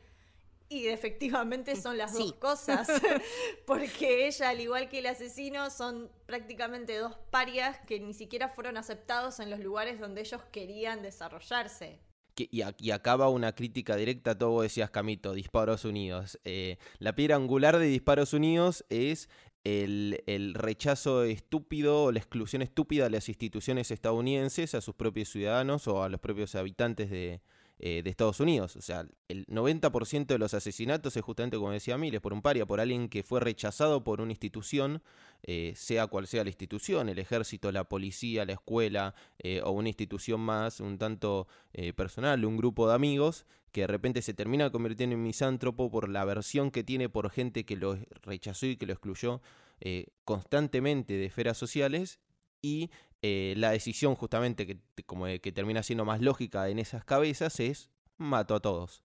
Y 0.68 0.86
efectivamente 0.88 1.76
son 1.76 1.98
las 1.98 2.14
dos 2.14 2.32
cosas, 2.34 2.88
porque 3.66 4.26
ella, 4.26 4.48
al 4.48 4.60
igual 4.60 4.88
que 4.88 5.00
el 5.00 5.06
asesino, 5.06 5.70
son 5.70 6.10
prácticamente 6.26 6.96
dos 6.96 7.14
parias 7.30 7.78
que 7.86 8.00
ni 8.00 8.14
siquiera 8.14 8.48
fueron 8.48 8.76
aceptados 8.76 9.40
en 9.40 9.50
los 9.50 9.60
lugares 9.60 10.00
donde 10.00 10.22
ellos 10.22 10.42
querían 10.50 11.02
desarrollarse. 11.02 12.00
y, 12.36 12.90
acaba 12.90 13.28
una 13.28 13.54
crítica 13.54 13.94
directa 13.94 14.32
a 14.32 14.38
todo, 14.38 14.50
vos 14.50 14.62
decías 14.62 14.90
Camito, 14.90 15.34
Disparos 15.34 15.84
Unidos. 15.84 16.40
Eh, 16.44 16.78
la 16.98 17.14
piedra 17.14 17.36
angular 17.36 17.78
de 17.78 17.86
Disparos 17.86 18.32
Unidos 18.32 18.84
es 18.88 19.28
el, 19.64 20.54
rechazo 20.54 21.24
estúpido 21.24 22.04
o 22.04 22.12
la 22.12 22.18
exclusión 22.18 22.62
estúpida 22.62 23.04
de 23.04 23.10
las 23.10 23.28
instituciones 23.28 23.90
estadounidenses 23.90 24.74
a 24.74 24.80
sus 24.80 24.94
propios 24.94 25.28
ciudadanos 25.28 25.88
o 25.88 26.02
a 26.02 26.08
los 26.08 26.20
propios 26.20 26.54
habitantes 26.54 27.10
de, 27.10 27.40
eh, 27.78 28.02
Estados 28.04 28.40
Unidos. 28.40 28.76
O 28.76 28.82
sea, 28.82 29.06
el 29.28 29.46
90% 29.46 30.26
de 30.26 30.38
los 30.38 30.54
asesinatos 30.54 31.16
es 31.16 31.22
justamente, 31.22 31.56
como 31.56 31.70
decía 31.70 31.98
Miles, 31.98 32.20
por 32.20 32.32
un 32.32 32.42
paria, 32.42 32.66
por 32.66 32.80
alguien 32.80 33.08
que 33.08 33.22
fue 33.22 33.40
rechazado 33.40 34.04
por 34.04 34.20
una 34.20 34.32
institución, 34.32 35.02
eh, 35.42 35.72
sea 35.76 36.06
cual 36.06 36.26
sea 36.26 36.44
la 36.44 36.50
institución, 36.50 37.08
el 37.08 37.18
ejército, 37.18 37.72
la 37.72 37.84
policía, 37.84 38.44
la 38.44 38.52
escuela 38.54 39.14
eh, 39.38 39.60
o 39.62 39.72
una 39.72 39.88
institución 39.88 40.40
más 40.40 40.80
un 40.80 40.98
tanto 40.98 41.48
personal, 41.96 42.44
un 42.44 42.56
grupo 42.56 42.88
de 42.88 42.94
amigos 42.94 43.46
que 43.72 43.80
de 43.80 43.86
repente 43.88 44.22
se 44.22 44.32
termina 44.32 44.70
convirtiendo 44.70 45.16
en 45.16 45.22
misántropo 45.24 45.90
por 45.90 46.08
la 46.08 46.20
aversión 46.20 46.70
que 46.70 46.84
tiene 46.84 47.08
por 47.08 47.28
gente 47.30 47.64
que 47.64 47.76
lo 47.76 47.98
rechazó 48.22 48.66
y 48.66 48.76
que 48.76 48.86
lo 48.86 48.92
excluyó 48.92 49.42
eh, 49.80 50.06
constantemente 50.24 51.14
de 51.14 51.26
esferas 51.26 51.58
sociales 51.58 52.20
y 52.64 52.90
eh, 53.22 53.54
la 53.56 53.70
decisión 53.72 54.14
justamente 54.14 54.66
que, 54.66 54.80
como 55.04 55.26
que 55.26 55.52
termina 55.52 55.82
siendo 55.82 56.04
más 56.04 56.20
lógica 56.20 56.68
en 56.68 56.78
esas 56.78 57.04
cabezas 57.04 57.60
es 57.60 57.90
mato 58.16 58.54
a 58.54 58.60
todos. 58.60 59.04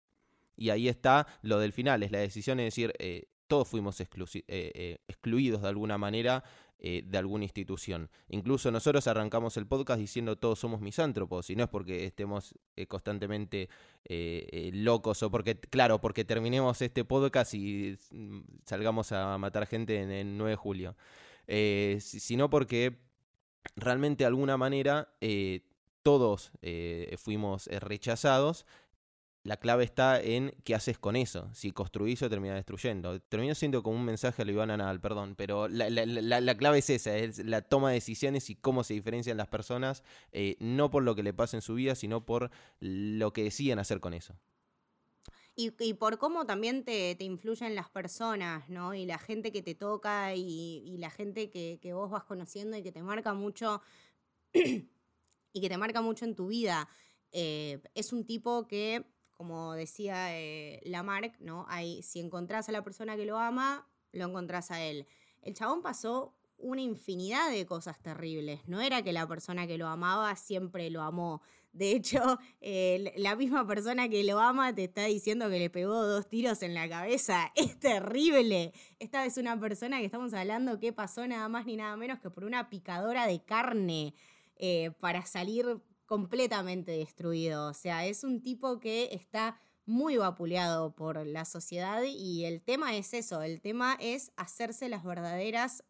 Y 0.55 0.69
ahí 0.69 0.87
está 0.87 1.27
lo 1.41 1.59
del 1.59 1.73
final, 1.73 2.03
es 2.03 2.11
la 2.11 2.19
decisión 2.19 2.57
de 2.57 2.65
decir, 2.65 2.93
eh, 2.99 3.27
todos 3.47 3.67
fuimos 3.67 3.99
excluidos 3.99 5.61
de 5.61 5.67
alguna 5.67 5.97
manera 5.97 6.43
eh, 6.81 7.03
de 7.05 7.17
alguna 7.17 7.43
institución. 7.43 8.09
Incluso 8.29 8.71
nosotros 8.71 9.05
arrancamos 9.07 9.57
el 9.57 9.67
podcast 9.67 9.99
diciendo 9.99 10.37
todos 10.37 10.59
somos 10.59 10.79
misántropos, 10.79 11.49
y 11.49 11.57
no 11.57 11.65
es 11.65 11.69
porque 11.69 12.05
estemos 12.05 12.55
eh, 12.77 12.87
constantemente 12.87 13.67
eh, 14.05 14.71
locos 14.73 15.21
o 15.21 15.29
porque, 15.29 15.59
claro, 15.59 15.99
porque 15.99 16.23
terminemos 16.23 16.81
este 16.81 17.03
podcast 17.03 17.53
y 17.53 17.97
mm, 18.11 18.39
salgamos 18.63 19.11
a 19.11 19.37
matar 19.37 19.67
gente 19.67 20.01
en 20.01 20.09
el 20.09 20.37
9 20.37 20.51
de 20.51 20.55
julio, 20.55 20.95
sino 21.99 22.49
porque 22.49 23.08
realmente 23.75 24.23
de 24.23 24.27
alguna 24.27 24.57
manera 24.57 25.13
todos 26.03 26.51
fuimos 27.17 27.67
rechazados 27.67 28.65
la 29.43 29.57
clave 29.57 29.85
está 29.85 30.21
en 30.21 30.53
qué 30.63 30.75
haces 30.75 30.99
con 30.99 31.15
eso. 31.15 31.49
Si 31.53 31.71
construís 31.71 32.21
o 32.21 32.29
terminas 32.29 32.57
destruyendo. 32.57 33.19
Termina 33.21 33.55
siendo 33.55 33.81
como 33.83 33.97
un 33.97 34.05
mensaje 34.05 34.41
a 34.41 34.45
lo 34.45 34.51
Iván 34.51 34.69
Anal, 34.69 34.99
perdón, 34.99 35.35
pero 35.35 35.67
la, 35.67 36.55
clave 36.57 36.79
es 36.79 36.89
esa, 36.89 37.15
es 37.15 37.43
la 37.45 37.61
toma 37.61 37.89
de 37.89 37.95
decisiones 37.95 38.49
y 38.49 38.55
cómo 38.55 38.83
se 38.83 38.93
diferencian 38.93 39.37
las 39.37 39.47
personas, 39.47 40.03
eh, 40.33 40.57
no 40.59 40.91
por 40.91 41.03
lo 41.03 41.15
que 41.15 41.23
le 41.23 41.33
pasa 41.33 41.55
en 41.57 41.61
su 41.61 41.75
vida, 41.75 41.95
sino 41.95 42.25
por 42.25 42.51
lo 42.79 43.31
que 43.31 43.43
deciden 43.43 43.79
hacer 43.79 43.99
con 44.01 44.13
eso. 44.13 44.35
Y, 45.61 45.93
por 45.95 46.17
cómo 46.19 46.45
también 46.45 46.85
te, 46.85 47.17
influyen 47.19 47.75
las 47.75 47.89
personas, 47.89 48.69
¿no? 48.69 48.93
Y 48.93 49.05
la 49.05 49.17
gente 49.17 49.51
que 49.51 49.61
te 49.61 49.75
toca 49.75 50.33
y, 50.33 50.95
la 50.99 51.09
gente 51.09 51.49
que, 51.49 51.93
vos 51.93 52.09
vas 52.09 52.23
conociendo 52.23 52.77
y 52.77 52.81
que 52.81 52.93
te 52.93 53.03
marca 53.03 53.33
mucho 53.33 53.81
y 54.53 55.61
que 55.61 55.67
te 55.67 55.77
marca 55.77 56.01
mucho 56.01 56.23
en 56.23 56.33
tu 56.33 56.47
vida. 56.47 56.87
Eh, 57.33 57.81
es 57.93 58.13
un 58.13 58.25
tipo 58.25 58.67
que 58.67 59.05
como 59.33 59.73
decía 59.73 60.37
eh, 60.37 60.81
Lamarck, 60.85 61.37
¿no? 61.41 61.65
Hay, 61.67 62.03
si 62.03 62.21
encontrás 62.21 62.69
a 62.69 62.71
la 62.71 62.81
persona 62.81 63.17
que 63.17 63.25
lo 63.25 63.37
ama, 63.37 63.85
lo 64.13 64.27
encontrás 64.27 64.71
a 64.71 64.81
él. 64.81 65.07
El 65.41 65.55
chabón 65.55 65.81
pasó 65.81 66.37
una 66.57 66.81
infinidad 66.81 67.51
de 67.51 67.65
cosas 67.65 68.01
terribles. 68.01 68.65
No 68.65 68.79
era 68.79 69.01
que 69.01 69.11
la 69.11 69.27
persona 69.27 69.67
que 69.67 69.77
lo 69.77 69.87
amaba 69.87 70.33
siempre 70.37 70.89
lo 70.89 71.01
amó. 71.01 71.41
De 71.71 71.91
hecho, 71.91 72.39
la 73.17 73.35
misma 73.35 73.65
persona 73.67 74.09
que 74.09 74.23
lo 74.23 74.39
ama 74.39 74.73
te 74.73 74.85
está 74.85 75.05
diciendo 75.05 75.49
que 75.49 75.59
le 75.59 75.69
pegó 75.69 76.05
dos 76.05 76.27
tiros 76.27 76.63
en 76.63 76.73
la 76.73 76.89
cabeza. 76.89 77.51
Es 77.55 77.79
terrible. 77.79 78.73
Esta 78.99 79.23
vez 79.23 79.37
una 79.37 79.59
persona 79.59 79.99
que 79.99 80.05
estamos 80.05 80.33
hablando 80.33 80.79
que 80.79 80.93
pasó 80.93 81.27
nada 81.27 81.47
más 81.49 81.65
ni 81.65 81.75
nada 81.75 81.95
menos 81.97 82.19
que 82.19 82.29
por 82.29 82.43
una 82.43 82.69
picadora 82.69 83.27
de 83.27 83.43
carne 83.43 84.13
eh, 84.55 84.91
para 84.99 85.25
salir 85.25 85.81
completamente 86.05 86.91
destruido. 86.91 87.67
O 87.69 87.73
sea, 87.73 88.05
es 88.05 88.23
un 88.23 88.41
tipo 88.41 88.79
que 88.79 89.09
está 89.11 89.59
muy 89.85 90.17
vapuleado 90.17 90.95
por 90.95 91.25
la 91.25 91.45
sociedad 91.45 92.03
y 92.03 92.45
el 92.45 92.61
tema 92.61 92.95
es 92.95 93.13
eso, 93.13 93.41
el 93.41 93.59
tema 93.59 93.97
es 93.99 94.31
hacerse 94.35 94.87
las 94.87 95.03
verdaderas 95.03 95.83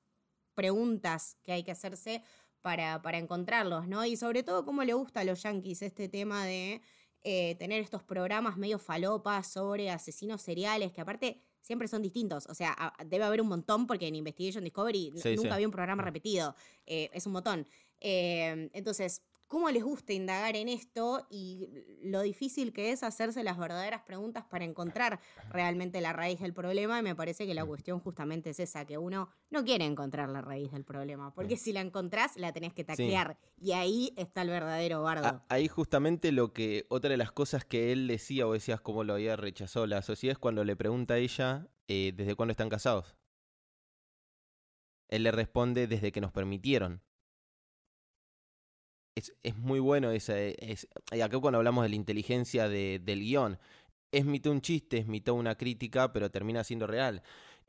preguntas 0.56 1.38
que 1.44 1.52
hay 1.52 1.64
que 1.64 1.72
hacerse 1.72 2.24
para, 2.62 3.02
para 3.02 3.18
encontrarlos, 3.18 3.88
¿no? 3.88 4.06
Y 4.06 4.16
sobre 4.16 4.44
todo 4.44 4.66
cómo 4.66 4.84
le 4.84 4.94
gusta 4.94 5.22
a 5.22 5.24
los 5.24 5.44
yankees 5.44 5.82
este 5.82 6.10
tema 6.10 6.46
de 6.46 6.82
eh, 7.24 7.56
tener 7.56 7.82
estos 7.82 8.04
programas 8.04 8.58
medio 8.58 8.80
falopas 8.80 9.48
sobre 9.48 9.90
asesinos 9.90 10.42
seriales, 10.42 10.92
que 10.92 11.02
aparte 11.02 11.42
siempre 11.62 11.88
son 11.88 12.02
distintos. 12.02 12.48
O 12.48 12.54
sea, 12.54 12.94
debe 13.06 13.26
haber 13.26 13.42
un 13.42 13.48
montón 13.48 13.88
porque 13.88 14.08
en 14.08 14.16
Investigation 14.16 14.64
Discovery 14.64 15.12
nunca 15.36 15.56
había 15.56 15.68
un 15.68 15.74
programa 15.74 16.04
repetido. 16.04 16.56
Eh, 16.86 17.10
es 17.14 17.26
un 17.26 17.34
montón. 17.34 17.68
Eh, 18.00 18.70
entonces, 18.74 19.22
cómo 19.50 19.70
les 19.72 19.84
gusta 19.84 20.14
indagar 20.14 20.56
en 20.56 20.70
esto 20.70 21.26
y 21.30 21.68
lo 22.04 22.22
difícil 22.22 22.72
que 22.72 22.92
es 22.92 23.02
hacerse 23.04 23.44
las 23.44 23.58
verdaderas 23.58 24.04
preguntas 24.04 24.46
para 24.46 24.64
encontrar 24.64 25.20
realmente 25.50 26.00
la 26.02 26.14
raíz 26.14 26.40
del 26.40 26.54
problema. 26.54 27.00
Y 27.00 27.02
me 27.02 27.16
parece 27.16 27.48
que 27.48 27.56
la 27.56 27.66
cuestión 27.66 28.00
justamente 28.00 28.52
es 28.52 28.60
esa, 28.60 28.86
que 28.86 28.98
uno 28.98 29.28
no 29.50 29.66
quiere 29.66 29.86
encontrar 29.86 30.30
la 30.30 30.42
raíz 30.42 30.72
del 30.72 30.86
problema, 30.86 31.34
porque 31.34 31.58
si 31.58 31.74
la 31.74 31.82
encontrás, 31.82 32.38
la 32.38 32.54
tenés 32.54 32.74
que 32.74 32.84
taclear. 32.84 33.38
Y 33.60 33.72
ahí 33.72 34.14
está 34.16 34.44
el 34.44 34.50
verdadero 34.50 35.02
bardo. 35.02 35.44
ahí 35.50 35.68
justamente 35.68 36.32
lo 36.32 36.54
que, 36.54 36.86
otra 36.90 37.10
de 37.10 37.18
las 37.18 37.32
cosas 37.32 37.66
que 37.66 37.92
él 37.92 38.08
decía, 38.08 38.48
o 38.48 38.54
decías 38.54 38.80
cómo 38.82 39.04
lo 39.04 39.14
había 39.14 39.36
rechazado 39.36 39.88
la 39.88 40.04
sociedad, 40.04 40.34
es 40.34 40.40
cuando 40.40 40.64
le 40.64 40.76
pregunta 40.76 41.16
a 41.16 41.18
ella 41.18 41.68
eh, 41.88 42.14
desde 42.16 42.36
cuándo 42.36 42.52
están 42.52 42.70
casados. 42.70 43.16
Él 45.08 45.24
le 45.24 45.32
responde 45.32 45.88
desde 45.88 46.12
que 46.12 46.22
nos 46.22 46.32
permitieron 46.32 47.02
es, 49.44 49.58
muy 49.58 49.80
bueno 49.80 50.12
ese, 50.12 50.56
es, 50.60 50.88
y 51.12 51.22
acá 51.22 51.40
cuando 51.40 51.58
hablamos 51.58 51.84
de 51.84 51.90
la 51.90 51.96
inteligencia 51.96 52.68
del 52.68 53.20
guion, 53.20 53.60
es 54.12 54.26
mitad 54.26 54.52
un 54.52 54.62
chiste, 54.62 55.06
es 55.08 55.30
una 55.30 55.56
crítica, 55.56 56.12
pero 56.12 56.32
termina 56.32 56.64
siendo 56.64 56.88
real. 56.88 57.22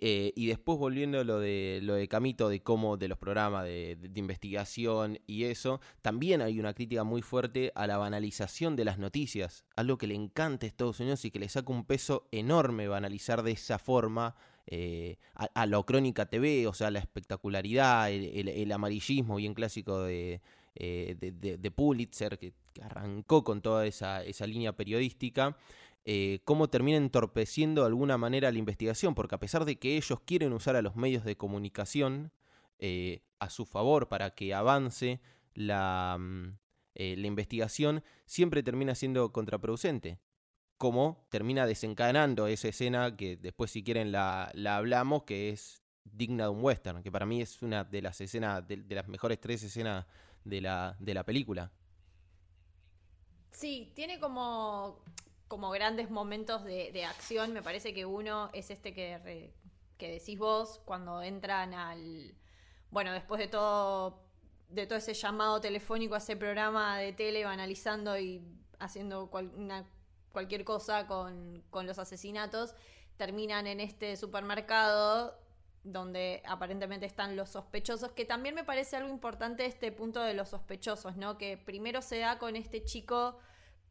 Eh, 0.02 0.32
y 0.34 0.46
después 0.46 0.78
volviendo 0.78 1.20
a 1.20 1.24
lo 1.24 1.38
de 1.38 1.80
lo 1.82 1.92
de 1.92 2.08
Camito, 2.08 2.48
de 2.48 2.62
cómo, 2.62 2.96
de 2.96 3.06
los 3.06 3.18
programas 3.18 3.64
de, 3.64 3.98
investigación 4.14 5.18
y 5.26 5.44
eso, 5.44 5.82
también 6.00 6.40
hay 6.40 6.58
una 6.58 6.72
crítica 6.72 7.04
muy 7.04 7.20
fuerte 7.20 7.70
a 7.74 7.86
la 7.86 7.98
banalización 7.98 8.76
de 8.76 8.86
las 8.86 8.98
noticias, 8.98 9.66
algo 9.76 9.98
que 9.98 10.06
le 10.06 10.14
encanta 10.14 10.64
a 10.64 10.68
Estados 10.68 11.00
Unidos 11.00 11.26
y 11.26 11.30
que 11.30 11.38
le 11.38 11.50
saca 11.50 11.70
un 11.70 11.84
peso 11.84 12.26
enorme 12.32 12.88
banalizar 12.88 13.42
de 13.42 13.50
esa 13.50 13.78
forma 13.78 14.36
eh, 14.66 15.18
a, 15.34 15.66
lo 15.66 15.84
crónica 15.84 16.26
TV, 16.30 16.66
o 16.66 16.72
sea, 16.72 16.90
la 16.90 17.00
espectacularidad, 17.00 18.10
el 18.10 18.72
amarillismo 18.72 19.36
bien 19.36 19.52
clásico 19.52 20.02
de, 20.02 20.40
eh, 20.74 21.16
de, 21.18 21.70
Pulitzer, 21.70 22.38
que, 22.38 22.54
arrancó 22.80 23.44
con 23.44 23.60
toda 23.60 23.86
esa, 23.86 24.22
línea 24.46 24.76
periodística, 24.76 25.56
eh, 26.04 26.40
cómo 26.44 26.68
termina 26.68 26.96
entorpeciendo 26.96 27.82
de 27.82 27.88
alguna 27.88 28.16
manera 28.16 28.50
la 28.50 28.58
investigación, 28.58 29.14
porque 29.14 29.34
a 29.34 29.40
pesar 29.40 29.64
de 29.64 29.78
que 29.78 29.96
ellos 29.96 30.20
quieren 30.24 30.52
usar 30.52 30.76
a 30.76 30.82
los 30.82 30.96
medios 30.96 31.24
de 31.24 31.36
comunicación 31.36 32.32
eh, 32.78 33.22
a 33.38 33.50
su 33.50 33.66
favor 33.66 34.08
para 34.08 34.34
que 34.34 34.54
avance 34.54 35.20
la, 35.54 36.16
mm, 36.18 36.56
la 36.94 37.26
investigación, 37.26 38.02
siempre 38.24 38.62
termina 38.62 38.94
siendo 38.94 39.32
contraproducente 39.32 40.18
como 40.80 41.26
termina 41.28 41.66
desencadenando 41.66 42.46
esa 42.46 42.68
escena 42.68 43.14
que 43.14 43.36
después 43.36 43.70
si 43.70 43.84
quieren 43.84 44.12
la, 44.12 44.50
hablamos, 44.66 45.24
que 45.24 45.50
es 45.50 45.82
digna 46.04 46.44
de 46.44 46.48
un 46.48 46.64
western, 46.64 47.02
que 47.02 47.12
para 47.12 47.26
mí 47.26 47.42
es 47.42 47.60
una 47.60 47.84
de 47.84 48.00
las 48.00 48.18
escenas, 48.22 48.66
de 48.66 48.82
las 48.88 49.06
mejores 49.06 49.38
tres 49.38 49.62
escenas 49.62 50.06
de 50.44 50.60
la, 50.60 50.96
de 50.98 51.14
la 51.14 51.24
película. 51.24 51.70
Sí, 53.50 53.92
tiene 53.94 54.20
como, 54.20 55.02
como 55.48 55.70
grandes 55.70 56.10
momentos 56.10 56.64
de, 56.64 57.04
acción. 57.04 57.52
Me 57.52 57.62
parece 57.62 57.92
que 57.92 58.06
uno 58.06 58.50
es 58.52 58.70
este 58.70 58.94
que, 58.94 59.52
que 59.98 60.10
decís 60.10 60.38
vos 60.38 60.80
cuando 60.84 61.22
entran 61.22 61.74
al. 61.74 62.34
Bueno, 62.90 63.12
después 63.12 63.38
de 63.38 63.48
todo 63.48 64.30
de 64.70 64.86
todo 64.86 64.98
ese 64.98 65.14
llamado 65.14 65.60
telefónico 65.60 66.14
a 66.14 66.18
ese 66.18 66.36
programa 66.36 66.98
de 66.98 67.12
tele, 67.12 67.44
analizando 67.44 68.16
y 68.18 68.42
haciendo 68.78 69.30
cualquier 70.32 70.64
cosa 70.64 71.06
con, 71.06 71.62
con 71.70 71.86
los 71.86 71.98
asesinatos, 71.98 72.74
terminan 73.16 73.66
en 73.66 73.80
este 73.80 74.16
supermercado 74.16 75.36
donde 75.82 76.42
aparentemente 76.46 77.06
están 77.06 77.36
los 77.36 77.50
sospechosos, 77.50 78.12
que 78.12 78.24
también 78.24 78.54
me 78.54 78.64
parece 78.64 78.96
algo 78.96 79.08
importante 79.08 79.64
este 79.64 79.92
punto 79.92 80.20
de 80.22 80.34
los 80.34 80.50
sospechosos, 80.50 81.16
¿no? 81.16 81.38
Que 81.38 81.56
primero 81.56 82.02
se 82.02 82.18
da 82.18 82.38
con 82.38 82.56
este 82.56 82.84
chico 82.84 83.38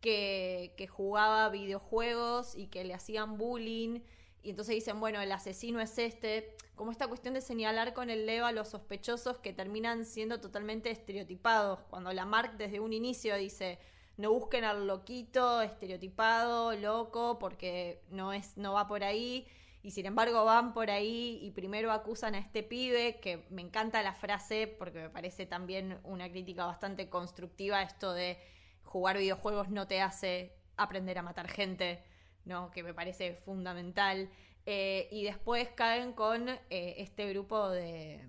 que, 0.01 0.73
que 0.77 0.87
jugaba 0.87 1.49
videojuegos 1.49 2.55
y 2.55 2.67
que 2.67 2.83
le 2.83 2.93
hacían 2.93 3.37
bullying, 3.37 4.01
y 4.41 4.51
entonces 4.51 4.75
dicen, 4.75 4.99
bueno, 4.99 5.19
el 5.19 5.31
asesino 5.31 5.81
es 5.81 5.97
este, 5.97 6.55
como 6.75 6.91
esta 6.91 7.07
cuestión 7.07 7.33
de 7.33 7.41
señalar 7.41 7.93
con 7.93 8.09
el 8.09 8.25
dedo 8.25 8.45
a 8.45 8.51
los 8.53 8.69
sospechosos 8.69 9.37
que 9.39 9.51
terminan 9.51 10.05
siendo 10.05 10.39
totalmente 10.39 10.91
estereotipados, 10.91 11.79
cuando 11.89 12.13
la 12.13 12.25
Mark 12.25 12.55
desde 12.57 12.79
un 12.79 12.93
inicio 12.93 13.35
dice, 13.35 13.79
no 14.15 14.31
busquen 14.31 14.63
al 14.63 14.87
loquito, 14.87 15.61
estereotipado, 15.61 16.73
loco, 16.75 17.37
porque 17.39 18.01
no, 18.11 18.31
es, 18.31 18.55
no 18.57 18.73
va 18.73 18.87
por 18.87 19.03
ahí 19.03 19.45
y 19.81 19.91
sin 19.91 20.05
embargo 20.05 20.43
van 20.45 20.73
por 20.73 20.89
ahí 20.91 21.39
y 21.41 21.51
primero 21.51 21.91
acusan 21.91 22.35
a 22.35 22.39
este 22.39 22.63
pibe, 22.63 23.19
que 23.21 23.45
me 23.49 23.61
encanta 23.61 24.03
la 24.03 24.13
frase 24.13 24.67
porque 24.67 24.99
me 24.99 25.09
parece 25.09 25.45
también 25.45 25.99
una 26.03 26.29
crítica 26.29 26.65
bastante 26.65 27.09
constructiva 27.09 27.81
esto 27.81 28.13
de 28.13 28.37
jugar 28.83 29.17
videojuegos 29.17 29.69
no 29.69 29.87
te 29.87 30.01
hace 30.01 30.53
aprender 30.75 31.17
a 31.17 31.21
matar 31.21 31.47
gente, 31.47 32.03
¿no? 32.45 32.71
que 32.71 32.83
me 32.83 32.93
parece 32.93 33.35
fundamental. 33.35 34.29
Eh, 34.65 35.07
y 35.11 35.23
después 35.23 35.69
caen 35.69 36.13
con 36.13 36.49
eh, 36.49 36.59
este 36.97 37.29
grupo 37.29 37.69
de 37.69 38.27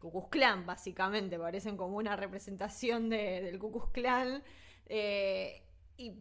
Cucus 0.00 0.28
Clan, 0.28 0.66
básicamente, 0.66 1.38
parecen 1.38 1.76
como 1.76 1.96
una 1.96 2.16
representación 2.16 3.08
del 3.08 3.58
Cucus 3.58 3.90
Clan. 3.90 4.42
Eh, 4.86 5.62
y 5.96 6.14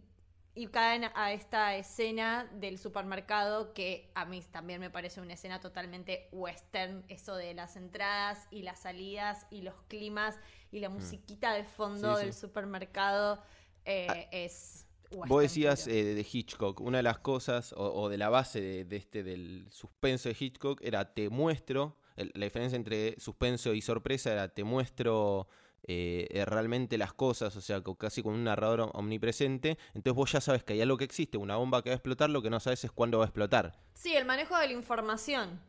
y 0.53 0.67
caen 0.67 1.05
a 1.15 1.31
esta 1.31 1.75
escena 1.77 2.49
del 2.53 2.77
supermercado 2.77 3.73
que 3.73 4.11
a 4.15 4.25
mí 4.25 4.41
también 4.51 4.81
me 4.81 4.89
parece 4.89 5.21
una 5.21 5.33
escena 5.33 5.61
totalmente 5.61 6.27
western, 6.33 7.05
eso 7.07 7.35
de 7.35 7.53
las 7.53 7.77
entradas 7.77 8.47
y 8.51 8.63
las 8.63 8.81
salidas 8.81 9.47
y 9.49 9.61
los 9.61 9.75
climas 9.87 10.37
y 10.71 10.79
la 10.79 10.89
mm. 10.89 10.93
musiquita 10.93 11.53
de 11.53 11.63
fondo 11.63 12.17
del 12.17 12.33
supermercado 12.33 13.41
eh, 13.85 14.07
ah, 14.09 14.27
es... 14.31 14.85
Western 15.11 15.29
Vos 15.29 15.41
decías 15.41 15.87
eh, 15.87 16.15
de 16.15 16.25
Hitchcock, 16.29 16.79
una 16.79 16.97
de 16.99 17.03
las 17.03 17.19
cosas 17.19 17.73
o, 17.75 18.07
de 18.07 18.17
la 18.17 18.29
base 18.29 18.85
de, 18.85 18.95
este 18.95 19.23
del 19.23 19.67
suspenso 19.69 20.29
de 20.29 20.37
Hitchcock 20.39 20.79
era 20.81 21.13
te 21.13 21.29
muestro, 21.29 21.97
la 22.15 22.45
diferencia 22.45 22.77
entre 22.77 23.19
suspenso 23.19 23.73
y 23.73 23.81
sorpresa 23.81 24.31
era 24.31 24.47
te 24.47 24.63
muestro 24.63 25.49
eh, 25.83 26.27
eh, 26.29 26.45
realmente 26.45 26.97
las 26.97 27.13
cosas, 27.13 27.55
o 27.55 27.61
sea, 27.61 27.81
casi 27.97 28.21
con 28.21 28.33
un 28.33 28.43
narrador 28.43 28.91
omnipresente, 28.93 29.77
entonces 29.93 30.15
vos 30.15 30.31
ya 30.31 30.41
sabes 30.41 30.63
que 30.63 30.73
hay 30.73 30.81
algo 30.81 30.97
que 30.97 31.05
existe, 31.05 31.37
una 31.37 31.55
bomba 31.55 31.81
que 31.81 31.89
va 31.89 31.93
a 31.93 31.97
explotar, 31.97 32.29
lo 32.29 32.41
que 32.41 32.49
no 32.49 32.59
sabes 32.59 32.83
es 32.83 32.91
cuándo 32.91 33.17
va 33.17 33.25
a 33.25 33.27
explotar. 33.27 33.79
Sí, 33.93 34.15
el 34.15 34.25
manejo 34.25 34.57
de 34.57 34.67
la 34.67 34.73
información. 34.73 35.59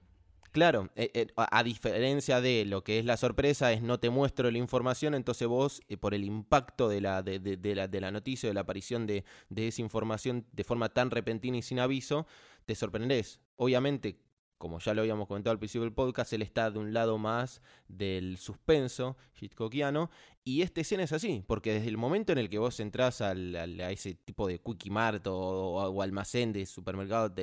Claro, 0.52 0.90
eh, 0.96 1.28
a, 1.36 1.62
diferencia 1.62 2.42
de 2.42 2.66
lo 2.66 2.84
que 2.84 2.98
es 2.98 3.06
la 3.06 3.16
sorpresa, 3.16 3.72
es 3.72 3.80
no 3.80 3.98
te 3.98 4.10
muestro 4.10 4.50
la 4.50 4.58
información, 4.58 5.14
entonces 5.14 5.48
vos, 5.48 5.80
por 5.98 6.12
el 6.12 6.24
impacto 6.24 6.90
de 6.90 7.00
la, 7.00 7.22
de, 7.22 7.38
de, 7.38 7.74
la, 7.74 7.88
de 7.88 8.00
la 8.02 8.10
noticia, 8.10 8.50
de 8.50 8.54
la 8.54 8.60
aparición 8.60 9.06
de, 9.06 9.24
de 9.48 9.68
esa 9.68 9.80
información 9.80 10.44
de 10.52 10.64
forma 10.64 10.90
tan 10.90 11.10
repentina 11.10 11.56
y 11.56 11.62
sin 11.62 11.78
aviso, 11.78 12.26
te 12.66 12.74
sorprenderés. 12.74 13.40
Obviamente, 13.56 14.18
como 14.62 14.78
ya 14.78 14.94
lo 14.94 15.00
habíamos 15.00 15.26
comentado 15.26 15.50
al 15.50 15.58
principio 15.58 15.82
del 15.82 15.92
podcast, 15.92 16.32
él 16.32 16.40
está 16.40 16.70
de 16.70 16.78
un 16.78 16.94
lado 16.94 17.18
más 17.18 17.60
del 17.88 18.38
suspenso 18.38 19.16
hitchcockiano. 19.40 20.08
Y 20.44 20.62
esta 20.62 20.82
escena 20.82 21.02
es 21.02 21.12
así, 21.12 21.42
porque 21.48 21.72
desde 21.72 21.88
el 21.88 21.96
momento 21.96 22.30
en 22.30 22.38
el 22.38 22.48
que 22.48 22.58
vos 22.58 22.78
entras 22.78 23.22
al, 23.22 23.56
a 23.56 23.90
ese 23.90 24.14
tipo 24.14 24.46
de 24.46 24.60
quickie 24.60 24.88
mart 24.88 25.26
o, 25.26 26.00
almacén 26.00 26.52
de 26.52 26.64
supermercado 26.66 27.34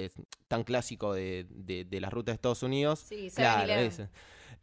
tan 0.47 0.63
clásico 0.63 1.13
de, 1.13 1.45
de, 1.49 1.99
las 1.99 2.13
rutas 2.13 2.31
de 2.31 2.35
Estados 2.35 2.63
Unidos, 2.63 2.99
sí, 2.99 3.29
claro, 3.35 4.07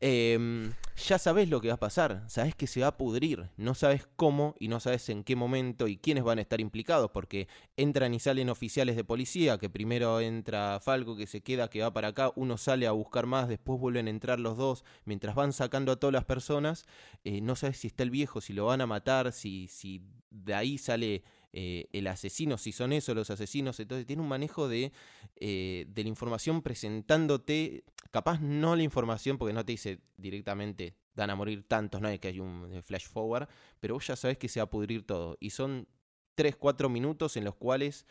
Em, 0.00 0.72
ya 1.08 1.18
sabes 1.18 1.48
lo 1.48 1.60
que 1.60 1.68
va 1.68 1.74
a 1.74 1.78
pasar, 1.78 2.24
sabes 2.28 2.54
que 2.54 2.66
se 2.66 2.80
va 2.80 2.88
a 2.88 2.96
pudrir, 2.98 3.48
no 3.56 3.74
sabes 3.74 4.06
cómo 4.16 4.54
y 4.58 4.68
no 4.68 4.78
sabes 4.78 5.08
en 5.08 5.24
qué 5.24 5.36
momento 5.36 5.88
y 5.88 5.96
quiénes 5.96 6.22
van 6.22 6.38
a 6.38 6.42
estar 6.42 6.60
implicados, 6.60 7.10
porque 7.10 7.48
entran 7.76 8.12
y 8.12 8.20
salen 8.20 8.50
oficiales 8.50 8.96
de 8.96 9.04
policía, 9.04 9.56
que 9.56 9.70
primero 9.70 10.20
entra 10.20 10.80
Falco, 10.80 11.16
que 11.16 11.26
se 11.26 11.40
queda, 11.40 11.70
que 11.70 11.80
va 11.80 11.92
para 11.94 12.08
acá, 12.08 12.30
uno 12.36 12.58
sale 12.58 12.86
a 12.86 12.92
buscar 12.92 13.26
más, 13.26 13.48
después 13.48 13.80
vuelven 13.80 14.06
a 14.06 14.10
entrar 14.10 14.38
los 14.38 14.58
dos, 14.58 14.84
mientras 15.06 15.34
van 15.34 15.54
sacando 15.54 15.92
a 15.92 15.96
todas 15.96 16.12
las 16.12 16.24
personas, 16.24 16.86
eh, 17.24 17.40
no 17.40 17.56
sabes 17.56 17.78
si 17.78 17.86
está 17.86 18.02
el 18.02 18.10
viejo, 18.10 18.42
si 18.42 18.52
lo 18.52 18.66
van 18.66 18.82
a 18.82 18.86
matar, 18.86 19.32
si, 19.32 19.68
si 19.68 20.02
de 20.30 20.54
ahí 20.54 20.76
sale 20.76 21.24
eh, 21.58 21.88
el 21.94 22.06
asesino, 22.06 22.58
si 22.58 22.70
son 22.70 22.92
esos 22.92 23.16
los 23.16 23.30
asesinos, 23.30 23.80
entonces 23.80 24.04
tiene 24.04 24.20
un 24.20 24.28
manejo 24.28 24.68
de, 24.68 24.92
eh, 25.36 25.86
de 25.88 26.02
la 26.02 26.08
información 26.10 26.60
presentándote, 26.60 27.82
capaz 28.10 28.42
no 28.42 28.76
la 28.76 28.82
información 28.82 29.38
porque 29.38 29.54
no 29.54 29.64
te 29.64 29.72
dice 29.72 30.00
directamente 30.18 30.96
dan 31.14 31.30
a 31.30 31.34
morir 31.34 31.66
tantos, 31.66 32.02
no 32.02 32.10
es 32.10 32.20
que 32.20 32.28
hay 32.28 32.40
un 32.40 32.70
eh, 32.70 32.82
flash 32.82 33.06
forward, 33.06 33.48
pero 33.80 33.94
vos 33.94 34.06
ya 34.06 34.16
sabes 34.16 34.36
que 34.36 34.48
se 34.50 34.60
va 34.60 34.64
a 34.64 34.70
pudrir 34.70 35.06
todo. 35.06 35.38
Y 35.40 35.48
son 35.48 35.88
3, 36.34 36.56
4 36.56 36.90
minutos 36.90 37.38
en 37.38 37.44
los 37.44 37.54
cuales 37.54 38.04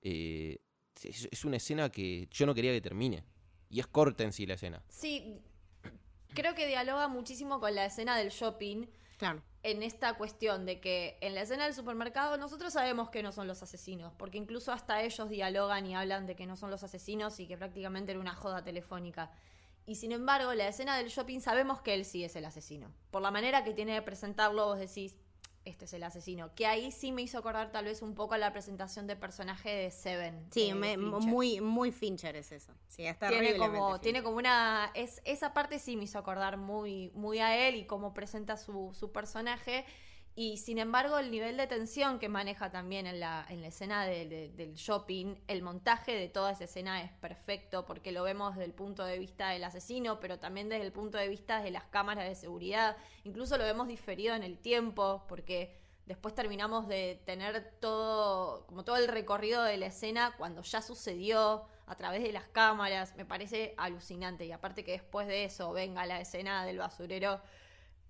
es, 0.00 0.60
es 1.02 1.44
una 1.44 1.56
escena 1.56 1.90
que 1.90 2.28
yo 2.30 2.46
no 2.46 2.54
quería 2.54 2.70
que 2.70 2.80
termine. 2.80 3.24
Y 3.68 3.80
es 3.80 3.88
corta 3.88 4.22
en 4.22 4.32
sí 4.32 4.46
la 4.46 4.54
escena. 4.54 4.80
Sí, 4.88 5.40
creo 6.34 6.54
que 6.54 6.68
dialoga 6.68 7.08
muchísimo 7.08 7.58
con 7.58 7.74
la 7.74 7.86
escena 7.86 8.16
del 8.16 8.28
shopping. 8.28 8.86
Claro 9.18 9.42
en 9.62 9.82
esta 9.82 10.14
cuestión 10.14 10.66
de 10.66 10.80
que 10.80 11.18
en 11.20 11.34
la 11.34 11.42
escena 11.42 11.64
del 11.64 11.74
supermercado 11.74 12.36
nosotros 12.36 12.72
sabemos 12.72 13.10
que 13.10 13.22
no 13.22 13.30
son 13.30 13.46
los 13.46 13.62
asesinos, 13.62 14.12
porque 14.18 14.38
incluso 14.38 14.72
hasta 14.72 15.02
ellos 15.02 15.28
dialogan 15.28 15.86
y 15.86 15.94
hablan 15.94 16.26
de 16.26 16.34
que 16.34 16.46
no 16.46 16.56
son 16.56 16.70
los 16.70 16.82
asesinos 16.82 17.38
y 17.38 17.46
que 17.46 17.56
prácticamente 17.56 18.10
era 18.10 18.20
una 18.20 18.34
joda 18.34 18.64
telefónica. 18.64 19.30
Y 19.86 19.96
sin 19.96 20.12
embargo, 20.12 20.54
la 20.54 20.68
escena 20.68 20.96
del 20.96 21.08
shopping 21.08 21.40
sabemos 21.40 21.80
que 21.80 21.94
él 21.94 22.04
sí 22.04 22.24
es 22.24 22.36
el 22.36 22.44
asesino. 22.44 22.92
Por 23.10 23.22
la 23.22 23.30
manera 23.30 23.64
que 23.64 23.74
tiene 23.74 23.94
de 23.94 24.02
presentarlo, 24.02 24.66
vos 24.66 24.78
decís, 24.78 25.16
este 25.64 25.84
es 25.84 25.92
el 25.92 26.02
asesino. 26.02 26.54
Que 26.54 26.66
ahí 26.66 26.90
sí 26.90 27.12
me 27.12 27.22
hizo 27.22 27.38
acordar 27.38 27.70
tal 27.70 27.84
vez 27.84 28.02
un 28.02 28.14
poco 28.14 28.34
a 28.34 28.38
la 28.38 28.52
presentación 28.52 29.06
de 29.06 29.16
personaje 29.16 29.70
de 29.70 29.90
Seven. 29.90 30.46
Sí, 30.50 30.72
muy, 30.74 31.60
muy 31.60 31.92
Fincher 31.92 32.36
es 32.36 32.52
eso. 32.52 32.72
Sí, 32.88 33.06
está 33.06 33.28
tiene 33.28 33.56
como, 33.56 34.00
tiene 34.00 34.22
como 34.22 34.36
una. 34.36 34.90
Es, 34.94 35.20
esa 35.24 35.52
parte 35.52 35.78
sí 35.78 35.96
me 35.96 36.04
hizo 36.04 36.18
acordar 36.18 36.56
muy, 36.56 37.10
muy 37.14 37.38
a 37.38 37.68
él 37.68 37.76
y 37.76 37.84
cómo 37.84 38.12
presenta 38.14 38.56
su, 38.56 38.90
su 38.92 39.12
personaje. 39.12 39.84
Y 40.34 40.56
sin 40.56 40.78
embargo, 40.78 41.18
el 41.18 41.30
nivel 41.30 41.58
de 41.58 41.66
tensión 41.66 42.18
que 42.18 42.30
maneja 42.30 42.70
también 42.70 43.06
en 43.06 43.20
la, 43.20 43.44
en 43.50 43.60
la 43.60 43.66
escena 43.66 44.06
del 44.06 44.74
shopping, 44.74 45.36
el 45.46 45.60
montaje 45.60 46.12
de 46.12 46.28
toda 46.28 46.52
esa 46.52 46.64
escena 46.64 47.02
es 47.02 47.12
perfecto 47.12 47.84
porque 47.84 48.12
lo 48.12 48.22
vemos 48.22 48.54
desde 48.54 48.64
el 48.64 48.72
punto 48.72 49.04
de 49.04 49.18
vista 49.18 49.50
del 49.50 49.62
asesino, 49.62 50.20
pero 50.20 50.38
también 50.38 50.70
desde 50.70 50.86
el 50.86 50.92
punto 50.92 51.18
de 51.18 51.28
vista 51.28 51.60
de 51.60 51.70
las 51.70 51.84
cámaras 51.84 52.26
de 52.26 52.34
seguridad. 52.34 52.96
Incluso 53.24 53.58
lo 53.58 53.64
vemos 53.64 53.88
diferido 53.88 54.34
en 54.34 54.42
el 54.42 54.58
tiempo 54.58 55.22
porque 55.28 55.76
después 56.06 56.34
terminamos 56.34 56.88
de 56.88 57.20
tener 57.26 57.76
todo, 57.78 58.66
como 58.66 58.84
todo 58.84 58.96
el 58.96 59.08
recorrido 59.08 59.62
de 59.62 59.76
la 59.76 59.86
escena 59.86 60.34
cuando 60.38 60.62
ya 60.62 60.80
sucedió 60.80 61.66
a 61.86 61.94
través 61.96 62.22
de 62.22 62.32
las 62.32 62.48
cámaras. 62.48 63.14
Me 63.16 63.26
parece 63.26 63.74
alucinante. 63.76 64.46
Y 64.46 64.52
aparte 64.52 64.82
que 64.82 64.92
después 64.92 65.26
de 65.26 65.44
eso 65.44 65.72
venga 65.72 66.06
la 66.06 66.22
escena 66.22 66.64
del 66.64 66.78
basurero 66.78 67.42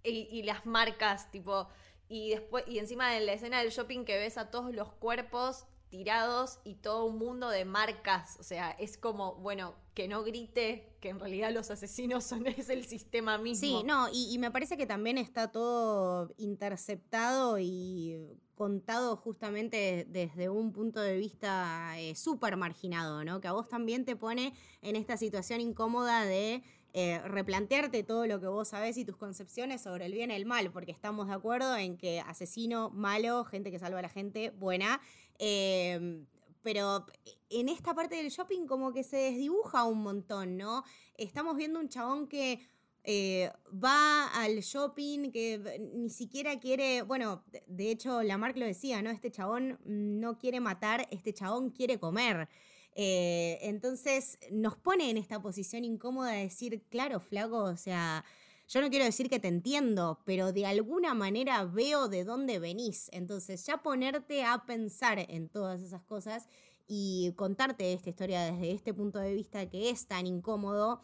y 0.05 0.43
las 0.43 0.67
marcas, 0.67 1.31
tipo 1.31 1.69
y 2.13 2.29
después, 2.29 2.65
y 2.69 2.79
encima 2.79 3.11
de 3.11 3.21
la 3.21 3.33
escena 3.33 3.61
del 3.61 3.71
shopping 3.71 4.05
que 4.05 4.19
ves 4.19 4.37
a 4.37 4.51
todos 4.51 4.75
los 4.75 4.93
cuerpos 4.93 5.65
tirados 5.89 6.59
y 6.63 6.75
todo 6.75 7.07
un 7.07 7.17
mundo 7.17 7.49
de 7.49 7.65
marcas. 7.65 8.37
O 8.39 8.43
sea, 8.43 8.71
es 8.73 8.99
como, 8.99 9.37
bueno, 9.37 9.75
que 9.95 10.09
no 10.09 10.23
grite 10.23 10.95
que 11.01 11.09
en 11.09 11.19
realidad 11.19 11.53
los 11.53 11.71
asesinos 11.71 12.25
son 12.25 12.47
es 12.47 12.69
el 12.69 12.85
sistema 12.85 13.39
mismo. 13.39 13.67
Sí, 13.67 13.83
no, 13.87 14.09
y, 14.13 14.37
me 14.39 14.51
parece 14.51 14.77
que 14.77 14.87
también 14.87 15.17
está 15.17 15.51
todo 15.51 16.35
interceptado 16.37 17.59
y 17.59 18.19
contado 18.57 19.17
justamente 19.17 20.07
desde 20.07 20.51
un 20.51 20.73
punto 20.73 21.01
de 21.01 21.17
vista 21.17 21.99
eh, 21.99 22.15
súper 22.15 22.59
marginado, 22.59 23.25
¿no? 23.25 23.41
Que 23.41 23.49
a 23.49 23.53
vos 23.53 23.69
también 23.69 24.05
te 24.05 24.17
pone 24.17 24.53
en 24.83 24.97
esta 24.97 25.17
situación 25.17 25.63
incómoda 25.63 26.27
de 26.27 26.63
eh, 26.95 27.21
replantearte 27.25 28.03
todo 28.03 28.27
lo 28.27 28.39
que 28.41 28.47
vos 28.47 28.69
sabés 28.69 28.99
y 28.99 29.05
tus 29.05 29.17
concepciones 29.17 29.81
sobre 29.81 30.07
el 30.07 30.13
bien 30.13 30.31
y 30.31 30.35
el 30.35 30.45
mal, 30.45 30.71
porque 30.71 30.93
estamos 30.93 31.29
de 31.29 31.35
acuerdo 31.35 31.77
en 31.77 31.97
que 31.97 32.21
asesino, 32.21 32.91
malo, 32.91 33.45
gente 33.45 33.71
que 33.71 33.79
salva 33.79 34.01
a 34.01 34.03
la 34.03 34.09
gente, 34.11 34.51
buena. 34.51 35.01
Em, 35.39 36.27
pero 36.63 37.07
en 37.51 37.69
esta 37.69 37.95
parte 37.95 38.17
del 38.17 38.29
shopping 38.29 38.67
como 38.67 38.93
que 38.93 39.05
se 39.05 39.17
desdibuja 39.17 39.85
un 39.85 40.03
montón, 40.03 40.57
¿no? 40.57 40.85
Estamos 41.17 41.57
viendo 41.57 41.81
un 41.81 41.89
chabón 41.89 42.29
que 42.29 42.61
eh, 43.05 43.51
va 43.73 44.29
al 44.29 44.61
shopping, 44.61 45.33
que 45.33 45.81
ni 45.95 46.11
siquiera 46.11 46.61
quiere, 46.61 47.03
bueno, 47.03 47.43
de 47.67 47.91
hecho 47.91 48.23
la 48.23 48.39
Mark 48.39 48.57
lo 48.57 48.67
decía, 48.67 49.03
¿no? 49.03 49.11
Este 49.11 49.31
chabón 49.31 49.79
no 49.85 50.39
quiere 50.39 50.61
matar, 50.61 51.09
este 51.11 51.33
chabón 51.33 51.71
quiere 51.71 51.99
comer. 51.99 52.49
Eh, 52.95 53.59
entonces 53.63 54.39
nos 54.51 54.77
pone 54.77 55.11
en 55.11 55.17
esta 55.17 55.41
posición 55.41 55.85
incómoda 55.85 56.33
de 56.33 56.43
decir, 56.43 56.83
claro, 56.91 57.21
flaco, 57.21 57.65
o 57.65 57.77
sea, 57.77 58.25
yo 58.69 58.81
no 58.81 58.91
quiero 58.91 59.05
decir 59.05 59.29
que 59.29 59.41
te 59.41 59.49
entiendo, 59.49 60.21
pero 60.25 60.53
de 60.53 60.67
alguna 60.67 61.15
manera 61.15 61.65
veo 61.65 62.09
de 62.09 62.25
dónde 62.25 62.59
venís. 62.59 63.09
Entonces 63.13 63.65
ya 63.67 63.83
ponerte 63.83 64.45
a 64.45 64.65
pensar 64.67 65.19
en 65.29 65.49
todas 65.49 65.81
esas 65.81 66.03
cosas 66.03 66.49
y 66.87 67.33
contarte 67.37 67.93
esta 67.93 68.11
historia 68.11 68.51
desde 68.53 68.73
este 68.73 68.95
punto 68.95 69.19
de 69.19 69.35
vista 69.35 69.69
que 69.69 69.91
es 69.91 70.07
tan 70.07 70.27
incómodo 70.27 71.01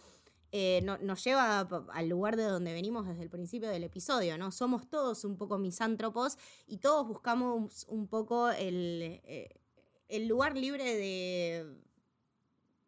eh, 0.51 0.81
nos 1.03 1.25
lleva 1.25 1.61
al 1.93 2.09
lugar 2.09 2.37
de 2.37 2.45
donde 2.45 2.73
venimos 2.73 3.07
desde 3.07 3.23
el 3.23 3.29
principio 3.29 3.69
del 3.69 3.85
episodio, 3.85 4.39
¿no? 4.39 4.51
Somos 4.51 4.89
todos 4.89 5.25
un 5.25 5.37
poco 5.37 5.59
misántropos 5.59 6.39
y 6.67 6.79
todos 6.79 7.07
buscamos 7.07 7.85
un 7.89 8.09
poco 8.09 8.49
el, 8.49 9.21
eh, 9.25 9.61
lugar 10.09 10.57
libre 10.57 10.85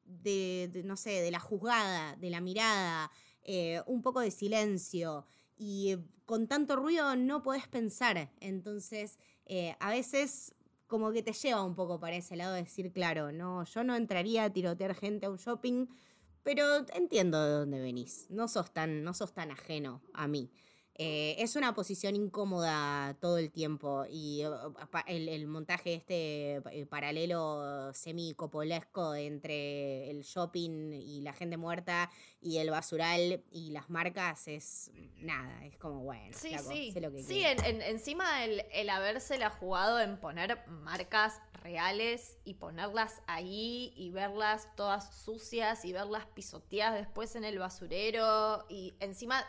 de, 0.05 0.83
no 0.85 0.97
sé, 0.97 1.21
de 1.23 1.31
la 1.31 1.41
juzgada, 1.41 2.16
de 2.16 2.31
la 2.31 2.41
mirada, 2.41 3.11
eh, 3.43 3.83
un 3.87 4.03
poco 4.03 4.21
de 4.21 4.31
silencio. 4.31 5.27
Y 5.57 5.97
con 6.25 6.47
tanto 6.49 6.77
ruido 6.77 7.16
no 7.16 7.43
podés 7.43 7.68
pensar. 7.68 8.33
Entonces, 8.41 9.18
a 9.79 9.91
veces 9.91 10.55
como 10.87 11.12
que 11.12 11.23
te 11.23 11.33
lleva 11.33 11.62
un 11.62 11.75
poco 11.75 12.01
para 12.01 12.16
ese 12.16 12.37
lado 12.37 12.55
de 12.55 12.62
decir, 12.62 12.93
claro, 12.93 13.31
no, 13.31 13.64
yo 13.64 13.85
no 13.85 13.95
entraría 13.95 14.45
a 14.45 14.51
tirotear 14.51 14.95
gente 14.95 15.27
a 15.27 15.31
un 15.31 15.37
shopping 15.37 15.87
pero 16.43 16.87
entiendo 16.95 17.45
de 17.45 17.53
dónde 17.53 17.81
venís. 17.81 18.27
No 18.31 18.49
sos 18.49 18.73
tan, 18.73 19.05
no 19.05 19.14
sos 19.14 19.33
tan 19.33 19.51
ajeno 19.51 20.03
a 20.14 20.27
mí. 20.27 20.51
Eh, 21.03 21.34
es 21.38 21.57
una 21.57 21.74
posición 21.74 22.14
incómoda 22.14 23.16
todo 23.20 23.38
el 23.38 23.51
tiempo 23.51 24.05
y 24.07 24.44
uh, 24.44 24.74
el, 25.07 25.46
montaje 25.46 25.94
este 25.94 26.57
eh, 26.57 26.86
paralelo 26.90 27.90
semi-copolesco 27.94 29.14
entre 29.14 30.11
el 30.11 30.20
shopping 30.20 30.92
y 30.92 31.22
la 31.22 31.32
gente 31.32 31.57
muerta 31.57 32.11
y 32.42 32.59
el 32.59 32.68
basural 32.68 33.42
y 33.51 33.70
las 33.70 33.88
marcas 33.88 34.46
es 34.46 34.90
nada, 35.16 35.64
es 35.64 35.78
como 35.78 36.01
bueno. 36.01 36.36
Sí, 36.36 36.55
sí. 36.59 36.92
sí, 37.26 37.44
encima 37.46 38.44
el, 38.44 38.62
el 38.70 38.90
habérsela 38.90 39.48
jugado 39.48 40.01
en 40.01 40.20
poner 40.20 40.59
marcas 40.68 41.40
reales 41.62 42.36
y 42.44 42.55
ponerlas 42.55 43.22
ahí 43.26 43.94
y 43.96 44.11
verlas 44.11 44.68
todas 44.76 45.14
sucias 45.16 45.86
y 45.86 45.94
verlas 45.94 46.26
pisoteadas 46.26 46.98
después 46.98 47.36
en 47.36 47.44
el 47.44 47.59
basurero 47.59 48.66
y 48.68 48.92
encima 49.01 49.46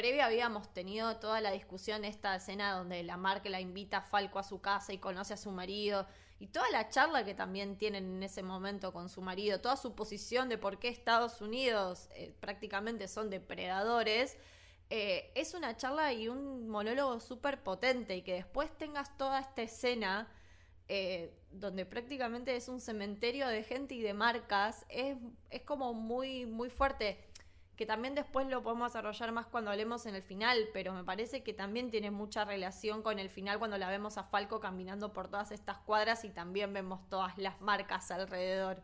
previo 0.00 0.24
habíamos 0.24 0.72
tenido 0.72 1.18
toda 1.18 1.42
la 1.42 1.50
discusión, 1.50 2.06
esta 2.06 2.34
escena 2.34 2.72
donde 2.72 3.02
la 3.02 3.18
marca 3.18 3.50
la 3.50 3.60
invita 3.60 3.98
a 3.98 4.00
Falco 4.00 4.38
a 4.38 4.42
su 4.42 4.62
casa 4.62 4.94
y 4.94 4.98
conoce 4.98 5.34
a 5.34 5.36
su 5.36 5.50
marido, 5.50 6.06
y 6.38 6.46
toda 6.46 6.70
la 6.70 6.88
charla 6.88 7.22
que 7.22 7.34
también 7.34 7.76
tienen 7.76 8.16
en 8.16 8.22
ese 8.22 8.42
momento 8.42 8.94
con 8.94 9.10
su 9.10 9.20
marido, 9.20 9.60
toda 9.60 9.76
su 9.76 9.94
posición 9.94 10.48
de 10.48 10.56
por 10.56 10.78
qué 10.78 10.88
Estados 10.88 11.42
Unidos 11.42 12.08
eh, 12.14 12.34
prácticamente 12.40 13.08
son 13.08 13.28
depredadores, 13.28 14.38
eh, 14.88 15.32
es 15.34 15.52
una 15.52 15.76
charla 15.76 16.14
y 16.14 16.28
un 16.28 16.66
monólogo 16.66 17.20
súper 17.20 17.62
potente 17.62 18.16
y 18.16 18.22
que 18.22 18.32
después 18.32 18.70
tengas 18.78 19.14
toda 19.18 19.38
esta 19.38 19.60
escena 19.60 20.32
eh, 20.88 21.36
donde 21.50 21.84
prácticamente 21.84 22.56
es 22.56 22.70
un 22.70 22.80
cementerio 22.80 23.46
de 23.48 23.64
gente 23.64 23.96
y 23.96 24.00
de 24.00 24.14
marcas, 24.14 24.86
es, 24.88 25.18
es 25.50 25.60
como 25.60 25.92
muy, 25.92 26.46
muy 26.46 26.70
fuerte 26.70 27.29
que 27.80 27.86
también 27.86 28.14
después 28.14 28.46
lo 28.46 28.62
podemos 28.62 28.92
desarrollar 28.92 29.32
más 29.32 29.46
cuando 29.46 29.70
hablemos 29.70 30.04
en 30.04 30.14
el 30.14 30.22
final, 30.22 30.68
pero 30.74 30.92
me 30.92 31.02
parece 31.02 31.42
que 31.42 31.54
también 31.54 31.90
tiene 31.90 32.10
mucha 32.10 32.44
relación 32.44 33.00
con 33.02 33.18
el 33.18 33.30
final 33.30 33.58
cuando 33.58 33.78
la 33.78 33.88
vemos 33.88 34.18
a 34.18 34.24
Falco 34.24 34.60
caminando 34.60 35.14
por 35.14 35.28
todas 35.28 35.50
estas 35.50 35.78
cuadras 35.78 36.26
y 36.26 36.28
también 36.28 36.74
vemos 36.74 37.08
todas 37.08 37.38
las 37.38 37.58
marcas 37.62 38.10
alrededor. 38.10 38.82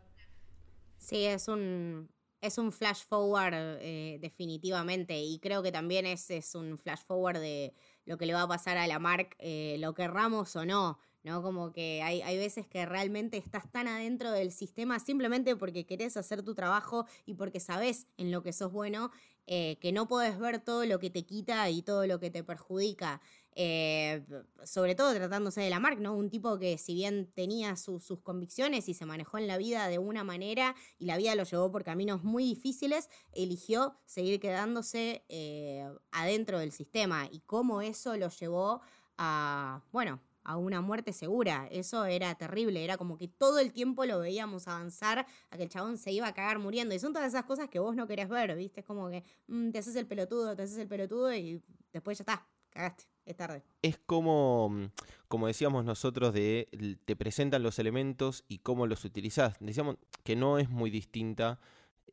Sí, 0.97 1.25
es 1.25 1.47
un, 1.47 2.09
es 2.41 2.57
un 2.57 2.71
flash 2.71 3.03
forward 3.03 3.53
eh, 3.81 4.17
definitivamente 4.19 5.19
y 5.19 5.37
creo 5.37 5.61
que 5.61 5.71
también 5.71 6.07
es, 6.07 6.31
es, 6.31 6.55
un 6.55 6.79
flash 6.79 7.01
forward 7.05 7.39
de 7.39 7.75
lo 8.05 8.17
que 8.17 8.25
le 8.25 8.33
va 8.33 8.41
a 8.41 8.47
pasar 8.47 8.79
a 8.79 8.87
la 8.87 8.97
Mark, 8.97 9.35
eh, 9.37 9.75
lo 9.77 9.93
querramos 9.93 10.55
o 10.55 10.65
no. 10.65 10.97
¿No? 11.27 11.41
Como 11.41 11.71
que 11.71 12.01
hay, 12.01 12.21
hay, 12.21 12.37
veces 12.37 12.65
que 12.65 12.85
realmente 12.85 13.37
estás 13.37 13.69
tan 13.71 13.87
adentro 13.87 14.31
del 14.31 14.51
sistema 14.51 14.97
simplemente 14.99 15.55
porque 15.55 15.85
querés 15.85 16.15
hacer 16.17 16.41
tu 16.41 16.55
trabajo 16.55 17.05
y 17.25 17.33
porque 17.33 17.59
sabes 17.59 18.07
en 18.17 18.31
lo 18.31 18.41
que 18.41 18.53
sos 18.53 18.71
bueno, 18.71 19.11
eh, 19.45 19.77
que 19.79 19.93
no 19.93 20.07
podés 20.07 20.37
ver 20.39 20.59
todo 20.59 20.85
lo 20.85 20.99
que 20.99 21.09
te 21.09 21.25
quita 21.25 21.69
y 21.69 21.81
todo 21.81 22.05
lo 22.05 22.19
que 22.19 22.29
te 22.29 22.43
perjudica. 22.43 23.21
Eh, 23.59 24.23
sobre 24.63 24.93
todo 24.93 25.13
tratándose 25.13 25.61
de 25.61 25.69
Lamarck, 25.69 25.99
¿no? 25.99 26.15
Un 26.15 26.29
tipo 26.29 26.59
que 26.59 26.77
si 26.77 26.93
bien 26.93 27.31
tenía 27.33 27.75
sus 27.75 28.03
convicciones 28.21 28.87
y 28.87 28.93
se 28.93 29.05
manejó 29.05 29.37
en 29.37 29.47
la 29.47 29.57
vida 29.57 29.87
de 29.87 29.97
una 29.97 30.23
manera 30.23 30.75
y 30.99 31.05
la 31.05 31.17
vida 31.17 31.33
lo 31.33 31.43
llevó 31.43 31.71
por 31.71 31.83
caminos 31.83 32.23
muy 32.23 32.43
difíciles, 32.43 33.09
eligió 33.31 33.97
seguir 34.05 34.39
quedándose 34.39 35.23
eh, 35.29 35.89
adentro 36.11 36.59
del 36.59 36.71
sistema 36.71 37.27
y 37.31 37.39
cómo 37.39 37.81
eso 37.81 38.15
lo 38.15 38.29
llevó 38.29 38.81
a, 39.17 39.81
bueno, 39.91 40.19
a 40.47 40.55
una 40.55 40.79
muerte 40.81 41.11
segura. 41.11 41.67
Eso 41.69 42.05
era 42.05 42.33
terrible, 42.35 42.83
era 42.83 42.97
como 42.97 43.17
que 43.17 43.27
todo 43.27 43.59
el 43.59 43.73
tiempo 43.73 44.05
lo 44.05 44.19
veíamos 44.19 44.67
avanzar 44.67 45.27
a 45.49 45.57
que 45.57 45.63
el 45.63 45.69
chabón 45.69 45.97
se 45.97 46.13
iba 46.13 46.25
a 46.25 46.33
cagar 46.33 46.57
muriendo. 46.57 46.95
Y 46.95 46.99
son 46.99 47.11
todas 47.11 47.27
esas 47.27 47.43
cosas 47.43 47.67
que 47.69 47.79
vos 47.79 47.95
no 47.95 48.07
querés 48.07 48.29
ver, 48.29 48.55
¿viste? 48.55 48.79
Es 48.79 48.85
como 48.85 49.09
que 49.09 49.23
mm, 49.47 49.71
te 49.71 49.79
haces 49.79 49.97
el 49.97 50.07
pelotudo, 50.07 50.55
te 50.55 50.63
haces 50.63 50.77
el 50.77 50.87
pelotudo 50.87 51.33
y 51.33 51.61
después 51.91 52.17
ya 52.17 52.23
está, 52.23 52.47
cagaste. 52.69 53.03
Es 53.25 53.35
tarde. 53.35 53.61
Es 53.81 53.97
como, 53.97 54.69
mm, 54.69 54.85
como 55.27 55.47
decíamos 55.47 55.83
nosotros, 55.83 56.33
de 56.33 56.69
te 57.03 57.17
presentan 57.17 57.61
los 57.61 57.77
elementos 57.77 58.45
y 58.47 58.59
cómo 58.59 58.87
los 58.87 59.03
utilizás. 59.03 59.57
Decíamos 59.59 59.97
que 60.23 60.37
no 60.37 60.59
es 60.59 60.69
muy 60.69 60.89
distinta 60.89 61.59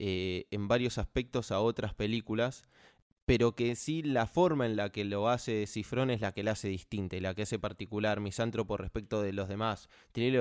eh, 0.01 0.47
en 0.51 0.67
varios 0.67 0.99
aspectos 0.99 1.53
a 1.53 1.61
otras 1.61 1.95
películas 1.95 2.65
pero 3.25 3.55
que 3.55 3.75
sí 3.77 4.03
la 4.03 4.27
forma 4.27 4.67
en 4.67 4.77
la 4.77 4.91
que 4.91 5.05
lo 5.05 5.29
hace 5.29 5.67
Cifrón 5.67 6.11
es 6.11 6.21
la 6.21 6.33
que 6.33 6.43
la 6.43 6.53
hace 6.53 6.69
distinta 6.69 7.17
y 7.17 7.21
la 7.21 7.35
que 7.35 7.43
hace 7.43 7.59
particular, 7.59 8.21
misántropo 8.21 8.77
respecto 8.77 9.23
de 9.23 9.33
los 9.33 9.49
demás 9.49 9.89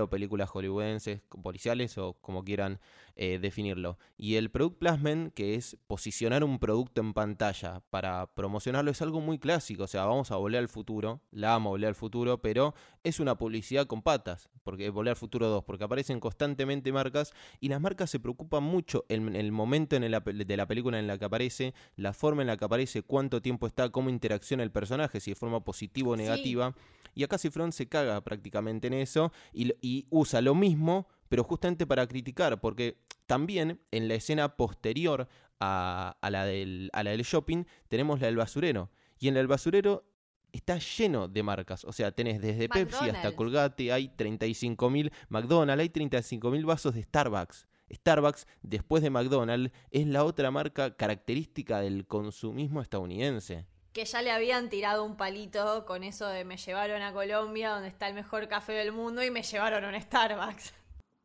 o 0.01 0.07
películas 0.07 0.49
hollywoodenses, 0.49 1.21
policiales 1.41 1.97
o 1.97 2.13
como 2.21 2.43
quieran 2.43 2.79
eh, 3.15 3.39
definirlo. 3.39 3.97
Y 4.17 4.35
el 4.35 4.49
product 4.49 4.79
placement, 4.79 5.33
que 5.33 5.55
es 5.55 5.77
posicionar 5.87 6.43
un 6.43 6.59
producto 6.59 7.01
en 7.01 7.13
pantalla 7.13 7.81
para 7.89 8.33
promocionarlo, 8.33 8.89
es 8.91 9.01
algo 9.01 9.21
muy 9.21 9.37
clásico. 9.37 9.83
O 9.83 9.87
sea, 9.87 10.05
vamos 10.05 10.31
a 10.31 10.37
volver 10.37 10.59
al 10.59 10.69
futuro, 10.69 11.21
la 11.31 11.53
amo 11.53 11.69
volver 11.69 11.89
al 11.89 11.95
futuro, 11.95 12.41
pero 12.41 12.73
es 13.03 13.19
una 13.19 13.37
publicidad 13.37 13.85
con 13.85 14.01
patas, 14.01 14.49
porque 14.63 14.89
volver 14.89 15.11
al 15.11 15.15
futuro 15.15 15.47
2, 15.47 15.63
porque 15.63 15.83
aparecen 15.83 16.19
constantemente 16.19 16.91
marcas 16.91 17.33
y 17.59 17.69
las 17.69 17.81
marcas 17.81 18.09
se 18.09 18.19
preocupan 18.19 18.63
mucho 18.63 19.05
en 19.09 19.35
el 19.35 19.51
momento 19.51 19.95
en 19.95 20.03
de 20.03 20.57
la 20.57 20.67
película 20.67 20.99
en 20.99 21.07
la 21.07 21.17
que 21.17 21.25
aparece, 21.25 21.73
la 21.95 22.13
forma 22.13 22.41
en 22.41 22.47
la 22.47 22.57
que 22.57 22.65
aparece, 22.65 22.72
cuánto 23.05 23.41
tiempo 23.41 23.67
está, 23.67 23.89
cómo 23.89 24.09
interacciona 24.09 24.63
el 24.63 24.71
personaje, 24.71 25.19
si 25.19 25.31
de 25.31 25.35
forma 25.35 25.63
positiva 25.63 26.11
o 26.11 26.15
negativa. 26.15 26.75
Y 27.15 27.23
acá 27.23 27.37
Cifrón 27.37 27.71
se 27.71 27.87
caga 27.87 28.21
prácticamente 28.21 28.87
en 28.87 28.93
eso 28.93 29.31
y, 29.53 29.73
y 29.81 30.07
usa 30.09 30.41
lo 30.41 30.55
mismo 30.55 31.07
pero 31.33 31.43
justamente 31.43 31.87
para 31.87 32.05
criticar, 32.05 32.61
porque 32.61 32.99
también 33.25 33.81
en 33.89 34.07
la 34.07 34.13
escena 34.13 34.55
posterior 34.55 35.27
a, 35.59 36.15
la, 36.29 36.45
del, 36.45 36.91
a 36.93 37.01
la 37.01 37.09
del 37.09 37.23
shopping 37.23 37.63
tenemos 37.87 38.21
la 38.21 38.27
del 38.27 38.35
basurero. 38.35 38.91
Y 39.17 39.29
en 39.29 39.37
el 39.37 39.47
basurero 39.47 40.05
está 40.51 40.77
lleno 40.77 41.27
de 41.27 41.41
marcas. 41.41 41.85
O 41.85 41.91
sea, 41.91 42.11
tenés 42.11 42.39
desde 42.39 42.69
Pepsi 42.69 43.09
hasta 43.09 43.35
Colgate, 43.35 43.91
hay 43.91 44.09
35.000 44.15 45.11
McDonald's, 45.29 45.81
hay 45.81 45.89
35.000 45.89 46.65
vasos 46.67 46.93
de 46.93 47.01
Starbucks. 47.01 47.67
Starbucks, 47.91 48.47
después 48.61 49.03
de 49.03 49.09
McDonald's, 49.09 49.73
es 49.91 50.07
la 50.07 50.23
otra 50.23 50.51
marca 50.51 50.95
característica 50.95 51.79
del 51.79 52.05
consumismo 52.07 52.81
estadounidense. 52.81 53.65
Que 53.93 54.05
ya 54.05 54.21
le 54.21 54.31
habían 54.31 54.69
tirado 54.69 55.03
un 55.03 55.17
palito 55.17 55.85
con 55.85 56.03
eso 56.03 56.27
de 56.27 56.45
me 56.45 56.57
llevaron 56.57 57.01
a 57.01 57.13
Colombia, 57.13 57.71
donde 57.71 57.89
está 57.89 58.07
el 58.07 58.15
mejor 58.15 58.47
café 58.47 58.73
del 58.73 58.91
mundo, 58.91 59.23
y 59.23 59.29
me 59.29 59.43
llevaron 59.43 59.85
a 59.85 59.89
un 59.89 60.01
Starbucks 60.01 60.73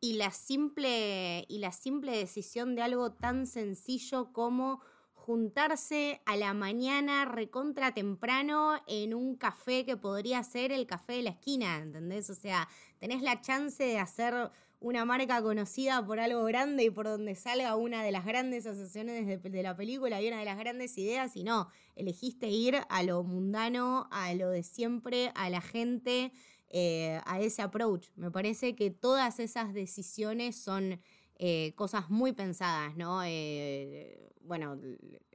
y 0.00 0.14
la 0.14 0.30
simple, 0.30 1.44
y 1.48 1.58
la 1.58 1.72
simple 1.72 2.16
decisión 2.16 2.74
de 2.74 2.82
algo 2.82 3.12
tan 3.12 3.46
sencillo 3.46 4.32
como 4.32 4.80
juntarse 5.12 6.22
a 6.24 6.36
la 6.36 6.54
mañana 6.54 7.24
recontra 7.24 7.92
temprano 7.92 8.80
en 8.86 9.12
un 9.12 9.36
café 9.36 9.84
que 9.84 9.96
podría 9.96 10.42
ser 10.42 10.72
el 10.72 10.86
café 10.86 11.14
de 11.14 11.22
la 11.22 11.30
esquina, 11.30 11.78
¿entendés? 11.78 12.30
O 12.30 12.34
sea, 12.34 12.68
tenés 12.98 13.22
la 13.22 13.40
chance 13.40 13.82
de 13.82 13.98
hacer 13.98 14.50
una 14.80 15.04
marca 15.04 15.42
conocida 15.42 16.04
por 16.04 16.20
algo 16.20 16.44
grande 16.44 16.84
y 16.84 16.90
por 16.90 17.06
donde 17.06 17.34
salga 17.34 17.74
una 17.76 18.02
de 18.02 18.12
las 18.12 18.24
grandes 18.24 18.66
asociaciones 18.66 19.42
de, 19.42 19.62
la 19.62 19.76
película 19.76 20.22
y 20.22 20.28
una 20.28 20.38
de 20.38 20.44
las 20.44 20.58
grandes 20.58 20.96
ideas, 20.98 21.36
y 21.36 21.42
no, 21.42 21.68
elegiste 21.96 22.48
ir 22.48 22.76
a 22.88 23.02
lo 23.02 23.22
mundano, 23.24 24.08
a 24.10 24.32
lo 24.34 24.50
de 24.50 24.62
siempre, 24.62 25.32
a 25.34 25.50
la 25.50 25.60
gente, 25.60 26.32
eh, 26.70 27.20
a 27.26 27.40
ese 27.40 27.62
approach. 27.62 28.08
Me 28.14 28.30
parece 28.30 28.76
que 28.76 28.90
todas 28.90 29.40
esas 29.40 29.74
decisiones 29.74 30.56
son 30.56 31.00
eh, 31.36 31.72
cosas 31.74 32.10
muy 32.10 32.32
pensadas, 32.32 32.96
¿no? 32.96 33.22
Eh, 33.24 34.32
bueno, 34.42 34.78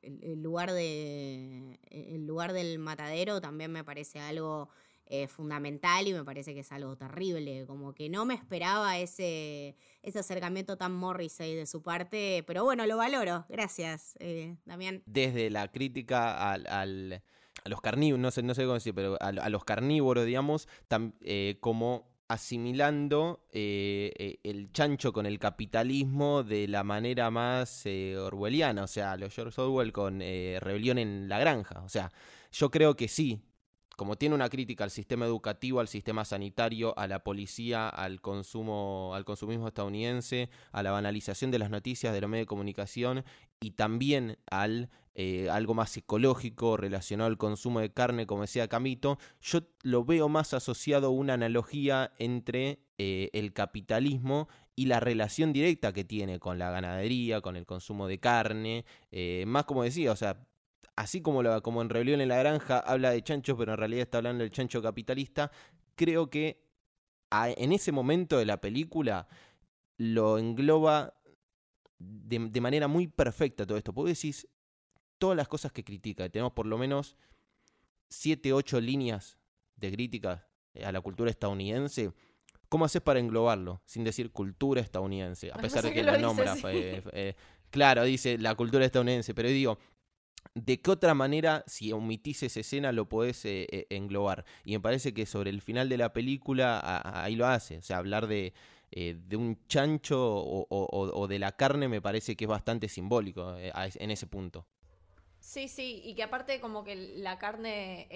el, 0.02 0.42
lugar 0.42 0.72
de, 0.72 1.80
el 1.90 2.26
lugar 2.26 2.54
del 2.54 2.80
matadero 2.80 3.42
también 3.42 3.72
me 3.72 3.84
parece 3.84 4.20
algo 4.20 4.70
eh, 5.06 5.28
fundamental 5.28 6.08
y 6.08 6.14
me 6.14 6.24
parece 6.24 6.54
que 6.54 6.62
es 6.62 6.72
algo 6.72 6.96
terrible, 6.96 7.66
como 7.68 7.94
que 7.94 8.08
no 8.08 8.24
me 8.24 8.34
esperaba 8.34 8.98
ese, 8.98 9.76
ese 10.02 10.20
acercamiento 10.20 10.78
tan 10.78 10.94
Morrissey 10.94 11.56
de 11.56 11.66
su 11.66 11.82
parte, 11.82 12.44
pero 12.48 12.64
bueno, 12.64 12.86
lo 12.88 12.96
valoro, 12.98 13.46
gracias, 13.50 14.16
eh, 14.22 14.56
Damián. 14.66 15.04
Desde 15.06 15.50
la 15.50 15.70
crítica 15.70 16.52
al, 16.52 16.66
a 16.68 17.70
los 17.70 17.82
carnívoros, 17.82 18.22
no 18.22 18.32
sé, 18.32 18.44
no 18.44 18.56
sé 18.56 18.64
cómo 18.64 18.76
decir, 18.76 18.96
pero 18.96 19.18
a, 19.22 19.50
los 19.50 19.66
carnívoros, 19.66 20.26
digamos, 20.26 20.70
eh, 21.22 21.58
como 21.60 22.10
asimilando 22.30 23.46
el 23.52 24.70
chancho 24.72 25.12
con 25.12 25.26
el 25.26 25.38
capitalismo 25.38 26.44
de 26.44 26.70
la 26.70 26.84
manera 26.86 27.30
más 27.30 27.86
orwelliana, 27.86 28.86
o 28.86 28.88
sea, 28.88 29.18
los 29.18 29.36
George 29.36 29.62
Orwell 29.62 29.92
con 29.92 30.22
Rebelión 30.22 30.98
en 30.98 31.28
la 31.28 31.40
Granja, 31.40 31.82
o 31.84 31.90
sea, 31.90 32.12
yo 32.54 32.72
creo 32.72 32.96
que 32.96 33.08
sí, 33.08 33.44
como 33.96 34.16
tiene 34.16 34.36
una 34.36 34.50
crítica 34.50 34.84
al 34.84 34.92
sistema 34.92 35.26
educativo, 35.26 35.80
al 35.80 35.88
sistema 35.88 36.26
sanitario, 36.26 36.98
a 36.98 37.08
la 37.08 37.24
policía, 37.24 37.90
al 37.90 38.22
consumo, 38.22 39.14
al 39.16 39.26
consumismo 39.26 39.68
estadounidense, 39.68 40.50
a 40.72 40.84
la 40.84 40.92
banalización 40.92 41.52
de 41.52 41.60
las 41.60 41.70
noticias 41.70 42.14
de 42.14 42.22
los 42.22 42.30
medios 42.30 42.44
de 42.44 42.48
comunicación 42.48 43.24
y 43.60 43.72
también 43.72 44.38
al 44.50 44.90
eh, 45.16 45.48
algo 45.52 45.76
más 45.76 45.96
ecológico 45.96 46.76
relacionado 46.76 47.28
al 47.28 47.38
consumo 47.38 47.80
de 47.80 47.92
carne, 47.92 48.26
como 48.26 48.42
decía 48.42 48.68
Camito, 48.68 49.20
yo 49.42 49.60
lo 49.84 50.04
veo 50.04 50.28
más 50.28 50.56
asociado 50.56 51.08
a 51.08 51.12
una 51.12 51.36
analogía 51.36 52.14
entre 52.18 52.80
eh, 52.98 53.30
el 53.34 53.54
capitalismo 53.54 54.48
y 54.76 54.88
la 54.88 55.00
relación 55.00 55.54
directa 55.54 55.94
que 55.94 56.04
tiene 56.04 56.40
con 56.40 56.58
la 56.58 56.72
ganadería, 56.72 57.42
con 57.42 57.56
el 57.56 57.68
consumo 57.68 58.08
de 58.08 58.20
carne, 58.20 58.86
eh, 59.12 59.44
más 59.46 59.66
como 59.66 59.84
decía, 59.84 60.12
o 60.12 60.16
sea, 60.16 60.48
así 60.96 61.22
como, 61.22 61.44
como 61.62 61.82
en 61.82 61.90
Rebelión 61.90 62.22
en 62.22 62.30
la 62.30 62.38
Granja 62.38 62.80
habla 62.80 63.12
de 63.12 63.24
chanchos, 63.24 63.56
pero 63.58 63.74
en 63.74 63.78
realidad 63.78 64.04
está 64.04 64.18
hablando 64.18 64.44
del 64.44 64.52
chancho 64.52 64.82
capitalista, 64.82 65.52
creo 65.96 66.30
que 66.30 66.64
en 67.32 67.72
ese 67.72 67.92
momento 67.92 68.38
de 68.38 68.46
la 68.46 68.62
película 68.62 69.28
lo 69.98 70.38
engloba 70.38 71.14
de, 71.98 72.62
manera 72.62 72.88
muy 72.88 73.08
perfecta 73.08 73.66
todo 73.66 73.78
esto. 73.78 73.94
Porque 73.94 74.14
decís 74.14 74.48
todas 75.18 75.38
las 75.38 75.48
cosas 75.48 75.72
que 75.72 75.84
critica, 75.84 76.30
tenemos 76.30 76.54
por 76.54 76.66
lo 76.66 76.78
menos 76.78 77.16
7, 78.10 78.54
8 78.54 78.82
líneas 78.82 79.38
de 79.76 79.92
críticas 79.92 80.42
a 80.84 80.92
la 80.92 81.02
cultura 81.02 81.30
estadounidense. 81.30 82.14
¿Cómo 82.70 82.86
haces 82.86 83.02
para 83.02 83.20
englobarlo 83.20 83.82
sin 83.86 84.04
decir 84.04 84.32
cultura 84.32 84.82
estadounidense? 84.82 85.52
A 85.52 85.58
pesar 85.58 85.84
de 85.84 85.94
que, 85.94 86.04
lo, 86.04 86.18
nombra. 86.18 86.56
Eh, 86.72 87.04
eh, 87.14 87.36
claro, 87.70 88.04
dice 88.04 88.38
la 88.38 88.56
cultura 88.56 88.86
estadounidense, 88.86 89.34
pero 89.36 89.50
digo, 89.50 89.78
¿De 90.56 90.82
qué 90.82 90.92
otra 90.92 91.14
manera, 91.16 91.64
si 91.66 91.92
omitís 91.92 92.44
esa 92.44 92.60
escena, 92.60 92.92
lo 92.92 93.10
podés 93.10 93.44
eh, 93.46 93.68
eh, 93.72 93.88
englobar? 93.90 94.46
Y 94.64 94.74
me 94.74 94.80
parece 94.80 95.14
que 95.14 95.26
sobre 95.26 95.50
el 95.50 95.62
final 95.62 95.90
de 95.90 95.98
la 95.98 96.14
película 96.14 97.02
ahí 97.24 97.36
lo 97.36 97.48
hace. 97.48 97.78
O 97.78 97.82
sea, 97.82 97.98
hablar 97.98 98.28
de, 98.28 98.54
eh, 98.92 99.18
de 99.28 99.36
un 99.36 99.58
chancho 99.68 100.20
o, 100.22 101.28
de 101.28 101.40
la 101.40 101.54
carne 101.54 101.88
me 101.88 102.02
parece 102.02 102.36
que 102.36 102.46
es 102.46 102.50
bastante 102.50 102.88
simbólico 102.88 103.56
en 103.58 104.12
ese 104.12 104.28
punto. 104.28 104.68
Sí, 105.40 105.68
sí, 105.68 106.02
y 106.06 106.14
que 106.16 106.24
aparte 106.24 106.60
como 106.62 106.84
que 106.84 106.96
la 106.96 107.40
carne 107.40 108.08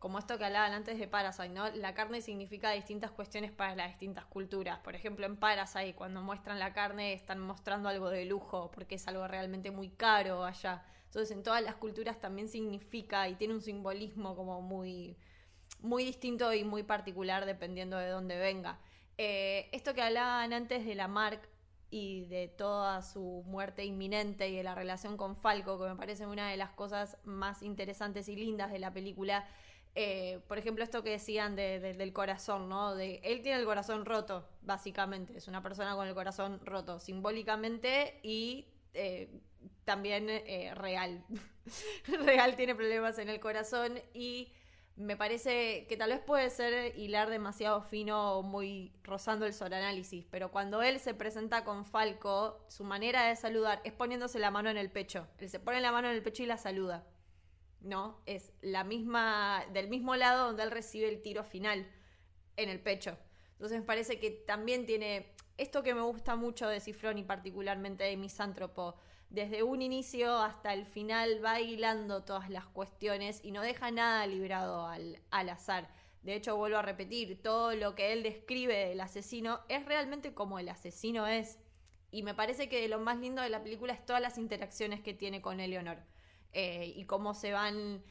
como 0.00 0.18
esto 0.18 0.38
que 0.38 0.46
hablaban 0.46 0.72
antes 0.72 0.98
de 0.98 1.06
Parasite, 1.06 1.50
¿no? 1.50 1.68
La 1.70 1.92
carne 1.92 2.22
significa 2.22 2.70
distintas 2.72 3.10
cuestiones 3.10 3.52
para 3.52 3.76
las 3.76 3.88
distintas 3.88 4.24
culturas. 4.24 4.78
Por 4.78 4.96
ejemplo, 4.96 5.26
en 5.26 5.36
Parasite, 5.36 5.94
cuando 5.94 6.22
muestran 6.22 6.58
la 6.58 6.72
carne, 6.72 7.12
están 7.12 7.38
mostrando 7.38 7.90
algo 7.90 8.08
de 8.08 8.24
lujo, 8.24 8.70
porque 8.70 8.94
es 8.94 9.06
algo 9.06 9.28
realmente 9.28 9.70
muy 9.70 9.90
caro 9.90 10.42
allá. 10.42 10.82
Entonces, 11.04 11.36
en 11.36 11.42
todas 11.42 11.62
las 11.62 11.74
culturas 11.74 12.18
también 12.18 12.48
significa 12.48 13.28
y 13.28 13.34
tiene 13.34 13.52
un 13.52 13.60
simbolismo 13.60 14.34
como 14.34 14.62
muy, 14.62 15.18
muy 15.80 16.04
distinto 16.04 16.52
y 16.54 16.64
muy 16.64 16.82
particular 16.82 17.44
dependiendo 17.44 17.98
de 17.98 18.08
dónde 18.08 18.38
venga. 18.38 18.78
Eh, 19.18 19.68
esto 19.72 19.92
que 19.92 20.00
hablaban 20.00 20.54
antes 20.54 20.86
de 20.86 20.94
la 20.94 21.08
Mark 21.08 21.42
y 21.90 22.24
de 22.26 22.48
toda 22.48 23.02
su 23.02 23.42
muerte 23.46 23.84
inminente 23.84 24.48
y 24.48 24.56
de 24.56 24.62
la 24.62 24.74
relación 24.74 25.18
con 25.18 25.36
Falco, 25.36 25.78
que 25.78 25.90
me 25.90 25.96
parece 25.96 26.26
una 26.26 26.48
de 26.48 26.56
las 26.56 26.70
cosas 26.70 27.18
más 27.24 27.62
interesantes 27.62 28.30
y 28.30 28.36
lindas 28.36 28.72
de 28.72 28.78
la 28.78 28.94
película, 28.94 29.46
eh, 29.94 30.40
por 30.46 30.58
ejemplo, 30.58 30.84
esto 30.84 31.02
que 31.02 31.10
decían 31.10 31.56
del 31.56 32.12
corazón, 32.12 32.68
¿no? 32.68 32.94
De, 32.94 33.20
él 33.24 33.42
tiene 33.42 33.58
el 33.58 33.64
corazón 33.64 34.04
roto, 34.04 34.48
básicamente. 34.62 35.36
Es 35.36 35.48
una 35.48 35.62
persona 35.62 35.94
con 35.96 36.06
el 36.06 36.14
corazón 36.14 36.60
roto, 36.64 37.00
simbólicamente 37.00 38.20
y 38.22 38.68
eh, 38.94 39.28
también 39.84 40.28
eh, 40.30 40.72
real. 40.74 41.24
real 42.24 42.56
tiene 42.56 42.74
problemas 42.74 43.18
en 43.18 43.28
el 43.28 43.40
corazón 43.40 44.00
y 44.14 44.52
me 44.96 45.16
parece 45.16 45.86
que 45.88 45.96
tal 45.96 46.10
vez 46.10 46.20
puede 46.20 46.50
ser 46.50 46.96
hilar 46.96 47.30
demasiado 47.30 47.82
fino 47.82 48.38
o 48.38 48.42
muy 48.42 48.92
rozando 49.02 49.46
el 49.46 49.54
sobreanálisis, 49.54 50.26
pero 50.30 50.50
cuando 50.50 50.82
él 50.82 51.00
se 51.00 51.14
presenta 51.14 51.64
con 51.64 51.84
Falco, 51.84 52.64
su 52.68 52.84
manera 52.84 53.26
de 53.26 53.34
saludar 53.34 53.80
es 53.84 53.92
poniéndose 53.92 54.38
la 54.38 54.50
mano 54.50 54.68
en 54.70 54.76
el 54.76 54.90
pecho. 54.90 55.26
Él 55.38 55.48
se 55.48 55.58
pone 55.58 55.80
la 55.80 55.90
mano 55.90 56.08
en 56.08 56.16
el 56.16 56.22
pecho 56.22 56.42
y 56.42 56.46
la 56.46 56.58
saluda. 56.58 57.06
¿No? 57.80 58.20
Es 58.26 58.52
la 58.62 58.84
misma, 58.84 59.64
del 59.72 59.88
mismo 59.88 60.16
lado 60.16 60.46
donde 60.46 60.62
él 60.62 60.70
recibe 60.70 61.08
el 61.08 61.22
tiro 61.22 61.44
final 61.44 61.86
en 62.56 62.68
el 62.68 62.80
pecho. 62.80 63.16
Entonces 63.52 63.80
me 63.80 63.86
parece 63.86 64.18
que 64.18 64.30
también 64.30 64.86
tiene 64.86 65.34
esto 65.58 65.82
que 65.82 65.94
me 65.94 66.00
gusta 66.00 66.36
mucho 66.36 66.68
de 66.68 66.80
Cifrón 66.80 67.18
y 67.18 67.24
particularmente 67.24 68.04
de 68.04 68.16
Misántropo. 68.16 68.96
Desde 69.28 69.62
un 69.62 69.82
inicio 69.82 70.38
hasta 70.38 70.72
el 70.72 70.86
final 70.86 71.44
va 71.44 71.60
hilando 71.60 72.24
todas 72.24 72.50
las 72.50 72.66
cuestiones 72.66 73.40
y 73.44 73.52
no 73.52 73.62
deja 73.62 73.90
nada 73.90 74.26
librado 74.26 74.86
al, 74.86 75.20
al 75.30 75.48
azar. 75.50 75.88
De 76.22 76.34
hecho, 76.34 76.56
vuelvo 76.56 76.78
a 76.78 76.82
repetir, 76.82 77.42
todo 77.42 77.74
lo 77.74 77.94
que 77.94 78.12
él 78.12 78.22
describe 78.22 78.88
del 78.88 79.00
asesino 79.00 79.60
es 79.68 79.84
realmente 79.86 80.34
como 80.34 80.58
el 80.58 80.68
asesino 80.68 81.26
es. 81.26 81.58
Y 82.10 82.22
me 82.22 82.34
parece 82.34 82.68
que 82.68 82.88
lo 82.88 82.98
más 82.98 83.18
lindo 83.18 83.40
de 83.40 83.50
la 83.50 83.62
película 83.62 83.92
es 83.92 84.04
todas 84.04 84.20
las 84.20 84.36
interacciones 84.36 85.00
que 85.00 85.14
tiene 85.14 85.40
con 85.40 85.60
Eleonor. 85.60 85.98
Eh, 86.52 86.92
y 86.96 87.04
cómo 87.04 87.34
se 87.34 87.52
van 87.52 88.02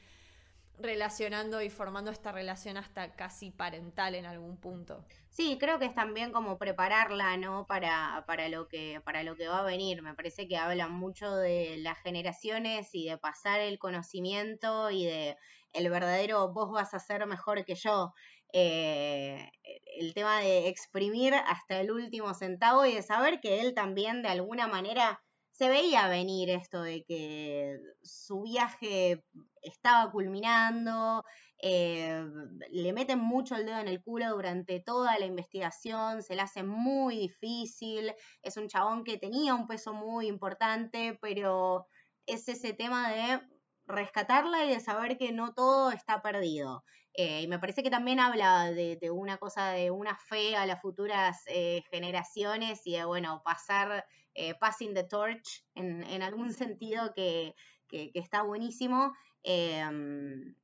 relacionando 0.79 1.61
y 1.61 1.69
formando 1.69 2.09
esta 2.09 2.31
relación 2.31 2.77
hasta 2.77 3.13
casi 3.15 3.51
parental 3.51 4.15
en 4.15 4.25
algún 4.25 4.57
punto. 4.57 5.05
Sí, 5.29 5.57
creo 5.59 5.77
que 5.77 5.85
es 5.85 5.95
también 5.95 6.31
como 6.31 6.57
prepararla, 6.57 7.37
¿no? 7.37 7.65
Para, 7.67 8.23
para, 8.25 8.47
lo 8.49 8.67
que, 8.67 9.01
para 9.03 9.23
lo 9.23 9.35
que 9.35 9.47
va 9.47 9.59
a 9.59 9.63
venir. 9.63 10.01
Me 10.01 10.13
parece 10.13 10.47
que 10.47 10.57
hablan 10.57 10.93
mucho 10.93 11.35
de 11.35 11.77
las 11.79 11.97
generaciones 11.99 12.89
y 12.93 13.09
de 13.09 13.17
pasar 13.17 13.59
el 13.59 13.77
conocimiento 13.77 14.89
y 14.89 15.05
de 15.05 15.37
el 15.73 15.89
verdadero 15.89 16.51
vos 16.51 16.71
vas 16.71 16.93
a 16.93 16.99
ser 16.99 17.25
mejor 17.27 17.63
que 17.65 17.75
yo. 17.75 18.13
Eh, 18.51 19.51
el 19.99 20.13
tema 20.13 20.39
de 20.39 20.69
exprimir 20.69 21.35
hasta 21.35 21.79
el 21.79 21.91
último 21.91 22.33
centavo 22.33 22.85
y 22.85 22.95
de 22.95 23.03
saber 23.03 23.41
que 23.41 23.61
él 23.61 23.73
también 23.75 24.23
de 24.23 24.29
alguna 24.29 24.67
manera 24.67 25.21
se 25.59 25.67
veía 25.67 26.07
venir 26.07 26.49
esto 26.49 26.81
de 26.81 27.03
que 27.03 27.77
su 28.01 28.43
viaje 28.43 29.25
estaba 29.61 30.09
culminando, 30.09 31.25
eh, 31.61 32.23
le 32.71 32.93
meten 32.93 33.19
mucho 33.19 33.57
el 33.57 33.65
dedo 33.65 33.77
en 33.79 33.89
el 33.89 34.01
culo 34.01 34.29
durante 34.29 34.79
toda 34.79 35.19
la 35.19 35.25
investigación, 35.25 36.23
se 36.23 36.37
le 36.37 36.43
hace 36.43 36.63
muy 36.63 37.17
difícil, 37.17 38.13
es 38.41 38.55
un 38.55 38.69
chabón 38.69 39.03
que 39.03 39.17
tenía 39.17 39.53
un 39.53 39.67
peso 39.67 39.93
muy 39.93 40.27
importante, 40.27 41.19
pero 41.21 41.87
es 42.25 42.47
ese 42.47 42.71
tema 42.71 43.11
de 43.11 43.41
rescatarla 43.85 44.63
y 44.63 44.69
de 44.69 44.79
saber 44.79 45.17
que 45.17 45.33
no 45.33 45.53
todo 45.53 45.91
está 45.91 46.21
perdido. 46.21 46.85
Eh, 47.15 47.41
y 47.41 47.47
me 47.49 47.59
parece 47.59 47.83
que 47.83 47.89
también 47.89 48.21
habla 48.21 48.71
de, 48.71 48.97
una 49.11 49.37
cosa, 49.37 49.71
de 49.71 49.91
una 49.91 50.15
fe 50.15 50.55
a 50.55 50.65
las 50.65 50.81
futuras 50.81 51.41
eh, 51.47 51.83
generaciones 51.91 52.87
y 52.87 52.93
de, 52.93 53.03
bueno, 53.03 53.41
pasar 53.43 54.05
eh, 54.33 54.53
passing 54.55 54.93
the 54.93 55.03
torch 55.03 55.65
en, 55.75 56.21
algún 56.21 56.53
sentido 56.53 57.13
que, 57.13 57.55
está 57.91 58.43
buenísimo. 58.43 59.13
Em, 59.43 60.55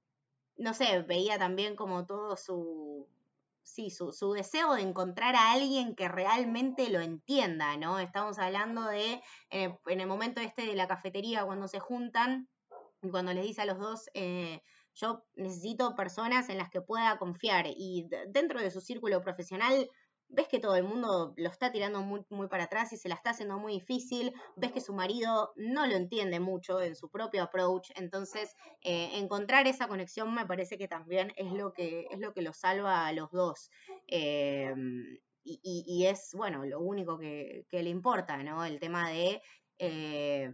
no 0.57 0.73
sé, 0.73 1.01
veía 1.01 1.37
también 1.37 1.75
como 1.75 2.05
todo 2.05 2.37
su, 2.37 3.07
sí, 3.65 3.89
su, 3.89 4.31
deseo 4.33 4.75
de 4.75 4.83
encontrar 4.83 5.35
a 5.35 5.51
alguien 5.51 5.95
que 5.95 6.07
realmente 6.07 6.89
lo 6.89 7.01
entienda, 7.01 7.75
¿no? 7.77 7.99
Estamos 7.99 8.39
hablando 8.39 8.85
de, 8.85 9.21
en 9.49 9.79
el, 9.85 10.07
momento 10.07 10.39
este 10.39 10.65
de 10.65 10.75
la 10.75 10.87
cafetería, 10.87 11.43
cuando 11.45 11.67
se 11.67 11.79
juntan, 11.79 12.47
y 13.01 13.09
cuando 13.09 13.33
les 13.33 13.43
dice 13.43 13.63
a 13.63 13.65
los 13.65 13.79
dos, 13.79 14.09
eh, 14.13 14.61
yo 14.93 15.25
necesito 15.35 15.95
personas 15.95 16.47
en 16.49 16.57
las 16.57 16.69
que 16.69 16.81
pueda 16.81 17.17
confiar, 17.17 17.65
y 17.67 18.07
dentro 18.29 18.61
de 18.61 18.71
su 18.71 18.81
círculo 18.81 19.21
profesional 19.21 19.89
ves 20.29 20.47
que 20.47 20.59
todo 20.59 20.75
el 20.75 20.83
mundo 20.83 21.33
lo 21.37 21.49
está 21.49 21.71
tirando 21.71 22.01
muy, 22.01 22.47
para 22.47 22.65
atrás 22.65 22.93
y 22.93 22.97
se 22.97 23.09
la 23.09 23.15
está 23.15 23.31
haciendo 23.31 23.57
muy 23.57 23.73
difícil, 23.73 24.33
ves 24.55 24.71
que 24.71 24.81
su 24.81 24.93
marido 24.93 25.53
no 25.55 25.85
lo 25.87 25.95
entiende 25.95 26.39
mucho 26.39 26.81
en 26.81 26.95
su 26.95 27.09
propio 27.09 27.43
approach, 27.43 27.91
entonces 27.95 28.55
eh, 28.81 29.11
encontrar 29.13 29.67
esa 29.67 29.87
conexión 29.87 30.33
me 30.33 30.45
parece 30.45 30.77
que 30.77 30.87
también 30.87 31.33
es 31.35 31.51
lo 31.51 31.73
que, 31.73 32.07
es 32.11 32.19
lo 32.19 32.33
que 32.33 32.41
lo 32.41 32.53
salva 32.53 33.07
a 33.07 33.13
los 33.13 33.31
dos. 33.31 33.69
Eh, 34.07 34.73
y, 35.47 36.05
es, 36.07 36.31
bueno, 36.33 36.65
lo 36.65 36.79
único 36.79 37.19
que, 37.19 37.65
le 37.71 37.89
importa, 37.89 38.41
¿no? 38.41 38.65
El 38.65 38.79
tema 38.79 39.11
de, 39.11 39.43
eh, 39.77 40.51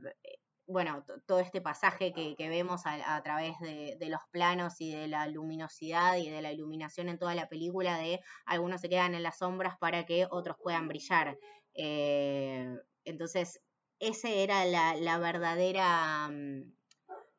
bueno, 0.72 1.06
todo 1.26 1.40
este 1.40 1.62
pasaje 1.62 2.14
que, 2.14 2.36
vemos 2.50 2.82
a, 2.86 3.22
través 3.24 3.60
de, 3.60 3.98
los 4.10 4.22
planos 4.32 4.80
y 4.80 4.92
de 4.92 5.08
la 5.08 5.28
luminosidad 5.28 6.18
y 6.18 6.30
de 6.30 6.42
la 6.42 6.52
iluminación 6.52 7.10
en 7.10 7.20
toda 7.20 7.36
la 7.36 7.50
película, 7.50 7.98
de 7.98 8.22
algunos 8.46 8.82
se 8.82 8.90
quedan 8.90 9.16
en 9.16 9.24
las 9.24 9.38
sombras 9.40 9.78
para 9.78 10.06
que 10.06 10.28
otros 10.30 10.58
puedan 10.62 10.88
brillar. 10.88 11.38
Eh, 11.74 12.78
entonces, 13.04 13.62
esa 14.00 14.30
era 14.30 14.66
la, 14.66 15.18
verdadera... 15.18 16.30
Mm, 16.30 16.74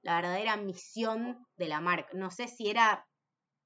la 0.03 0.17
verdadera 0.17 0.57
misión 0.57 1.47
de 1.57 1.69
la 1.69 1.81
marca. 1.81 2.11
No 2.13 2.33
sé 2.33 2.49
si 2.49 2.69
era 2.69 3.07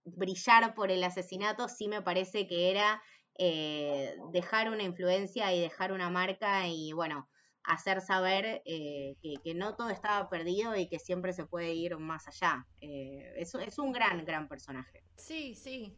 brillar 0.04 0.74
por 0.74 0.90
el 0.90 1.02
asesinato, 1.02 1.66
sí 1.68 1.88
me 1.88 2.02
parece 2.02 2.46
que 2.46 2.70
era 2.70 3.02
eh, 3.38 4.16
dejar 4.32 4.70
una 4.70 4.82
influencia 4.82 5.52
y 5.54 5.60
dejar 5.60 5.92
una 5.92 6.10
marca 6.10 6.68
y 6.68 6.92
bueno, 6.92 7.28
hacer 7.66 8.00
saber 8.00 8.62
eh, 8.64 9.16
que, 9.42 9.54
no 9.54 9.74
todo 9.74 9.90
estaba 9.90 10.28
perdido 10.28 10.76
y 10.76 10.86
que 10.86 10.98
siempre 10.98 11.32
se 11.32 11.44
puede 11.44 11.74
ir 11.74 11.98
más 11.98 12.28
allá. 12.28 12.66
Eh, 12.80 13.34
es, 13.36 13.78
un 13.78 13.92
gran, 13.92 14.24
gran 14.24 14.48
personaje. 14.48 15.02
Sí, 15.16 15.54
sí. 15.54 15.96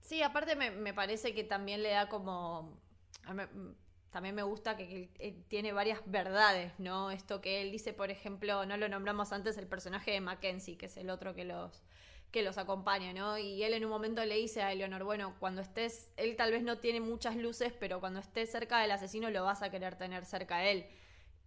Sí, 0.00 0.22
aparte 0.22 0.56
me, 0.56 0.70
me 0.70 0.92
parece 0.92 1.34
que 1.34 1.44
también 1.44 1.82
le 1.82 1.90
da 1.90 2.08
como... 2.08 2.78
también 4.10 4.34
me 4.34 4.42
gusta 4.42 4.76
que, 4.76 5.10
que, 5.14 5.32
tiene 5.48 5.72
varias 5.72 6.00
verdades, 6.04 6.72
¿no? 6.78 7.10
Esto 7.10 7.40
que 7.40 7.62
él 7.62 7.70
dice, 7.70 7.94
por 7.94 8.10
ejemplo, 8.10 8.66
no 8.66 8.76
lo 8.76 8.88
nombramos 8.88 9.32
antes, 9.32 9.56
el 9.56 9.66
personaje 9.66 10.10
de 10.10 10.20
Mackenzie, 10.20 10.76
que 10.76 10.86
es 10.86 10.96
el 10.96 11.08
otro 11.08 11.34
que 11.34 11.44
los 11.44 11.82
que 12.30 12.42
los 12.42 12.58
acompaña, 12.58 13.12
¿no? 13.12 13.38
Y 13.38 13.62
él 13.62 13.74
en 13.74 13.84
un 13.84 13.90
momento 13.90 14.24
le 14.24 14.36
dice 14.36 14.62
a 14.62 14.72
Eleonor, 14.72 15.04
bueno, 15.04 15.34
cuando 15.40 15.60
estés, 15.62 16.12
él 16.16 16.36
tal 16.36 16.52
vez 16.52 16.62
no 16.62 16.78
tiene 16.78 17.00
muchas 17.00 17.36
luces, 17.36 17.72
pero 17.78 18.00
cuando 18.00 18.20
estés 18.20 18.50
cerca 18.50 18.80
del 18.80 18.92
asesino 18.92 19.30
lo 19.30 19.44
vas 19.44 19.62
a 19.62 19.70
querer 19.70 19.96
tener 19.96 20.24
cerca 20.24 20.58
de 20.58 20.72
él. 20.72 20.86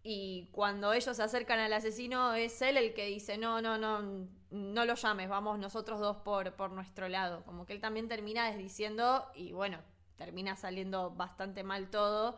Y 0.03 0.49
cuando 0.51 0.91
ellos 0.91 1.15
se 1.15 1.23
acercan 1.23 1.59
al 1.59 1.71
asesino 1.71 2.33
es 2.33 2.61
él 2.61 2.75
el 2.75 2.93
que 2.93 3.05
dice, 3.05 3.37
no, 3.37 3.61
no, 3.61 3.77
no, 3.77 4.27
no 4.51 4.85
lo 4.85 4.95
llames, 4.95 5.29
vamos 5.29 5.57
nosotros 5.59 6.01
dos 6.01 6.17
por, 6.17 6.53
por 6.55 6.71
nuestro 6.71 7.07
lado. 7.07 7.43
Como 7.45 7.65
que 7.65 7.71
él 7.73 7.79
también 7.79 8.09
termina 8.09 8.45
desdiciendo 8.51 9.25
y 9.33 9.53
bueno, 9.53 9.79
termina 10.17 10.57
saliendo 10.57 11.11
bastante 11.11 11.63
mal 11.63 11.89
todo. 11.89 12.37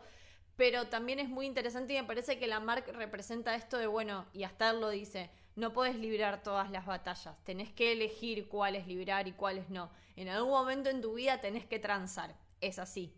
Pero 0.56 0.86
también 0.86 1.18
es 1.18 1.28
muy 1.28 1.44
interesante 1.46 1.94
y 1.94 2.00
me 2.00 2.06
parece 2.06 2.38
que 2.38 2.46
la 2.46 2.60
Mark 2.60 2.84
representa 2.92 3.56
esto 3.56 3.78
de, 3.78 3.88
bueno, 3.88 4.26
y 4.32 4.44
hasta 4.44 4.70
él 4.70 4.80
lo 4.80 4.88
dice, 4.88 5.30
no 5.56 5.72
puedes 5.72 5.96
librar 5.96 6.42
todas 6.42 6.70
las 6.70 6.84
batallas, 6.84 7.34
tenés 7.44 7.72
que 7.72 7.92
elegir 7.92 8.46
cuáles 8.46 8.86
librar 8.86 9.26
y 9.26 9.32
cuáles 9.32 9.70
no. 9.70 9.90
En 10.14 10.28
algún 10.28 10.50
momento 10.50 10.90
en 10.90 11.00
tu 11.00 11.14
vida 11.14 11.40
tenés 11.40 11.64
que 11.64 11.78
transar, 11.78 12.34
es 12.60 12.78
así. 12.78 13.14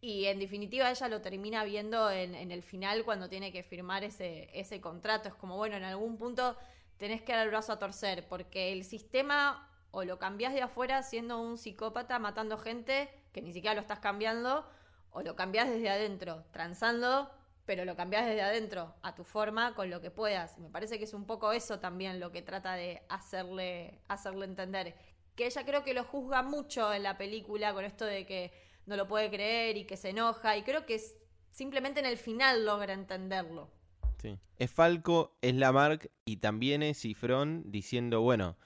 Y 0.00 0.26
en 0.26 0.38
definitiva 0.38 0.90
ella 0.90 1.08
lo 1.08 1.22
termina 1.22 1.64
viendo 1.64 2.10
en, 2.10 2.52
el 2.52 2.62
final 2.62 3.04
cuando 3.04 3.28
tiene 3.28 3.50
que 3.50 3.64
firmar 3.64 4.04
ese, 4.04 4.80
contrato. 4.80 5.28
Es 5.28 5.34
como, 5.34 5.56
bueno, 5.56 5.76
en 5.76 5.84
algún 5.84 6.18
punto 6.18 6.56
tenés 6.98 7.22
que 7.22 7.32
dar 7.32 7.44
el 7.44 7.48
brazo 7.48 7.72
a 7.72 7.78
torcer, 7.78 8.28
porque 8.28 8.72
el 8.72 8.84
sistema 8.84 9.68
o 9.90 10.04
lo 10.04 10.18
cambiás 10.18 10.52
de 10.52 10.62
afuera 10.62 11.02
siendo 11.02 11.40
un 11.40 11.56
psicópata 11.56 12.18
matando 12.18 12.58
gente, 12.58 13.08
que 13.32 13.40
ni 13.40 13.52
siquiera 13.52 13.74
lo 13.74 13.80
estás 13.80 13.98
cambiando, 13.98 14.68
o 15.10 15.22
lo 15.22 15.34
cambiás 15.34 15.68
desde 15.68 15.88
adentro, 15.88 16.44
transando 16.52 17.30
pero 17.68 17.84
lo 17.84 17.96
cambias 17.96 18.24
desde 18.24 18.40
adentro, 18.40 18.94
a 19.02 19.14
tu 19.14 19.24
forma, 19.24 19.74
con 19.74 19.90
lo 19.90 20.00
que 20.00 20.10
puedas. 20.10 20.56
Me 20.56 20.70
parece 20.70 20.96
que 20.96 21.04
es 21.04 21.12
un 21.12 21.26
poco 21.26 21.52
eso 21.52 21.80
también 21.80 22.18
lo 22.18 22.32
que 22.32 22.40
trata 22.40 22.72
de 22.72 23.02
hacerle, 23.10 24.00
entender. 24.42 24.94
Que 25.36 25.44
ella 25.44 25.66
creo 25.66 25.84
que 25.84 25.92
lo 25.92 26.02
juzga 26.02 26.42
mucho 26.42 26.94
en 26.94 27.02
la 27.02 27.18
película 27.18 27.74
con 27.74 27.84
esto 27.84 28.06
de 28.06 28.24
que 28.24 28.52
no 28.86 28.96
lo 28.96 29.06
puede 29.06 29.28
creer 29.28 29.76
y 29.76 29.84
que 29.84 29.98
se 29.98 30.08
enoja, 30.08 30.56
y 30.56 30.62
creo 30.62 30.86
que 30.86 30.94
es, 30.94 31.14
simplemente 31.50 32.00
en 32.00 32.06
el 32.06 32.16
final 32.16 32.64
logra 32.64 32.94
entenderlo. 32.94 33.70
Sí. 34.16 34.38
Es 34.56 34.70
Falco, 34.70 35.36
es 35.42 35.54
Lamarck 35.54 36.10
y 36.24 36.38
también 36.38 36.82
es 36.82 36.98
Cifrón 36.98 37.64
diciendo, 37.66 38.22
bueno, 38.22 38.56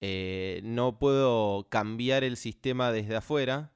eh, 0.00 0.62
no 0.64 0.98
puedo 0.98 1.68
cambiar 1.68 2.24
el 2.24 2.36
sistema 2.36 2.90
desde 2.90 3.14
afuera, 3.14 3.70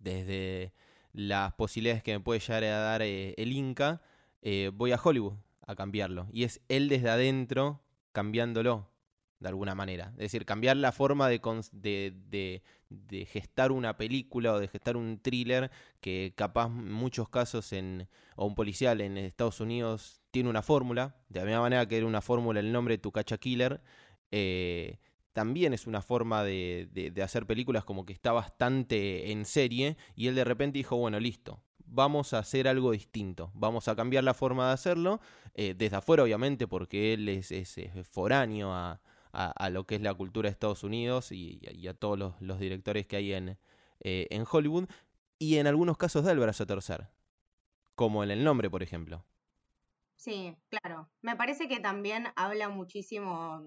desde 0.00 0.72
las 1.12 1.52
posibilidades 1.52 2.02
que 2.02 2.14
me 2.14 2.18
puede 2.18 2.40
llegar 2.40 2.64
a 2.64 2.80
dar 2.80 3.02
eh, 3.02 3.34
el 3.36 3.52
Inca, 3.52 4.02
eh, 4.42 4.70
voy 4.72 4.92
a 4.92 5.00
Hollywood 5.02 5.34
a 5.66 5.74
cambiarlo. 5.74 6.28
Y 6.32 6.44
es 6.44 6.60
él 6.68 6.88
desde 6.88 7.10
adentro 7.10 7.82
cambiándolo, 8.12 8.90
de 9.40 9.48
alguna 9.48 9.74
manera. 9.74 10.12
Es 10.12 10.32
decir, 10.32 10.46
cambiar 10.46 10.76
la 10.76 10.92
forma 10.92 11.28
de, 11.28 11.40
de, 11.72 12.62
de, 12.88 13.26
gestar 13.26 13.72
una 13.72 13.96
película 13.96 14.54
o 14.54 14.58
de 14.58 14.68
gestar 14.68 14.96
un 14.96 15.18
thriller 15.20 15.70
que 16.00 16.32
capaz 16.36 16.66
en 16.66 16.92
muchos 16.92 17.28
casos 17.28 17.72
en, 17.72 18.08
o 18.36 18.46
un 18.46 18.54
policial 18.54 19.00
en 19.00 19.18
Estados 19.18 19.60
Unidos 19.60 20.22
tiene 20.30 20.48
una 20.48 20.62
fórmula, 20.62 21.16
de 21.28 21.40
la 21.40 21.46
misma 21.46 21.60
manera 21.62 21.86
que 21.86 21.98
era 21.98 22.06
una 22.06 22.22
fórmula 22.22 22.60
el 22.60 22.72
nombre 22.72 22.94
de 22.94 22.98
Tu 22.98 23.12
Cacha 23.12 23.38
Killer, 23.38 23.82
eh, 24.30 24.98
también 25.32 25.74
es 25.74 25.86
una 25.86 26.00
forma 26.00 26.42
de, 26.42 26.88
de, 26.90 27.22
hacer 27.22 27.46
películas 27.46 27.84
como 27.84 28.06
que 28.06 28.14
está 28.14 28.32
bastante 28.32 29.32
en 29.32 29.44
serie 29.44 29.98
y 30.14 30.28
él 30.28 30.34
de 30.34 30.44
repente 30.44 30.78
dijo, 30.78 30.96
bueno, 30.96 31.20
listo, 31.20 31.60
vamos 31.86 32.32
a 32.34 32.38
hacer 32.38 32.68
algo 32.68 32.92
distinto, 32.92 33.50
vamos 33.54 33.88
a 33.88 33.96
cambiar 33.96 34.24
la 34.24 34.34
forma 34.34 34.68
de 34.68 34.74
hacerlo, 34.74 35.20
eh, 35.54 35.74
desde 35.76 35.96
afuera 35.96 36.22
obviamente 36.22 36.66
porque 36.66 37.14
él 37.14 37.28
es, 37.28 37.52
foráneo 38.04 38.72
a, 38.72 39.00
lo 39.70 39.86
que 39.86 39.96
es 39.96 40.00
la 40.00 40.14
cultura 40.14 40.48
de 40.48 40.52
Estados 40.52 40.82
Unidos 40.82 41.30
y, 41.30 41.60
a 41.88 41.94
todos 41.94 42.34
los, 42.40 42.58
directores 42.58 43.06
que 43.06 43.16
hay 43.16 43.32
en, 43.34 43.58
eh, 44.00 44.26
en 44.30 44.44
Hollywood, 44.50 44.88
y 45.38 45.58
en 45.58 45.66
algunos 45.66 45.98
casos 45.98 46.24
da 46.24 46.32
el 46.32 46.38
brazo 46.38 46.62
a 46.62 46.66
torcer, 46.66 47.08
como 47.94 48.24
en 48.24 48.30
el 48.30 48.42
nombre, 48.42 48.70
por 48.70 48.82
ejemplo. 48.82 49.24
Sí, 50.16 50.56
claro. 50.70 51.10
Me 51.20 51.36
parece 51.36 51.68
que 51.68 51.78
también 51.78 52.28
habla 52.36 52.70
muchísimo, 52.70 53.66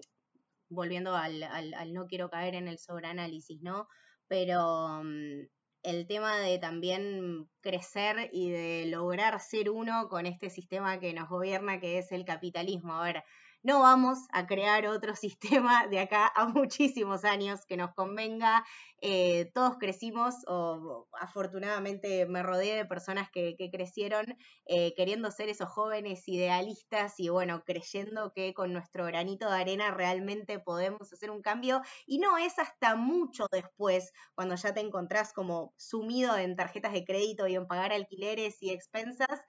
volviendo 0.67 1.15
al, 1.15 1.43
al 1.43 1.93
no 1.93 2.07
quiero 2.07 2.30
caer 2.30 2.55
en 2.55 2.67
el 2.67 2.80
sobreanálisis, 2.80 3.61
¿no? 3.61 3.88
Pero 4.28 5.03
mm, 5.03 5.45
el 5.84 6.07
tema 6.07 6.38
de 6.39 6.59
también 6.59 7.49
crecer 7.61 8.30
y 8.34 8.49
de 8.49 8.86
lograr 8.88 9.39
ser 9.39 9.69
uno 9.69 10.09
con 10.09 10.25
este 10.25 10.49
sistema 10.49 10.99
que 10.99 11.13
nos 11.13 11.30
gobierna, 11.30 11.80
que 11.80 11.97
es 11.97 12.11
el 12.11 12.25
capitalismo. 12.25 12.95
A 12.95 13.03
ver, 13.03 13.23
no 13.62 13.82
vamos 13.82 14.20
a 14.32 14.47
crear 14.47 14.88
otro 14.88 15.16
sistema 15.16 15.88
de 15.88 15.99
acá 15.99 16.32
a 16.36 16.45
muchísimos 16.47 17.26
años 17.26 17.66
que 17.66 17.78
nos 17.78 17.93
convenga. 17.93 18.66
Eh, 19.01 19.51
todos 19.53 19.78
crecimos, 19.78 20.36
o 20.47 21.07
afortunadamente 21.14 22.26
me 22.26 22.43
rodeé 22.43 22.76
de 22.76 22.86
personas 22.86 23.30
que, 23.32 23.55
crecieron 23.72 24.38
eh, 24.66 24.93
queriendo 24.95 25.32
ser 25.32 25.49
esos 25.49 25.70
jóvenes 25.70 26.28
idealistas 26.28 27.20
y 27.20 27.30
bueno, 27.30 27.64
creyendo 27.66 28.34
que 28.34 28.53
con 28.53 28.74
nuestro 28.74 29.05
granito 29.05 29.49
de 29.49 29.57
arena 29.57 29.91
realmente 29.91 30.60
podemos 30.60 31.12
hacer 31.14 31.32
un 31.32 31.41
cambio. 31.41 31.82
Y 32.05 32.20
no 32.20 32.38
es 32.38 32.60
hasta 32.60 32.95
mucho 32.95 33.47
después, 33.51 34.12
cuando 34.36 34.55
ya 34.55 34.74
te 34.74 34.82
encontrás 34.82 35.34
como 35.34 35.74
sumido 35.78 36.38
en 36.38 36.55
tarjetas 36.55 36.93
de 36.93 37.05
crédito 37.05 37.47
y 37.47 37.55
en 37.55 37.68
pagar 37.68 37.93
alquileres 37.93 38.62
y 38.62 38.72
expensas, 38.72 39.41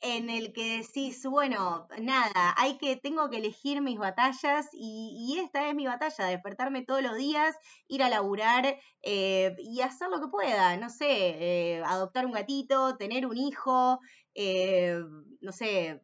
en 0.00 0.30
el 0.30 0.52
que 0.52 0.78
decís, 0.78 1.24
bueno, 1.26 1.86
nada, 2.00 2.54
hay 2.56 2.78
que, 2.78 2.96
tengo 2.96 3.28
que 3.28 3.38
elegir 3.38 3.82
mis 3.82 3.98
batallas 3.98 4.68
y, 4.72 5.38
esta 5.42 5.68
es 5.68 5.74
mi 5.74 5.86
batalla, 5.86 6.26
despertarme 6.26 6.84
todos 6.84 7.02
los 7.02 7.16
días, 7.16 7.54
ir 7.86 8.02
a 8.02 8.08
laburar 8.08 8.78
eh, 9.02 9.54
y 9.58 9.80
hacer 9.82 10.08
lo 10.08 10.20
que 10.20 10.28
pueda, 10.28 10.76
no 10.76 10.88
sé, 10.88 11.76
eh, 11.76 11.82
adoptar 11.84 12.26
un 12.26 12.32
gatito, 12.32 12.96
tener 12.96 13.26
un 13.26 13.36
hijo, 13.36 14.00
eh, 14.34 14.98
no 15.40 15.52
sé, 15.52 16.02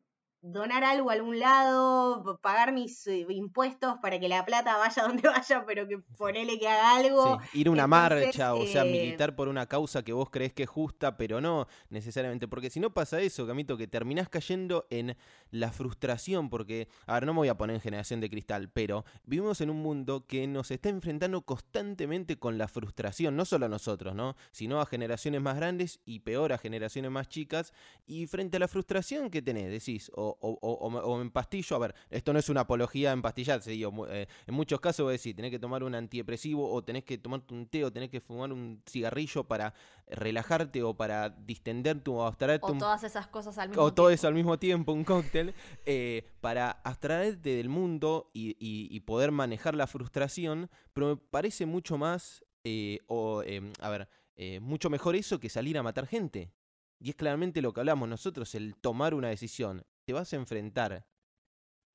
donar 0.53 0.85
algo 0.85 1.11
a 1.11 1.15
algún 1.15 1.39
lado, 1.39 2.39
pagar 2.41 2.73
mis 2.73 3.07
eh, 3.07 3.27
impuestos 3.31 3.97
para 4.01 4.21
que 4.21 4.29
la 4.29 4.45
plata 4.45 4.77
vaya 4.77 5.03
donde 5.07 5.29
vaya, 5.29 5.65
pero 5.67 5.87
que 5.89 5.99
ponele 6.17 6.59
que 6.59 6.69
haga 6.69 6.97
algo. 6.97 7.41
ir 7.53 7.69
a 7.69 7.71
una 7.71 7.87
marcha, 7.87 8.55
o 8.55 8.65
sea, 8.67 8.85
eh, 8.85 8.91
militar 8.91 9.35
por 9.35 9.49
una 9.49 9.67
causa 9.67 10.03
que 10.03 10.13
vos 10.13 10.31
crees 10.31 10.53
que 10.53 10.65
es 10.65 10.69
justa, 10.69 11.17
pero 11.17 11.41
no 11.41 11.67
necesariamente, 11.91 12.49
porque 12.49 12.71
si 12.71 12.81
no 12.81 12.95
pasa 12.95 13.21
eso, 13.21 13.47
Camito, 13.47 13.77
que 13.77 13.89
terminás 13.89 14.29
cayendo 14.29 14.87
en 14.91 15.17
la 15.51 15.73
frustración, 15.73 16.49
porque, 16.49 16.89
a 17.07 17.15
ver, 17.15 17.27
no 17.27 17.33
me 17.33 17.39
voy 17.39 17.49
a 17.49 17.57
poner 17.57 17.77
en 17.77 17.83
generación 17.83 18.21
de 18.21 18.31
cristal, 18.31 18.71
pero 18.71 19.05
vivimos 19.25 19.61
en 19.61 19.71
un 19.71 19.83
mundo 19.83 20.27
que 20.27 20.47
nos 20.47 20.71
está 20.71 20.89
enfrentando 20.89 21.43
constantemente 21.43 22.39
con 22.39 22.59
la 22.59 22.69
frustración, 22.69 23.37
no 23.37 23.45
solo 23.45 23.67
a 23.67 23.69
nosotros, 23.69 24.15
¿no? 24.15 24.37
Sino 24.53 24.81
a 24.81 24.87
generaciones 24.87 25.41
más 25.41 25.57
grandes 25.57 26.01
y 26.05 26.21
peor 26.21 26.53
a 26.53 26.59
generaciones 26.59 27.11
más 27.11 27.29
chicas, 27.29 27.73
y 28.07 28.27
frente 28.27 28.57
a 28.57 28.61
la 28.61 28.69
frustración 28.69 29.31
que 29.31 29.43
tenés, 29.43 29.71
decís, 29.71 30.11
o 30.15 30.36
o, 30.41 31.21
en 31.21 31.31
pastillo. 31.31 31.77
A 31.77 31.79
ver, 31.79 31.95
esto 32.11 32.33
no 32.33 32.39
es 32.39 32.49
una 32.49 32.63
apología 32.63 33.13
en 33.13 33.23
pastillarse, 33.23 33.71
digo, 33.71 34.07
eh, 34.09 34.27
en 34.47 34.55
muchos 34.55 34.81
casos 34.81 35.05
voy 35.05 35.13
a 35.13 35.13
decir, 35.13 35.35
tenés 35.35 35.51
que 35.51 35.59
tomar 35.59 35.83
un 35.83 35.95
antidepresivo 35.95 36.71
o 36.71 36.83
tenés 36.83 37.05
que 37.05 37.19
tomarte 37.19 37.55
un 37.55 37.67
té 37.67 37.85
o 37.85 37.93
tenés 37.93 38.11
que 38.11 38.21
fumar 38.21 38.53
un 38.53 38.83
cigarrillo 38.87 39.45
para 39.45 39.75
relajarte 40.09 40.83
o 40.83 40.95
para 40.95 41.31
distenderte 41.31 42.11
o 42.11 42.25
abstraerte. 42.25 42.67
O 42.67 42.79
todas 42.79 43.05
esas 43.05 43.27
cosas 43.27 43.59
al 43.59 43.69
mismo 43.69 43.83
tiempo. 43.83 43.93
O 43.93 43.95
todo 43.95 44.11
eso 44.11 44.29
al 44.29 44.35
mismo 44.35 44.59
tiempo, 44.59 44.93
un 44.93 45.05
cóctel, 45.05 45.55
eh, 45.85 46.29
para 46.41 46.71
abstraerte 46.71 47.57
del 47.57 47.69
mundo 47.69 48.31
y, 48.33 49.01
poder 49.01 49.31
manejar 49.31 49.75
la 49.77 49.87
frustración, 49.87 50.69
pero 50.93 51.09
me 51.09 51.17
parece 51.17 51.65
mucho 51.65 51.97
más 51.97 52.45
eh, 52.65 52.99
o, 53.07 53.45
em, 53.45 53.73
a 53.81 53.89
ver, 53.91 54.09
eh, 54.35 54.59
mucho 54.61 54.91
mejor 54.91 55.15
eso 55.17 55.39
que 55.39 55.49
salir 55.49 55.79
a 55.79 55.83
matar 55.83 56.07
gente. 56.07 56.53
Y 56.99 57.11
es 57.11 57.17
claramente 57.17 57.63
lo 57.63 57.73
que 57.73 57.81
hablamos 57.81 58.09
nosotros, 58.09 58.55
el 58.55 58.75
tomar 58.77 59.15
una 59.15 59.29
decisión. 59.29 59.85
Te 60.07 60.13
vas 60.13 60.33
a 60.33 60.37
enfrentar 60.37 61.05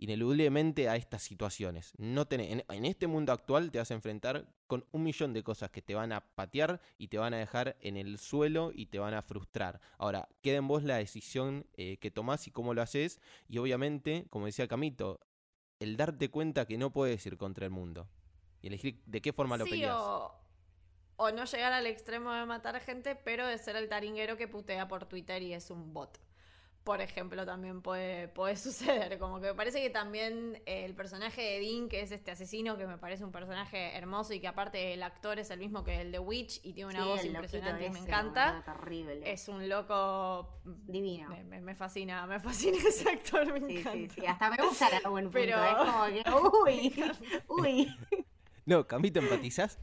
ineludiblemente 0.01 0.89
a 0.89 0.97
estas 0.97 1.21
situaciones. 1.21 1.93
No 1.97 2.27
en, 2.31 2.63
en, 2.67 2.85
este 2.85 3.07
mundo 3.07 3.31
actual 3.31 3.71
te 3.71 3.77
vas 3.77 3.89
a 3.91 3.93
enfrentar 3.93 4.47
con 4.67 4.83
un 4.91 5.03
millón 5.03 5.31
de 5.31 5.43
cosas 5.43 5.69
que 5.69 5.81
te 5.81 5.95
van 5.95 6.11
a 6.11 6.21
patear 6.21 6.81
y 6.97 7.07
te 7.07 7.19
van 7.19 7.33
a 7.33 7.37
dejar 7.37 7.77
en 7.79 7.95
el 7.95 8.17
suelo 8.17 8.71
y 8.73 8.87
te 8.87 8.99
van 8.99 9.13
a 9.13 9.21
frustrar. 9.21 9.79
Ahora, 9.97 10.27
queda 10.41 10.57
en 10.57 10.67
vos 10.67 10.83
la 10.83 10.97
decisión 10.97 11.67
eh, 11.77 11.97
que 11.97 12.11
tomás 12.11 12.47
y 12.47 12.51
cómo 12.51 12.73
lo 12.73 12.81
haces. 12.81 13.21
Y 13.47 13.59
obviamente, 13.59 14.25
como 14.29 14.47
decía 14.47 14.67
Camito, 14.67 15.21
el 15.79 15.95
darte 15.95 16.29
cuenta 16.29 16.65
que 16.65 16.77
no 16.77 16.91
puedes 16.91 17.25
ir 17.25 17.37
contra 17.37 17.65
el 17.65 17.71
mundo. 17.71 18.09
Y 18.61 18.67
elegir 18.67 19.01
de 19.05 19.21
qué 19.21 19.31
forma 19.31 19.55
lo 19.55 19.65
peleas. 19.65 19.95
O, 19.95 20.35
o 21.15 21.31
no 21.31 21.45
llegar 21.45 21.71
al 21.71 21.85
extremo 21.85 22.33
de 22.33 22.45
matar 22.45 22.77
gente, 22.81 23.15
pero 23.15 23.47
de 23.47 23.57
ser 23.57 23.77
el 23.77 23.87
taringuero 23.87 24.35
que 24.35 24.49
putea 24.49 24.89
por 24.89 25.05
Twitter 25.05 25.41
y 25.43 25.53
es 25.53 25.69
un 25.69 25.93
bot 25.93 26.19
por 26.83 26.99
ejemplo, 27.01 27.45
también 27.45 27.81
puede, 27.81 28.27
puede 28.29 28.55
suceder. 28.57 29.19
Como 29.19 29.39
que 29.39 29.47
me 29.47 29.53
parece 29.53 29.81
que 29.81 29.89
también 29.89 30.61
el 30.65 30.95
personaje 30.95 31.41
de 31.41 31.59
Dean, 31.59 31.89
que 31.89 32.01
es 32.01 32.11
este 32.11 32.31
asesino, 32.31 32.77
que 32.77 32.87
me 32.87 32.97
parece 32.97 33.23
un 33.23 33.31
personaje 33.31 33.95
hermoso 33.95 34.33
y 34.33 34.39
que 34.39 34.47
aparte 34.47 34.93
el 34.93 35.03
actor 35.03 35.39
es 35.39 35.51
el 35.51 35.59
mismo 35.59 35.83
que 35.83 36.01
el 36.01 36.11
de 36.11 36.19
Witch 36.19 36.59
y 36.63 36.73
tiene 36.73 36.91
una 36.91 37.05
voz 37.05 37.23
impresionante 37.23 37.85
y 37.85 37.89
me 37.89 37.99
encanta. 37.99 38.63
Es 39.23 39.47
un 39.47 39.67
loco 39.69 40.61
divino. 40.65 41.29
Me, 41.45 41.75
fascina, 41.75 42.25
me 42.25 42.39
fascina 42.39 42.77
ese 42.87 43.09
actor, 43.09 43.59
me 43.59 43.79
encanta. 43.79 44.13
Sí, 44.15 44.25
hasta 44.25 44.49
me 44.49 44.57
gusta 44.57 44.89
la 44.89 45.09
buen 45.09 45.25
punto. 45.25 45.39
Pero... 45.39 45.63
Es 45.63 46.23
como 46.23 46.63
que, 46.65 46.93
uy, 47.47 47.47
uy. 47.47 47.95
No, 48.65 48.87
Camito, 48.87 49.19
¿empatizás? 49.19 49.79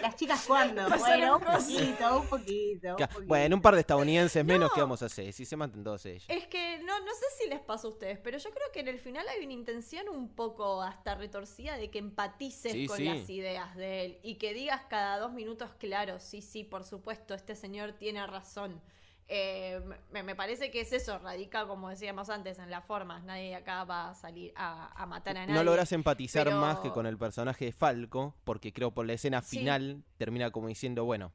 Las 0.00 0.16
chicas 0.16 0.44
cuando, 0.46 0.88
bueno, 0.98 1.36
un 1.36 1.42
poquito, 1.42 2.20
un 2.20 2.26
poquito, 2.26 2.96
Bueno, 3.26 3.56
un 3.56 3.62
par 3.62 3.74
de 3.74 3.80
estadounidenses 3.80 4.44
menos, 4.44 4.72
que 4.72 4.80
vamos 4.80 5.02
a 5.02 5.06
hacer? 5.06 5.32
Si 5.32 5.44
se 5.44 5.56
mantienen 5.56 5.84
todos 5.84 6.04
ellos. 6.06 6.24
Es 6.28 6.46
que 6.46 6.78
no, 6.78 6.98
no 7.00 7.12
sé 7.14 7.26
si 7.38 7.48
les 7.48 7.60
pasa 7.60 7.86
a 7.86 7.90
ustedes, 7.90 8.18
pero 8.18 8.38
yo 8.38 8.50
creo 8.50 8.66
que 8.72 8.80
en 8.80 8.88
el 8.88 8.98
final 8.98 9.26
hay 9.28 9.44
una 9.44 9.52
intención 9.52 10.08
un 10.08 10.28
poco 10.28 10.82
hasta 10.82 11.14
retorcida 11.14 11.76
de 11.76 11.90
que 11.90 11.98
empatices 11.98 12.88
con 12.88 13.04
las 13.04 13.28
ideas 13.30 13.74
de 13.76 14.04
él 14.04 14.18
y 14.22 14.36
que 14.36 14.52
digas 14.54 14.82
cada 14.88 15.18
dos 15.18 15.32
minutos, 15.32 15.70
claro, 15.78 16.18
sí, 16.18 16.42
sí, 16.42 16.64
por 16.64 16.84
supuesto, 16.84 17.34
este 17.34 17.54
señor 17.54 17.92
tiene 17.92 18.26
razón. 18.26 18.80
Eh, 19.28 19.80
me, 20.12 20.34
parece 20.34 20.70
que 20.70 20.80
es 20.80 20.92
eso, 20.92 21.18
radica, 21.18 21.66
como 21.66 21.88
decíamos 21.88 22.28
antes, 22.28 22.58
en 22.58 22.70
las 22.70 22.84
formas. 22.84 23.24
Nadie 23.24 23.54
acá 23.54 23.84
va 23.84 24.10
a 24.10 24.14
salir 24.14 24.52
a, 24.56 25.06
matar 25.06 25.36
a 25.36 25.46
nadie. 25.46 25.54
No 25.54 25.64
logras 25.64 25.92
empatizar 25.92 26.52
más 26.52 26.78
que 26.80 26.90
con 26.90 27.06
el 27.06 27.16
personaje 27.16 27.66
de 27.66 27.72
Falco, 27.72 28.34
porque 28.44 28.72
creo 28.72 28.92
por 28.92 29.06
la 29.06 29.14
escena 29.14 29.40
final 29.40 30.02
termina 30.18 30.50
como 30.50 30.68
diciendo, 30.68 31.04
bueno, 31.04 31.32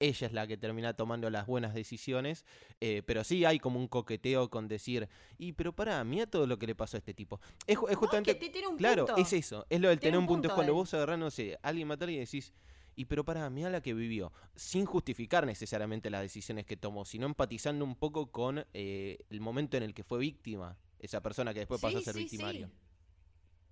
ella 0.00 0.26
es 0.26 0.32
la 0.32 0.46
que 0.46 0.56
termina 0.56 0.94
tomando 0.94 1.28
las 1.30 1.46
buenas 1.46 1.74
decisiones, 1.74 2.44
eh, 2.80 3.02
pero 3.04 3.22
sí 3.22 3.44
hay 3.44 3.58
como 3.58 3.78
un 3.78 3.86
coqueteo 3.86 4.48
con 4.48 4.66
decir, 4.66 5.08
y 5.38 5.52
pero 5.52 5.74
para, 5.74 6.02
mira 6.04 6.26
todo 6.26 6.46
lo 6.46 6.58
que 6.58 6.66
le 6.66 6.74
pasó 6.74 6.96
a 6.96 6.98
este 6.98 7.14
tipo. 7.14 7.38
Es, 7.66 7.76
justamente... 7.78 8.36
claro, 8.78 9.06
es 9.16 9.32
eso, 9.34 9.66
es 9.68 9.80
lo 9.80 9.90
del 9.90 10.00
tener 10.00 10.18
un 10.18 10.26
punto, 10.26 10.48
es 10.48 10.54
cuando 10.54 10.74
vos 10.74 10.92
agarrás, 10.94 11.18
no 11.18 11.30
sé, 11.30 11.58
alguien 11.62 11.86
matar 11.86 12.08
y 12.08 12.18
decís 12.18 12.52
y 13.00 13.06
pero 13.06 13.24
para 13.24 13.48
mí 13.48 13.64
a 13.64 13.70
la 13.70 13.80
que 13.80 13.94
vivió, 13.94 14.30
sin 14.54 14.84
justificar 14.84 15.46
necesariamente 15.46 16.10
las 16.10 16.20
decisiones 16.20 16.66
que 16.66 16.76
tomó, 16.76 17.06
sino 17.06 17.24
empatizando 17.24 17.82
un 17.82 17.96
poco 17.96 18.30
con 18.30 18.66
eh, 18.74 19.24
el 19.30 19.40
momento 19.40 19.78
en 19.78 19.84
el 19.84 19.94
que 19.94 20.04
fue 20.04 20.18
víctima, 20.18 20.76
esa 20.98 21.22
persona 21.22 21.54
que 21.54 21.60
después 21.60 21.80
pasó 21.80 21.96
a 21.96 22.02
ser 22.02 22.14
victimario. 22.14 22.70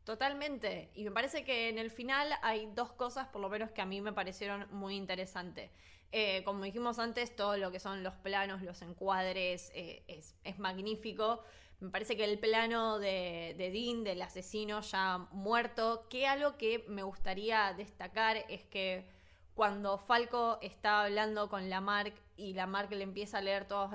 Totalmente. 0.05 0.91
Y 0.95 1.05
me 1.05 1.11
parece 1.11 1.45
que 1.45 1.69
en 1.69 1.77
el 1.77 1.91
final 1.91 2.33
hay 2.41 2.71
dos 2.75 2.91
cosas, 2.93 3.29
por 3.29 3.43
lo 3.43 3.51
menos, 3.51 3.71
que 3.71 3.83
a 3.83 3.85
mí 3.85 4.01
me 4.01 4.15
parecieron 4.15 4.67
muy 4.71 4.97
interesantes. 4.97 5.71
Eh, 6.11 6.43
como 6.45 6.65
dijimos 6.65 6.99
antes, 6.99 7.37
todo 7.37 7.59
lo 7.59 7.71
que 7.71 7.81
son 7.81 8.03
los 8.03 8.15
planos, 8.15 8.63
los 8.63 8.81
encuadres, 8.81 9.71
eh, 9.75 10.05
es, 10.09 10.37
es, 10.43 10.59
magnífico. 10.59 11.45
Me 11.81 11.91
parece 11.91 12.17
que 12.17 12.25
el 12.25 12.39
plano 12.39 12.99
de, 12.99 13.55
de, 13.59 13.71
Dean, 13.71 14.05
del 14.05 14.23
asesino 14.23 14.81
ya 14.81 15.19
muerto, 15.33 16.07
que 16.09 16.27
algo 16.27 16.57
que 16.57 16.87
me 16.89 17.03
gustaría 17.03 17.75
destacar 17.75 18.39
es 18.49 18.65
que 18.65 19.18
cuando 19.59 19.99
Falco 19.99 20.61
está 20.63 21.03
hablando 21.03 21.49
con 21.49 21.69
la 21.69 21.81
Mark 21.81 22.15
y 22.37 22.53
la 22.53 22.69
Mark 22.69 22.93
le 22.93 23.03
empieza 23.03 23.39
a 23.39 23.41
leer 23.41 23.67
todos 23.67 23.91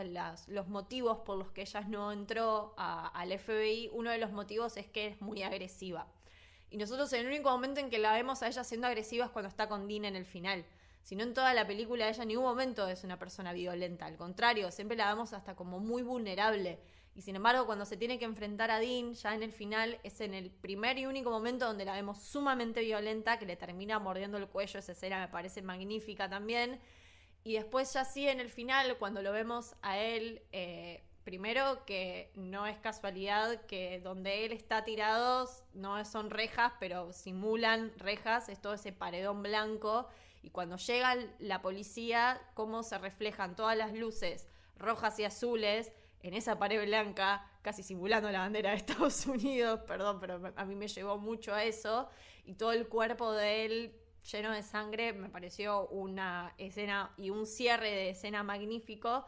los 0.47 0.67
motivos 0.67 1.19
por 1.19 1.37
los 1.37 1.51
que 1.51 1.61
ella 1.61 1.79
no 1.87 2.11
entró 2.11 2.73
al 2.75 3.39
FBI, 3.39 3.89
uno 3.93 4.11
de 4.11 4.17
los 4.17 4.33
motivos 4.33 4.75
es 4.75 4.87
que 4.87 5.07
es 5.07 5.21
muy 5.21 5.41
agresiva. 5.41 6.05
Y 6.69 6.75
nosotros 6.75 7.13
el 7.13 7.27
único 7.27 7.49
momento 7.49 7.79
en 7.79 7.89
que 7.89 7.97
la 7.97 8.11
vemos 8.11 8.43
a 8.43 8.49
ella 8.49 8.65
siendo 8.65 8.87
agresiva 8.87 9.23
es 9.23 9.31
cuando 9.31 9.47
está 9.47 9.69
con 9.69 9.87
Dean 9.87 10.03
en 10.03 10.17
el 10.17 10.25
final. 10.25 10.65
Si 11.01 11.15
no 11.15 11.23
en 11.23 11.33
toda 11.33 11.53
la 11.53 11.65
película 11.65 12.09
ella 12.09 12.23
en 12.23 12.27
ningún 12.27 12.43
momento 12.43 12.89
es 12.89 13.05
una 13.05 13.17
persona 13.17 13.53
violenta, 13.53 14.05
al 14.05 14.17
contrario, 14.17 14.69
siempre 14.69 14.97
la 14.97 15.07
vemos 15.07 15.31
hasta 15.31 15.55
como 15.55 15.79
muy 15.79 16.03
vulnerable. 16.03 16.77
Y 17.15 17.21
sin 17.21 17.35
embargo, 17.35 17.65
cuando 17.65 17.85
se 17.85 17.95
tiene 17.95 18.17
que 18.17 18.25
enfrentar 18.25 18.71
a 18.71 18.79
Dean, 18.79 19.13
ya 19.13 19.35
en 19.35 19.43
el 19.43 19.51
final, 19.51 19.99
es 20.03 20.19
en 20.19 20.33
el 20.33 20.49
primer 20.49 20.97
y 20.97 21.05
único 21.05 21.29
momento 21.29 21.67
donde 21.67 21.85
la 21.85 21.93
vemos 21.93 22.23
sumamente 22.23 22.81
violenta, 22.81 23.37
que 23.37 23.45
le 23.45 23.55
termina 23.55 23.99
mordiendo 23.99 24.37
el 24.37 24.47
cuello. 24.47 24.79
Esa 24.79 24.93
escena 24.93 25.19
me 25.19 25.27
parece 25.27 25.61
magnífica 25.61 26.27
también. 26.27 26.79
Y 27.43 27.53
después 27.53 27.93
ya 27.93 28.03
sí, 28.03 28.27
en 28.27 28.39
el 28.39 28.49
final, 28.49 28.97
cuando 28.97 29.21
lo 29.21 29.31
vemos 29.31 29.75
a 29.83 29.99
él, 29.99 30.41
eh, 30.51 31.03
primero 31.23 31.85
que 31.85 32.31
no 32.35 32.65
es 32.65 32.79
casualidad 32.79 33.65
que 33.65 33.99
donde 33.99 34.45
él 34.45 34.51
está 34.51 34.83
tirado 34.83 35.47
no 35.73 36.03
son 36.05 36.31
rejas, 36.31 36.73
pero 36.79 37.13
simulan 37.13 37.91
rejas, 37.97 38.49
es 38.49 38.59
todo 38.59 38.73
ese 38.73 38.91
paredón 38.91 39.43
blanco. 39.43 40.07
Y 40.41 40.49
cuando 40.49 40.77
llega 40.77 41.15
la 41.39 41.61
policía, 41.61 42.41
cómo 42.55 42.81
se 42.81 42.97
reflejan 42.97 43.55
todas 43.55 43.77
las 43.77 43.93
luces 43.93 44.47
rojas 44.75 45.19
y 45.19 45.23
azules 45.23 45.91
en 46.23 46.33
esa 46.33 46.57
pared 46.57 46.83
blanca, 46.85 47.45
casi 47.61 47.83
simulando 47.83 48.31
la 48.31 48.39
bandera 48.39 48.71
de 48.71 48.77
Estados 48.77 49.25
Unidos, 49.27 49.81
perdón, 49.85 50.19
pero 50.19 50.53
a 50.55 50.65
mí 50.65 50.73
me 50.75 50.87
llevó 50.87 51.17
mucho 51.17 51.53
a 51.53 51.63
eso, 51.63 52.09
y 52.45 52.55
todo 52.55 52.71
el 52.71 52.87
cuerpo 52.87 53.31
de 53.33 53.65
él 53.65 53.99
lleno 54.31 54.51
de 54.51 54.63
sangre, 54.63 55.13
me 55.13 55.29
pareció 55.29 55.87
una 55.89 56.53
escena 56.57 57.13
y 57.17 57.29
un 57.29 57.45
cierre 57.45 57.91
de 57.91 58.09
escena 58.11 58.41
magnífico. 58.43 59.25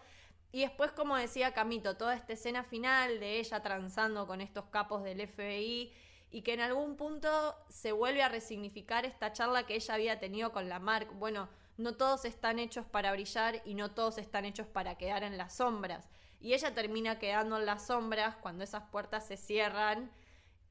Y 0.52 0.62
después, 0.62 0.92
como 0.94 1.18
decía 1.18 1.54
Camito, 1.54 1.98
toda 1.98 2.16
esta 2.16 2.34
escena 2.34 2.64
final 2.64 3.20
de 3.20 3.40
ella 3.40 3.62
transando 3.62 4.26
con 4.26 4.40
estos 4.40 4.66
capos 4.66 5.04
del 5.04 5.28
FBI 5.28 5.92
y 6.32 6.42
que 6.42 6.54
en 6.54 6.62
algún 6.62 6.96
punto 6.96 7.56
se 7.68 7.92
vuelve 7.92 8.24
a 8.24 8.30
resignificar 8.30 9.06
esta 9.06 9.34
charla 9.34 9.66
que 9.66 9.76
ella 9.76 9.94
había 9.94 10.20
tenido 10.20 10.54
con 10.54 10.70
la 10.70 10.80
Mark. 10.80 11.10
Bueno, 11.16 11.50
no 11.78 11.98
todos 11.98 12.24
están 12.24 12.60
hechos 12.60 12.86
para 12.86 13.12
brillar 13.12 13.62
y 13.66 13.74
no 13.76 13.92
todos 13.92 14.18
están 14.18 14.46
hechos 14.46 14.68
para 14.68 14.98
quedar 14.98 15.24
en 15.24 15.38
las 15.38 15.58
sombras. 15.58 16.08
Y 16.46 16.54
ella 16.54 16.76
termina 16.76 17.18
quedando 17.18 17.58
en 17.58 17.66
las 17.66 17.88
sombras 17.88 18.36
cuando 18.36 18.64
esas 18.64 18.84
puertas 18.92 19.26
se 19.26 19.36
cierran 19.36 20.12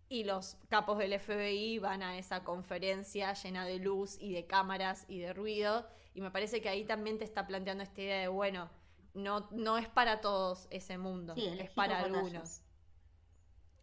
y 0.09 0.23
los 0.23 0.57
capos 0.69 0.99
del 0.99 1.19
FBI 1.19 1.81
van 1.81 2.05
a 2.05 2.17
esa 2.17 2.45
conferencia 2.45 3.33
llena 3.33 3.67
de 3.67 3.81
luz 3.81 4.17
y 4.21 4.33
de 4.33 4.47
cámaras 4.47 5.05
y 5.09 5.19
de 5.19 5.33
ruido. 5.33 5.85
Y 6.15 6.21
me 6.21 6.31
parece 6.31 6.63
que 6.63 6.69
ahí 6.69 6.85
también 6.85 7.19
te 7.19 7.25
está 7.25 7.49
planteando 7.49 7.83
esta 7.83 8.03
idea 8.03 8.21
de, 8.21 8.29
bueno, 8.29 8.71
no, 9.15 9.49
no 9.51 9.77
es 9.77 9.89
para 9.89 10.21
todos 10.21 10.69
ese 10.71 10.97
mundo, 10.97 11.35
es 11.37 11.71
para 11.71 11.99
algunos. 11.99 12.63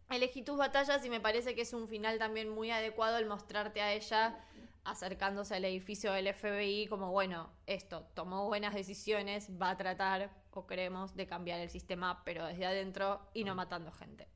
Elegí 0.08 0.40
tus 0.40 0.56
batallas 0.56 1.04
y 1.04 1.10
me 1.10 1.20
parece 1.20 1.54
que 1.54 1.60
es 1.60 1.74
un 1.74 1.88
final 1.88 2.18
también 2.18 2.48
muy 2.48 2.70
adecuado 2.70 3.18
el 3.18 3.26
mostrarte 3.26 3.82
a 3.82 3.92
ella 3.92 4.42
acercándose 4.84 5.54
al 5.54 5.64
edificio 5.64 6.12
del 6.12 6.32
FBI 6.34 6.86
como, 6.88 7.10
bueno, 7.10 7.52
esto, 7.66 8.06
tomó 8.14 8.46
buenas 8.46 8.74
decisiones, 8.74 9.50
va 9.60 9.70
a 9.70 9.76
tratar, 9.76 10.30
o 10.50 10.66
creemos, 10.66 11.14
de 11.14 11.26
cambiar 11.26 11.60
el 11.60 11.70
sistema, 11.70 12.22
pero 12.24 12.46
desde 12.46 12.66
adentro 12.66 13.30
y 13.32 13.44
no 13.44 13.54
matando 13.54 13.92
gente. 13.92 14.28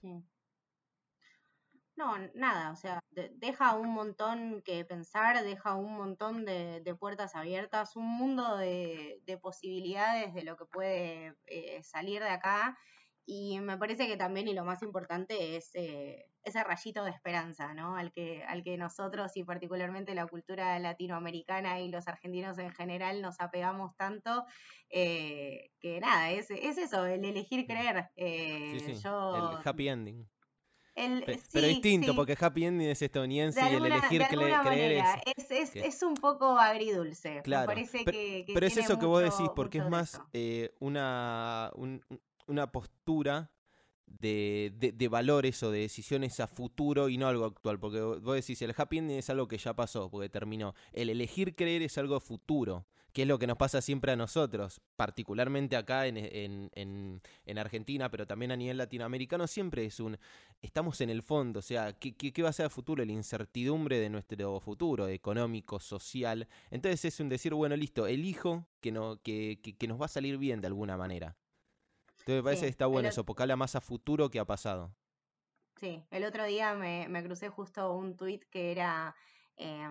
Sí. 0.00 0.24
No, 1.96 2.16
nada, 2.34 2.70
o 2.70 2.76
sea, 2.76 3.00
deja 3.10 3.74
un 3.74 3.92
montón 3.92 4.62
que 4.62 4.84
pensar, 4.84 5.42
deja 5.42 5.74
un 5.74 5.96
montón 5.96 6.44
de, 6.44 6.96
puertas 6.96 7.34
abiertas, 7.34 7.96
un 7.96 8.06
mundo 8.06 8.56
de, 8.56 9.20
posibilidades 9.42 10.32
de 10.32 10.44
lo 10.44 10.56
que 10.56 10.64
puede 10.66 11.34
eh, 11.46 11.82
salir 11.82 12.22
de 12.22 12.30
acá 12.30 12.78
y 13.30 13.60
me 13.60 13.76
parece 13.76 14.06
que 14.06 14.16
también, 14.16 14.48
y 14.48 14.54
lo 14.54 14.64
más 14.64 14.82
importante, 14.82 15.54
es 15.54 15.70
eh, 15.74 16.30
ese 16.42 16.64
rayito 16.64 17.04
de 17.04 17.10
esperanza, 17.10 17.74
¿no? 17.74 17.94
Al 17.94 18.10
que, 18.10 18.42
al 18.44 18.62
que 18.62 18.78
nosotros 18.78 19.36
y 19.36 19.44
particularmente 19.44 20.14
la 20.14 20.26
cultura 20.26 20.78
latinoamericana 20.78 21.78
y 21.78 21.90
los 21.90 22.08
argentinos 22.08 22.56
en 22.56 22.70
general 22.72 23.20
nos 23.20 23.38
apegamos 23.38 23.94
tanto, 23.96 24.46
eh, 24.88 25.72
que 25.78 26.00
nada, 26.00 26.30
es, 26.30 26.50
es 26.50 26.78
eso, 26.78 27.04
el 27.04 27.22
elegir 27.22 27.66
creer. 27.66 28.08
Eh, 28.16 28.80
sí, 28.80 28.94
sí. 28.94 29.06
El 29.06 29.58
happy 29.62 29.88
ending. 29.90 30.26
pero 31.52 31.66
distinto, 31.66 32.16
porque 32.16 32.34
happy 32.40 32.64
ending 32.64 32.88
es 32.88 33.02
estadounidense 33.02 33.60
y 33.60 33.74
el 33.74 33.84
elegir 33.84 34.22
creer 34.26 35.04
es, 35.36 35.50
es, 35.50 35.76
es, 35.76 36.02
un 36.02 36.14
poco 36.14 36.58
agridulce. 36.58 37.42
Claro, 37.42 37.66
parece 37.66 37.98
pero, 38.06 38.12
que, 38.16 38.46
pero 38.54 38.66
es 38.66 38.76
eso 38.78 38.98
que 38.98 39.04
vos 39.04 39.22
decís, 39.22 39.50
porque 39.54 39.76
es 39.76 39.88
más 39.90 40.18
una, 40.80 41.70
una 42.48 42.72
postura 42.72 43.52
de, 44.06 44.72
de, 44.96 45.08
valores 45.08 45.62
o 45.62 45.70
de 45.70 45.80
decisiones 45.80 46.40
a 46.40 46.46
futuro 46.46 47.08
y 47.08 47.18
no 47.18 47.28
algo 47.28 47.44
actual. 47.44 47.78
Porque 47.78 48.00
vos 48.00 48.34
decís, 48.34 48.60
el 48.62 48.74
happy 48.76 48.98
ending 48.98 49.18
es 49.18 49.30
algo 49.30 49.48
que 49.48 49.58
ya 49.58 49.74
pasó, 49.74 50.10
porque 50.10 50.28
terminó. 50.28 50.74
El 50.92 51.10
elegir 51.10 51.54
creer 51.54 51.82
es 51.82 51.98
algo 51.98 52.18
futuro, 52.20 52.86
que 53.12 53.22
es 53.22 53.28
lo 53.28 53.38
que 53.38 53.46
nos 53.46 53.56
pasa 53.56 53.80
siempre 53.80 54.12
a 54.12 54.16
nosotros, 54.16 54.80
particularmente 54.96 55.76
acá 55.76 56.06
en, 56.06 56.16
en, 56.16 56.70
en, 57.46 57.58
Argentina, 57.58 58.10
pero 58.10 58.26
también 58.26 58.52
a 58.52 58.56
nivel 58.56 58.76
latinoamericano, 58.76 59.46
siempre 59.46 59.86
es 59.86 59.98
un, 59.98 60.18
estamos 60.60 61.00
en 61.00 61.10
el 61.10 61.22
fondo, 61.22 61.60
o 61.60 61.62
sea, 61.62 61.94
¿qué, 61.94 62.14
qué, 62.14 62.42
va 62.42 62.50
a 62.50 62.52
ser 62.52 62.64
el 62.64 62.70
futuro? 62.70 63.04
La 63.04 63.12
incertidumbre 63.12 63.98
de 63.98 64.10
nuestro 64.10 64.60
futuro, 64.60 65.08
económico, 65.08 65.80
social. 65.80 66.46
Entonces 66.70 67.04
es 67.06 67.20
un 67.20 67.28
decir, 67.28 67.54
bueno, 67.54 67.76
listo, 67.76 68.06
elijo 68.06 68.66
que, 68.80 68.92
no, 68.92 69.20
que, 69.22 69.60
que, 69.62 69.76
que 69.76 69.88
nos 69.88 70.00
va 70.00 70.04
a 70.04 70.08
salir 70.08 70.38
bien 70.38 70.60
de 70.60 70.66
alguna 70.66 70.96
manera. 70.96 71.36
Entonces 72.28 72.44
me 72.44 72.44
parece 72.44 72.66
que 72.66 72.70
está 72.70 72.86
bueno 72.86 73.08
eso, 73.08 73.24
porque 73.24 73.42
habla 73.42 73.56
más 73.56 73.74
a 73.74 73.80
futuro 73.80 74.28
que 74.28 74.38
a 74.38 74.44
pasado. 74.44 74.94
Sí, 75.76 76.04
el 76.10 76.24
otro 76.24 76.44
día 76.44 76.74
me, 76.74 77.08
me 77.08 77.24
crucé 77.24 77.48
justo 77.48 77.94
un 77.94 78.18
tuit 78.18 78.44
que 78.50 78.70
era 78.70 79.16
eh, 79.56 79.88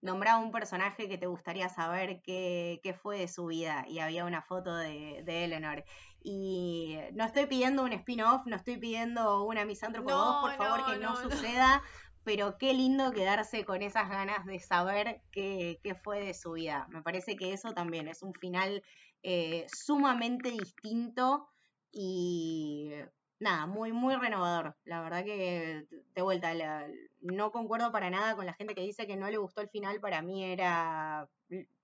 nombraba 0.00 0.40
un 0.40 0.50
personaje 0.50 1.10
que 1.10 1.18
te 1.18 1.26
gustaría 1.26 1.68
saber 1.68 2.22
qué, 2.22 2.80
qué, 2.82 2.94
fue 2.94 3.18
de 3.18 3.28
su 3.28 3.46
vida 3.46 3.84
y 3.86 3.98
había 3.98 4.24
una 4.24 4.40
foto 4.40 4.74
de, 4.74 5.22
de 5.24 5.44
Eleanor. 5.44 5.84
Y 6.22 6.96
no 7.12 7.24
estoy 7.24 7.44
pidiendo 7.44 7.84
un 7.84 7.92
spin-off, 7.92 8.46
no 8.46 8.56
estoy 8.56 8.78
pidiendo 8.78 9.44
una 9.44 9.66
misántropo 9.66 10.08
no, 10.08 10.40
por 10.40 10.56
favor 10.56 10.86
que 10.86 10.98
no, 10.98 11.14
suceda, 11.16 11.82
pero 12.24 12.56
qué 12.56 12.72
lindo 12.72 13.12
quedarse 13.12 13.66
con 13.66 13.82
esas 13.82 14.08
ganas 14.08 14.46
de 14.46 14.60
saber 14.60 15.20
qué, 15.30 15.78
qué, 15.82 15.94
fue 15.94 16.24
de 16.24 16.32
su 16.32 16.52
vida. 16.52 16.86
Me 16.88 17.02
parece 17.02 17.36
que 17.36 17.52
eso 17.52 17.74
también 17.74 18.08
es 18.08 18.22
un 18.22 18.32
final 18.32 18.82
eh, 19.22 19.66
sumamente 19.72 20.50
distinto 20.50 21.48
y 21.92 22.90
nada, 23.38 23.66
muy, 23.66 23.92
muy 23.92 24.16
renovador. 24.16 24.76
La 24.84 25.02
verdad 25.02 25.24
que, 25.24 25.86
de 26.14 26.22
vuelta, 26.22 26.52
no 27.20 27.52
concuerdo 27.52 27.92
para 27.92 28.10
nada 28.10 28.34
con 28.34 28.46
la 28.46 28.54
gente 28.54 28.74
que 28.74 28.82
dice 28.82 29.06
que 29.06 29.16
no 29.16 29.30
le 29.30 29.36
gustó 29.36 29.60
el 29.60 29.68
final. 29.68 30.00
Para 30.00 30.22
mí 30.22 30.44
era 30.44 31.28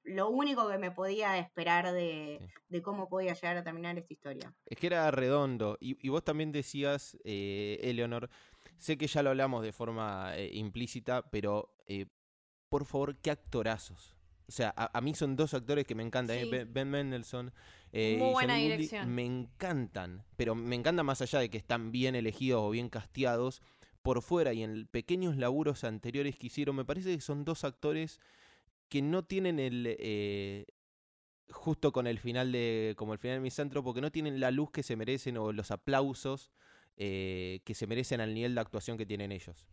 lo 0.04 0.30
único 0.30 0.68
que 0.68 0.78
me 0.78 0.90
podía 0.90 1.38
esperar 1.38 1.92
de, 1.92 2.40
cómo 2.82 3.08
podía 3.08 3.34
llegar 3.34 3.56
a 3.56 3.64
terminar 3.64 3.98
esta 3.98 4.12
historia. 4.12 4.54
Es 4.66 4.78
que 4.78 4.86
era 4.86 5.10
redondo. 5.10 5.76
Y, 5.80 6.08
vos 6.08 6.24
también 6.24 6.52
decías, 6.52 7.16
eh, 7.24 7.78
Eleonor, 7.82 8.30
sé 8.78 8.96
que 8.96 9.06
ya 9.06 9.22
lo 9.22 9.30
hablamos 9.30 9.62
de 9.62 9.72
forma 9.72 10.36
eh, 10.36 10.50
implícita, 10.54 11.22
pero 11.30 11.74
por 12.68 12.84
favor, 12.84 13.16
qué 13.16 13.30
actorazos. 13.30 14.17
O 14.48 14.52
sea, 14.52 14.72
a, 14.74 15.00
mí 15.02 15.14
son 15.14 15.36
dos 15.36 15.52
actores 15.52 15.86
que 15.86 15.94
me 15.94 16.02
encantan. 16.02 16.38
¿eh? 16.38 16.64
Ben 16.64 16.88
Mendelssohn 16.88 17.52
eh, 17.92 18.16
Muy 18.18 18.32
buena 18.32 18.56
dirección. 18.56 19.14
me 19.14 19.26
encantan. 19.26 20.24
Pero 20.36 20.54
me 20.54 20.74
encanta 20.74 21.02
más 21.02 21.20
allá 21.20 21.40
de 21.40 21.50
que 21.50 21.58
están 21.58 21.92
bien 21.92 22.14
elegidos 22.14 22.62
o 22.62 22.70
bien 22.70 22.88
casteados. 22.88 23.60
Por 24.00 24.22
fuera 24.22 24.54
y 24.54 24.62
en 24.62 24.86
pequeños 24.86 25.36
laburos 25.36 25.84
anteriores 25.84 26.38
que 26.38 26.46
hicieron, 26.46 26.76
me 26.76 26.86
parece 26.86 27.14
que 27.14 27.20
son 27.20 27.44
dos 27.44 27.64
actores 27.64 28.20
que 28.88 29.02
no 29.02 29.22
tienen 29.22 29.58
el. 29.58 29.84
Eh, 29.98 30.64
justo 31.50 31.92
con 31.92 32.06
el 32.06 32.18
final 32.18 32.50
de. 32.50 32.94
como 32.96 33.12
el 33.12 33.18
final 33.18 33.36
de 33.36 33.42
Misantro, 33.42 33.82
porque 33.84 34.00
no 34.00 34.10
tienen 34.10 34.40
la 34.40 34.50
luz 34.50 34.70
que 34.70 34.82
se 34.82 34.96
merecen 34.96 35.36
o 35.36 35.52
los 35.52 35.70
aplausos 35.70 36.52
que 36.96 37.72
se 37.74 37.86
merecen 37.86 38.20
al 38.20 38.34
nivel 38.34 38.54
de 38.54 38.60
actuación 38.60 38.96
que 38.96 39.06
tienen 39.06 39.30
ellos. 39.30 39.68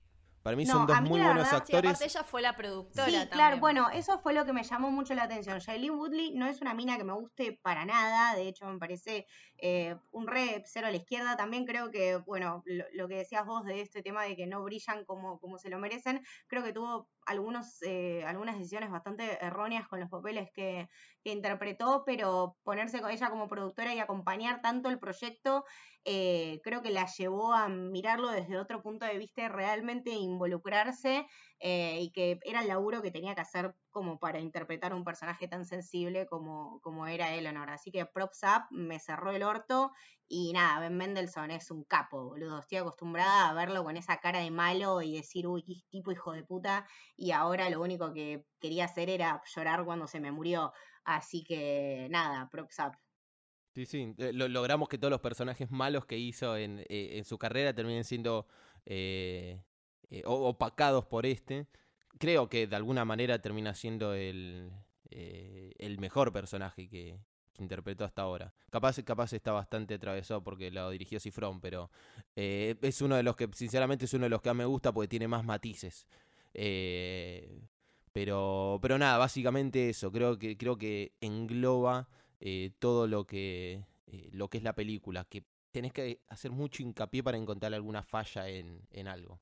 Para 0.46 0.58
mí 0.58 0.66
son 0.68 0.86
dos 0.86 1.02
muy 1.02 1.20
buenos 1.20 1.52
actores. 1.52 2.00
ella 2.02 2.24
fue 2.24 2.40
la 2.40 2.56
productora. 2.56 3.10
Sí, 3.10 3.30
claro, 3.32 3.58
bueno, 3.58 3.90
eso 3.90 4.20
fue 4.20 4.32
lo 4.32 4.46
que 4.46 4.54
me 4.54 4.62
llamó 4.62 4.92
mucho 4.92 5.16
la 5.16 5.24
atención. 5.24 5.58
Shailene 5.58 5.96
Woodley 5.96 6.36
no 6.36 6.46
es 6.46 6.62
una 6.62 6.76
mina 6.76 7.00
que 7.00 7.04
me 7.04 7.14
guste 7.14 7.60
para 7.64 7.84
nada, 7.84 8.36
de 8.36 8.48
hecho 8.48 8.68
me 8.68 8.78
parece 8.78 9.26
eh, 9.58 9.96
un 10.12 10.28
re 10.28 10.62
cero 10.68 10.86
a 10.86 10.92
la 10.92 10.98
izquierda. 10.98 11.36
También 11.36 11.66
creo 11.66 11.90
que, 11.90 12.18
bueno, 12.18 12.62
lo, 12.68 13.08
que 13.08 13.16
decías 13.16 13.44
vos 13.44 13.66
de 13.66 13.82
este 13.82 14.04
tema 14.04 14.22
de 14.22 14.36
que 14.36 14.46
no 14.46 14.62
brillan 14.62 15.04
como, 15.06 15.40
como 15.40 15.58
se 15.58 15.72
lo 15.72 15.80
merecen, 15.80 16.24
creo 16.46 16.64
que 16.64 16.74
tuvo 16.74 17.10
algunos, 17.26 17.82
eh, 17.82 18.24
algunas 18.26 18.58
decisiones 18.58 18.92
bastante 18.92 19.44
erróneas 19.44 19.88
con 19.88 20.00
los 20.00 20.10
papeles 20.10 20.50
que, 20.54 20.88
que, 21.24 21.32
interpretó, 21.32 22.04
pero 22.06 22.58
ponerse 22.64 23.02
con 23.02 23.12
ella 23.12 23.30
como 23.30 23.48
productora 23.48 23.94
y 23.94 24.00
acompañar 24.00 24.62
tanto 24.62 24.90
el 24.90 25.00
proyecto, 25.00 25.66
eh, 26.06 26.62
creo 26.64 26.82
que 26.82 26.92
la 26.92 27.08
llevó 27.08 27.54
a 27.54 27.68
mirarlo 27.68 28.30
desde 28.30 28.58
otro 28.58 28.82
punto 28.82 29.06
de 29.06 29.18
vista 29.18 29.44
y 29.44 29.48
realmente 29.48 30.12
involucrarse 30.12 31.26
eh, 31.60 32.00
y 32.02 32.12
que 32.12 32.40
era 32.44 32.62
el 32.62 32.68
laburo 32.68 33.02
que 33.02 33.12
tenía 33.12 33.36
que 33.36 33.42
hacer 33.42 33.76
como 33.96 34.20
para 34.20 34.42
interpretar 34.42 34.94
un 34.94 35.06
personaje 35.06 35.48
tan 35.48 35.64
sensible 35.64 36.28
como, 36.28 36.82
como 36.82 37.08
era 37.08 37.34
Eleanor. 37.34 37.70
Así 37.70 37.92
que 37.92 38.06
props 38.06 38.42
up, 38.44 38.66
me 38.70 39.00
cerró 39.00 39.32
el 39.32 39.42
orto 39.42 39.94
y 40.28 40.52
nada, 40.52 40.82
Ben 40.82 40.98
Mendelssohn 40.98 41.50
es 41.50 41.72
un 41.72 41.86
capo, 41.86 42.26
boludo. 42.26 42.60
Estoy 42.60 42.80
acostumbrada 42.80 43.48
a 43.48 43.54
verlo 43.54 43.86
con 43.86 43.96
esa 43.96 44.18
cara 44.18 44.40
de 44.40 44.52
malo 44.52 45.02
y 45.02 45.16
decir, 45.16 45.48
uy, 45.48 45.64
qué 45.64 45.76
tipo 45.90 46.12
hijo 46.12 46.34
de 46.34 46.44
puta. 46.44 46.86
Y 47.16 47.32
ahora 47.32 47.70
lo 47.70 47.82
único 47.82 48.12
que 48.12 48.46
quería 48.60 48.84
hacer 48.84 49.10
era 49.10 49.42
llorar 49.56 49.86
cuando 49.86 50.08
se 50.08 50.20
me 50.20 50.34
murió. 50.34 50.74
Así 51.06 51.46
que 51.46 52.10
nada, 52.12 52.50
props 52.52 52.80
up. 52.80 52.98
Sí, 53.76 53.86
sí, 53.86 54.14
eh, 54.18 54.34
logramos 54.34 54.90
que 54.90 54.98
todos 54.98 55.12
los 55.12 55.22
personajes 55.22 55.72
malos 55.72 56.06
que 56.06 56.18
hizo 56.18 56.58
en, 56.58 56.86
eh, 56.90 57.24
su 57.24 57.38
carrera 57.38 57.74
terminen 57.74 58.04
siendo 58.04 58.46
eh, 58.86 59.62
opacados 60.26 61.06
por 61.06 61.26
este. 61.26 61.70
Creo 62.18 62.50
que 62.50 62.68
de 62.68 62.76
alguna 62.76 63.06
manera 63.06 63.40
termina 63.40 63.74
siendo 63.74 64.14
el, 64.14 64.72
eh, 65.12 65.74
el 65.78 66.00
mejor 66.00 66.32
personaje 66.32 66.88
que, 66.88 67.18
interpretó 67.58 68.04
hasta 68.04 68.22
ahora. 68.22 68.54
Capaz, 68.70 69.02
capaz 69.04 69.32
está 69.32 69.54
bastante 69.54 69.94
atravesado 69.94 70.44
porque 70.44 70.72
lo 70.72 70.90
dirigió 70.90 71.22
Cifrón, 71.22 71.62
pero 71.62 71.90
eh, 72.36 72.76
es 72.82 73.02
uno 73.02 73.16
de 73.16 73.24
los 73.24 73.38
que, 73.38 73.50
sinceramente, 73.54 74.04
es 74.04 74.14
uno 74.14 74.26
de 74.26 74.30
los 74.30 74.42
que 74.42 74.50
más 74.50 74.58
me 74.58 74.66
gusta 74.66 74.92
porque 74.92 75.08
tiene 75.08 75.30
más 75.30 75.46
matices. 75.46 76.06
pero, 78.12 78.80
pero 78.82 78.98
nada, 78.98 79.18
básicamente 79.18 79.90
eso. 79.90 80.12
Creo 80.12 80.38
que, 80.38 80.58
creo 80.58 80.78
que 80.78 81.14
engloba 81.22 82.10
todo 82.80 83.08
lo 83.08 83.26
que, 83.26 83.86
lo 84.32 84.50
que 84.50 84.58
es 84.58 84.64
la 84.64 84.76
película. 84.76 85.24
Que 85.24 85.46
tenés 85.72 85.92
que 85.92 86.22
hacer 86.30 86.52
mucho 86.52 86.84
hincapié 86.84 87.22
para 87.22 87.38
encontrar 87.38 87.74
alguna 87.74 88.02
falla 88.02 88.48
en, 88.48 88.82
en 88.92 89.08
algo. 89.10 89.42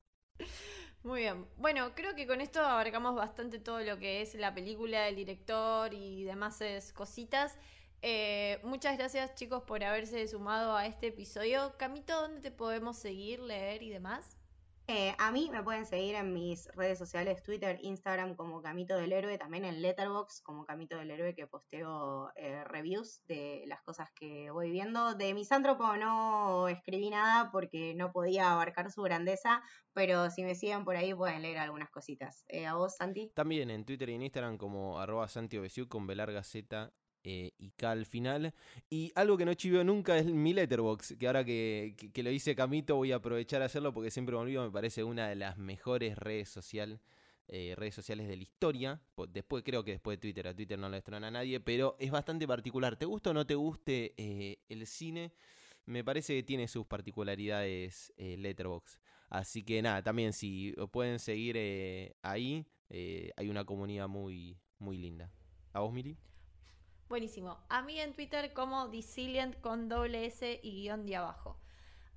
Muy 1.04 1.20
bien. 1.20 1.46
Bueno, 1.58 1.94
creo 1.94 2.14
que 2.14 2.26
con 2.26 2.40
esto 2.40 2.60
abarcamos 2.60 3.14
bastante 3.14 3.58
todo 3.58 3.80
lo 3.80 3.98
que 3.98 4.22
es 4.22 4.34
la 4.34 4.54
película, 4.54 5.06
el 5.06 5.16
director 5.16 5.92
y 5.92 6.24
demás 6.24 6.62
cositas. 6.94 7.58
Eh, 8.00 8.58
muchas 8.64 8.96
gracias 8.96 9.34
chicos 9.34 9.62
por 9.64 9.84
haberse 9.84 10.26
sumado 10.26 10.74
a 10.74 10.86
este 10.86 11.08
episodio. 11.08 11.74
Camito, 11.76 12.18
¿dónde 12.18 12.40
te 12.40 12.50
podemos 12.50 12.96
seguir, 12.96 13.40
leer 13.40 13.82
y 13.82 13.90
demás? 13.90 14.38
Eh, 14.86 15.14
a 15.18 15.32
mí 15.32 15.48
me 15.50 15.62
pueden 15.62 15.86
seguir 15.86 16.14
en 16.14 16.34
mis 16.34 16.68
redes 16.74 16.98
sociales, 16.98 17.42
Twitter, 17.42 17.78
Instagram 17.80 18.34
como 18.36 18.60
Camito 18.60 18.96
del 18.96 19.12
Héroe, 19.12 19.38
también 19.38 19.64
en 19.64 19.80
Letterboxd 19.80 20.42
como 20.42 20.66
Camito 20.66 20.98
del 20.98 21.10
Héroe 21.10 21.34
que 21.34 21.46
posteo 21.46 22.30
eh, 22.36 22.64
reviews 22.64 23.22
de 23.26 23.64
las 23.66 23.80
cosas 23.82 24.10
que 24.14 24.50
voy 24.50 24.70
viendo. 24.70 25.14
De 25.14 25.32
Misántropo 25.32 25.96
no 25.96 26.68
escribí 26.68 27.08
nada 27.08 27.50
porque 27.50 27.94
no 27.94 28.12
podía 28.12 28.52
abarcar 28.52 28.90
su 28.90 29.00
grandeza, 29.00 29.62
pero 29.94 30.30
si 30.30 30.44
me 30.44 30.54
siguen 30.54 30.84
por 30.84 30.96
ahí 30.96 31.14
pueden 31.14 31.40
leer 31.40 31.58
algunas 31.58 31.88
cositas. 31.88 32.44
Eh, 32.48 32.66
¿A 32.66 32.74
vos, 32.74 32.96
Santi? 32.96 33.32
También 33.34 33.70
en 33.70 33.86
Twitter 33.86 34.10
y 34.10 34.14
en 34.16 34.22
Instagram 34.22 34.58
como 34.58 35.00
arroba 35.00 35.28
Santi 35.28 35.58
con 35.88 36.06
B 36.06 36.14
eh, 37.26 37.52
y 37.58 37.70
K 37.70 37.90
al 37.90 38.04
final. 38.04 38.52
Y 38.90 39.10
algo 39.14 39.38
que 39.38 39.46
no 39.46 39.54
chiveo 39.54 39.82
nunca 39.82 40.18
es 40.18 40.26
mi 40.26 40.52
letterbox, 40.52 41.16
que 41.18 41.26
ahora 41.26 41.42
que, 41.42 41.96
lo 42.16 42.30
hice 42.30 42.54
Camito 42.54 42.96
voy 42.96 43.12
a 43.12 43.16
aprovechar 43.16 43.62
a 43.62 43.64
hacerlo 43.64 43.94
porque 43.94 44.10
siempre 44.10 44.34
me 44.34 44.42
olvido, 44.42 44.62
me 44.62 44.70
parece 44.70 45.02
una 45.02 45.28
de 45.28 45.34
las 45.34 45.56
mejores 45.56 46.18
redes, 46.18 46.50
social, 46.50 47.00
eh, 47.48 47.74
redes 47.76 47.94
sociales 47.94 48.28
de 48.28 48.36
la 48.36 48.42
historia. 48.42 49.00
Después 49.30 49.64
creo 49.64 49.82
que 49.82 49.92
después 49.92 50.18
de 50.18 50.20
Twitter, 50.20 50.48
a 50.48 50.54
Twitter 50.54 50.78
no 50.78 50.90
le 50.90 50.98
estrona 50.98 51.28
a 51.28 51.30
nadie, 51.30 51.60
pero 51.60 51.96
es 51.98 52.10
bastante 52.10 52.46
particular. 52.46 52.96
¿Te 52.96 53.06
gusta 53.06 53.30
o 53.30 53.34
no 53.34 53.46
te 53.46 53.54
guste 53.54 54.12
eh, 54.18 54.58
el 54.68 54.86
cine? 54.86 55.32
Me 55.86 56.04
parece 56.04 56.34
que 56.34 56.42
tiene 56.42 56.68
sus 56.68 56.86
particularidades 56.86 58.12
Letterbox. 58.18 59.00
Así 59.30 59.62
que 59.64 59.80
nada, 59.82 60.02
también 60.02 60.32
si 60.32 60.74
pueden 60.92 61.18
seguir 61.18 61.58
ahí, 62.22 62.66
hay 62.90 63.48
una 63.48 63.64
comunidad 63.64 64.08
muy, 64.08 64.58
muy 64.78 64.96
linda. 64.96 65.30
¿A 65.72 65.80
vos, 65.80 65.92
Miri? 65.92 66.16
Buenísimo. 67.08 67.58
A 67.68 67.82
mí 67.82 68.00
en 68.00 68.14
Twitter 68.14 68.52
como 68.54 68.88
Disilient 68.88 69.60
con 69.60 69.88
doble 69.88 70.26
S 70.26 70.60
y 70.62 70.82
guion 70.82 71.04
de 71.04 71.16
abajo. 71.16 71.58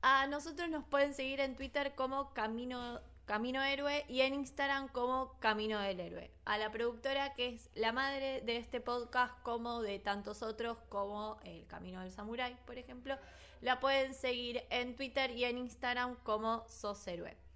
A 0.02 0.28
nosotros 0.28 0.70
nos 0.70 0.86
pueden 0.86 1.14
seguir 1.14 1.42
en 1.42 1.56
Twitter 1.56 1.94
como 1.96 2.34
Camino, 2.34 3.02
Camino 3.26 3.62
Héroe 3.64 4.06
y 4.08 4.22
en 4.22 4.34
Instagram 4.34 4.88
como 4.88 5.38
Camino 5.40 5.80
del 5.80 6.00
Héroe. 6.00 6.32
A 6.46 6.58
la 6.58 6.72
productora 6.72 7.34
que 7.34 7.50
es 7.50 7.70
la 7.76 7.92
madre 7.92 8.42
de 8.42 8.58
este 8.58 8.80
podcast 8.80 9.34
como 9.44 9.82
de 9.82 10.00
tantos 10.00 10.42
otros 10.42 10.78
como 10.88 11.38
El 11.44 11.68
Camino 11.68 12.02
del 12.02 12.12
Samurai, 12.12 12.58
por 12.66 12.78
ejemplo, 12.78 13.18
la 13.62 13.80
pueden 13.82 14.14
seguir 14.14 14.64
en 14.70 14.96
Twitter 14.96 15.32
y 15.32 15.44
en 15.44 15.58
Instagram 15.58 16.16
como 16.24 16.64
Sos 16.70 17.06
Héroe. 17.08 17.47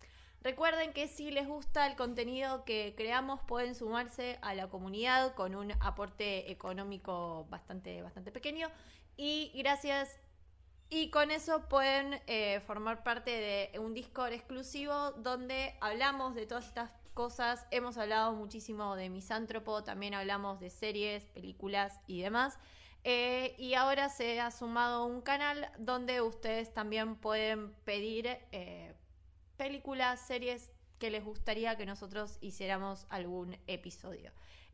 Recuerden 0.44 0.92
que 0.94 1.08
si 1.08 1.30
les 1.32 1.48
gusta 1.48 1.86
el 1.88 1.96
contenido 1.96 2.66
que 2.66 2.96
creamos 2.98 3.42
pueden 3.42 3.76
sumarse 3.76 4.40
a 4.42 4.56
la 4.56 4.68
comunidad 4.70 5.36
con 5.36 5.56
un 5.56 5.72
aporte 5.80 6.52
económico 6.52 7.46
bastante, 7.50 8.02
bastante 8.02 8.32
pequeño. 8.32 8.70
Y 9.18 9.52
gracias 9.56 10.18
Y 10.94 11.10
con 11.10 11.32
eso 11.32 11.70
pueden 11.70 12.20
eh, 12.28 12.60
formar 12.68 13.02
parte 13.02 13.32
de 13.32 13.80
un 13.80 13.94
Discord 13.94 14.34
exclusivo 14.34 15.12
donde 15.14 15.78
hablamos 15.80 16.36
de 16.36 16.46
todas 16.46 16.68
estas 16.68 16.92
cosas. 17.14 17.66
Hemos 17.72 17.98
hablado 17.98 18.34
muchísimo 18.34 18.98
de 18.98 19.10
misántropo, 19.10 19.84
también 19.86 20.14
hablamos 20.14 20.60
de 20.60 20.70
series, 20.70 21.24
películas 21.28 22.02
y 22.08 22.22
demás. 22.22 22.60
Eh, 23.06 23.56
y 23.58 23.74
ahora 23.76 24.10
se 24.10 24.42
ha 24.42 24.52
sumado 24.52 25.06
un 25.06 25.22
canal 25.22 25.72
donde 25.78 26.22
ustedes 26.22 26.74
también 26.74 27.16
pueden 27.16 27.74
pedir 27.86 28.28
eh, 28.52 28.91
películas, 29.62 30.20
series 30.20 30.72
que 30.98 31.12
les 31.12 31.24
gustaría 31.24 31.78
que 31.78 31.86
nosotros 31.86 32.40
hiciéramos 32.42 33.06
algún 33.10 33.58
episodio 33.68 34.32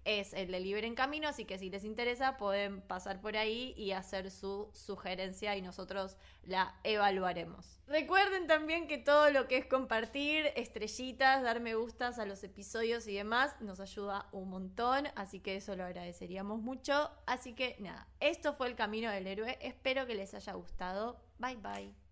es 0.07 0.31
el 0.31 0.51
de 0.51 0.61
Libre 0.61 0.88
en 0.88 0.95
Camino, 0.95 1.27
así 1.27 1.43
que 1.43 1.59
si 1.59 1.69
les 1.69 1.84
interesa 1.84 2.38
pueden 2.38 2.81
pasar 2.81 3.19
por 3.19 3.35
ahí 3.35 3.73
y 3.76 3.91
hacer 3.91 4.31
su 4.31 4.69
sugerencia 4.73 5.57
y 5.57 5.61
nosotros 5.61 6.15
la 6.43 6.76
evaluaremos. 6.85 7.81
Recuerden 7.88 8.47
también 8.47 8.88
que 8.88 8.97
todo 8.97 9.30
lo 9.31 9.49
que 9.49 9.57
es 9.57 9.65
compartir, 9.65 10.45
estrellitas, 10.55 11.43
dar 11.43 11.59
me 11.59 11.76
gustas 11.76 12.19
a 12.19 12.26
los 12.26 12.41
episodios 12.45 13.05
y 13.07 13.15
demás 13.15 13.59
nos 13.59 13.81
ayuda 13.81 14.30
un 14.31 14.49
montón, 14.49 15.09
así 15.15 15.41
que 15.41 15.57
eso 15.57 15.76
lo 15.76 15.84
agradeceríamos 15.84 16.61
mucho. 16.61 17.11
Así 17.26 17.53
que 17.53 17.76
nada, 17.80 18.07
esto 18.22 18.53
fue 18.53 18.68
el 18.68 18.76
Camino 18.76 19.11
del 19.11 19.27
Héroe, 19.27 19.57
espero 19.61 20.05
que 20.05 20.15
les 20.15 20.34
haya 20.34 20.53
gustado. 20.53 21.19
Bye 21.38 21.57
bye. 21.57 22.06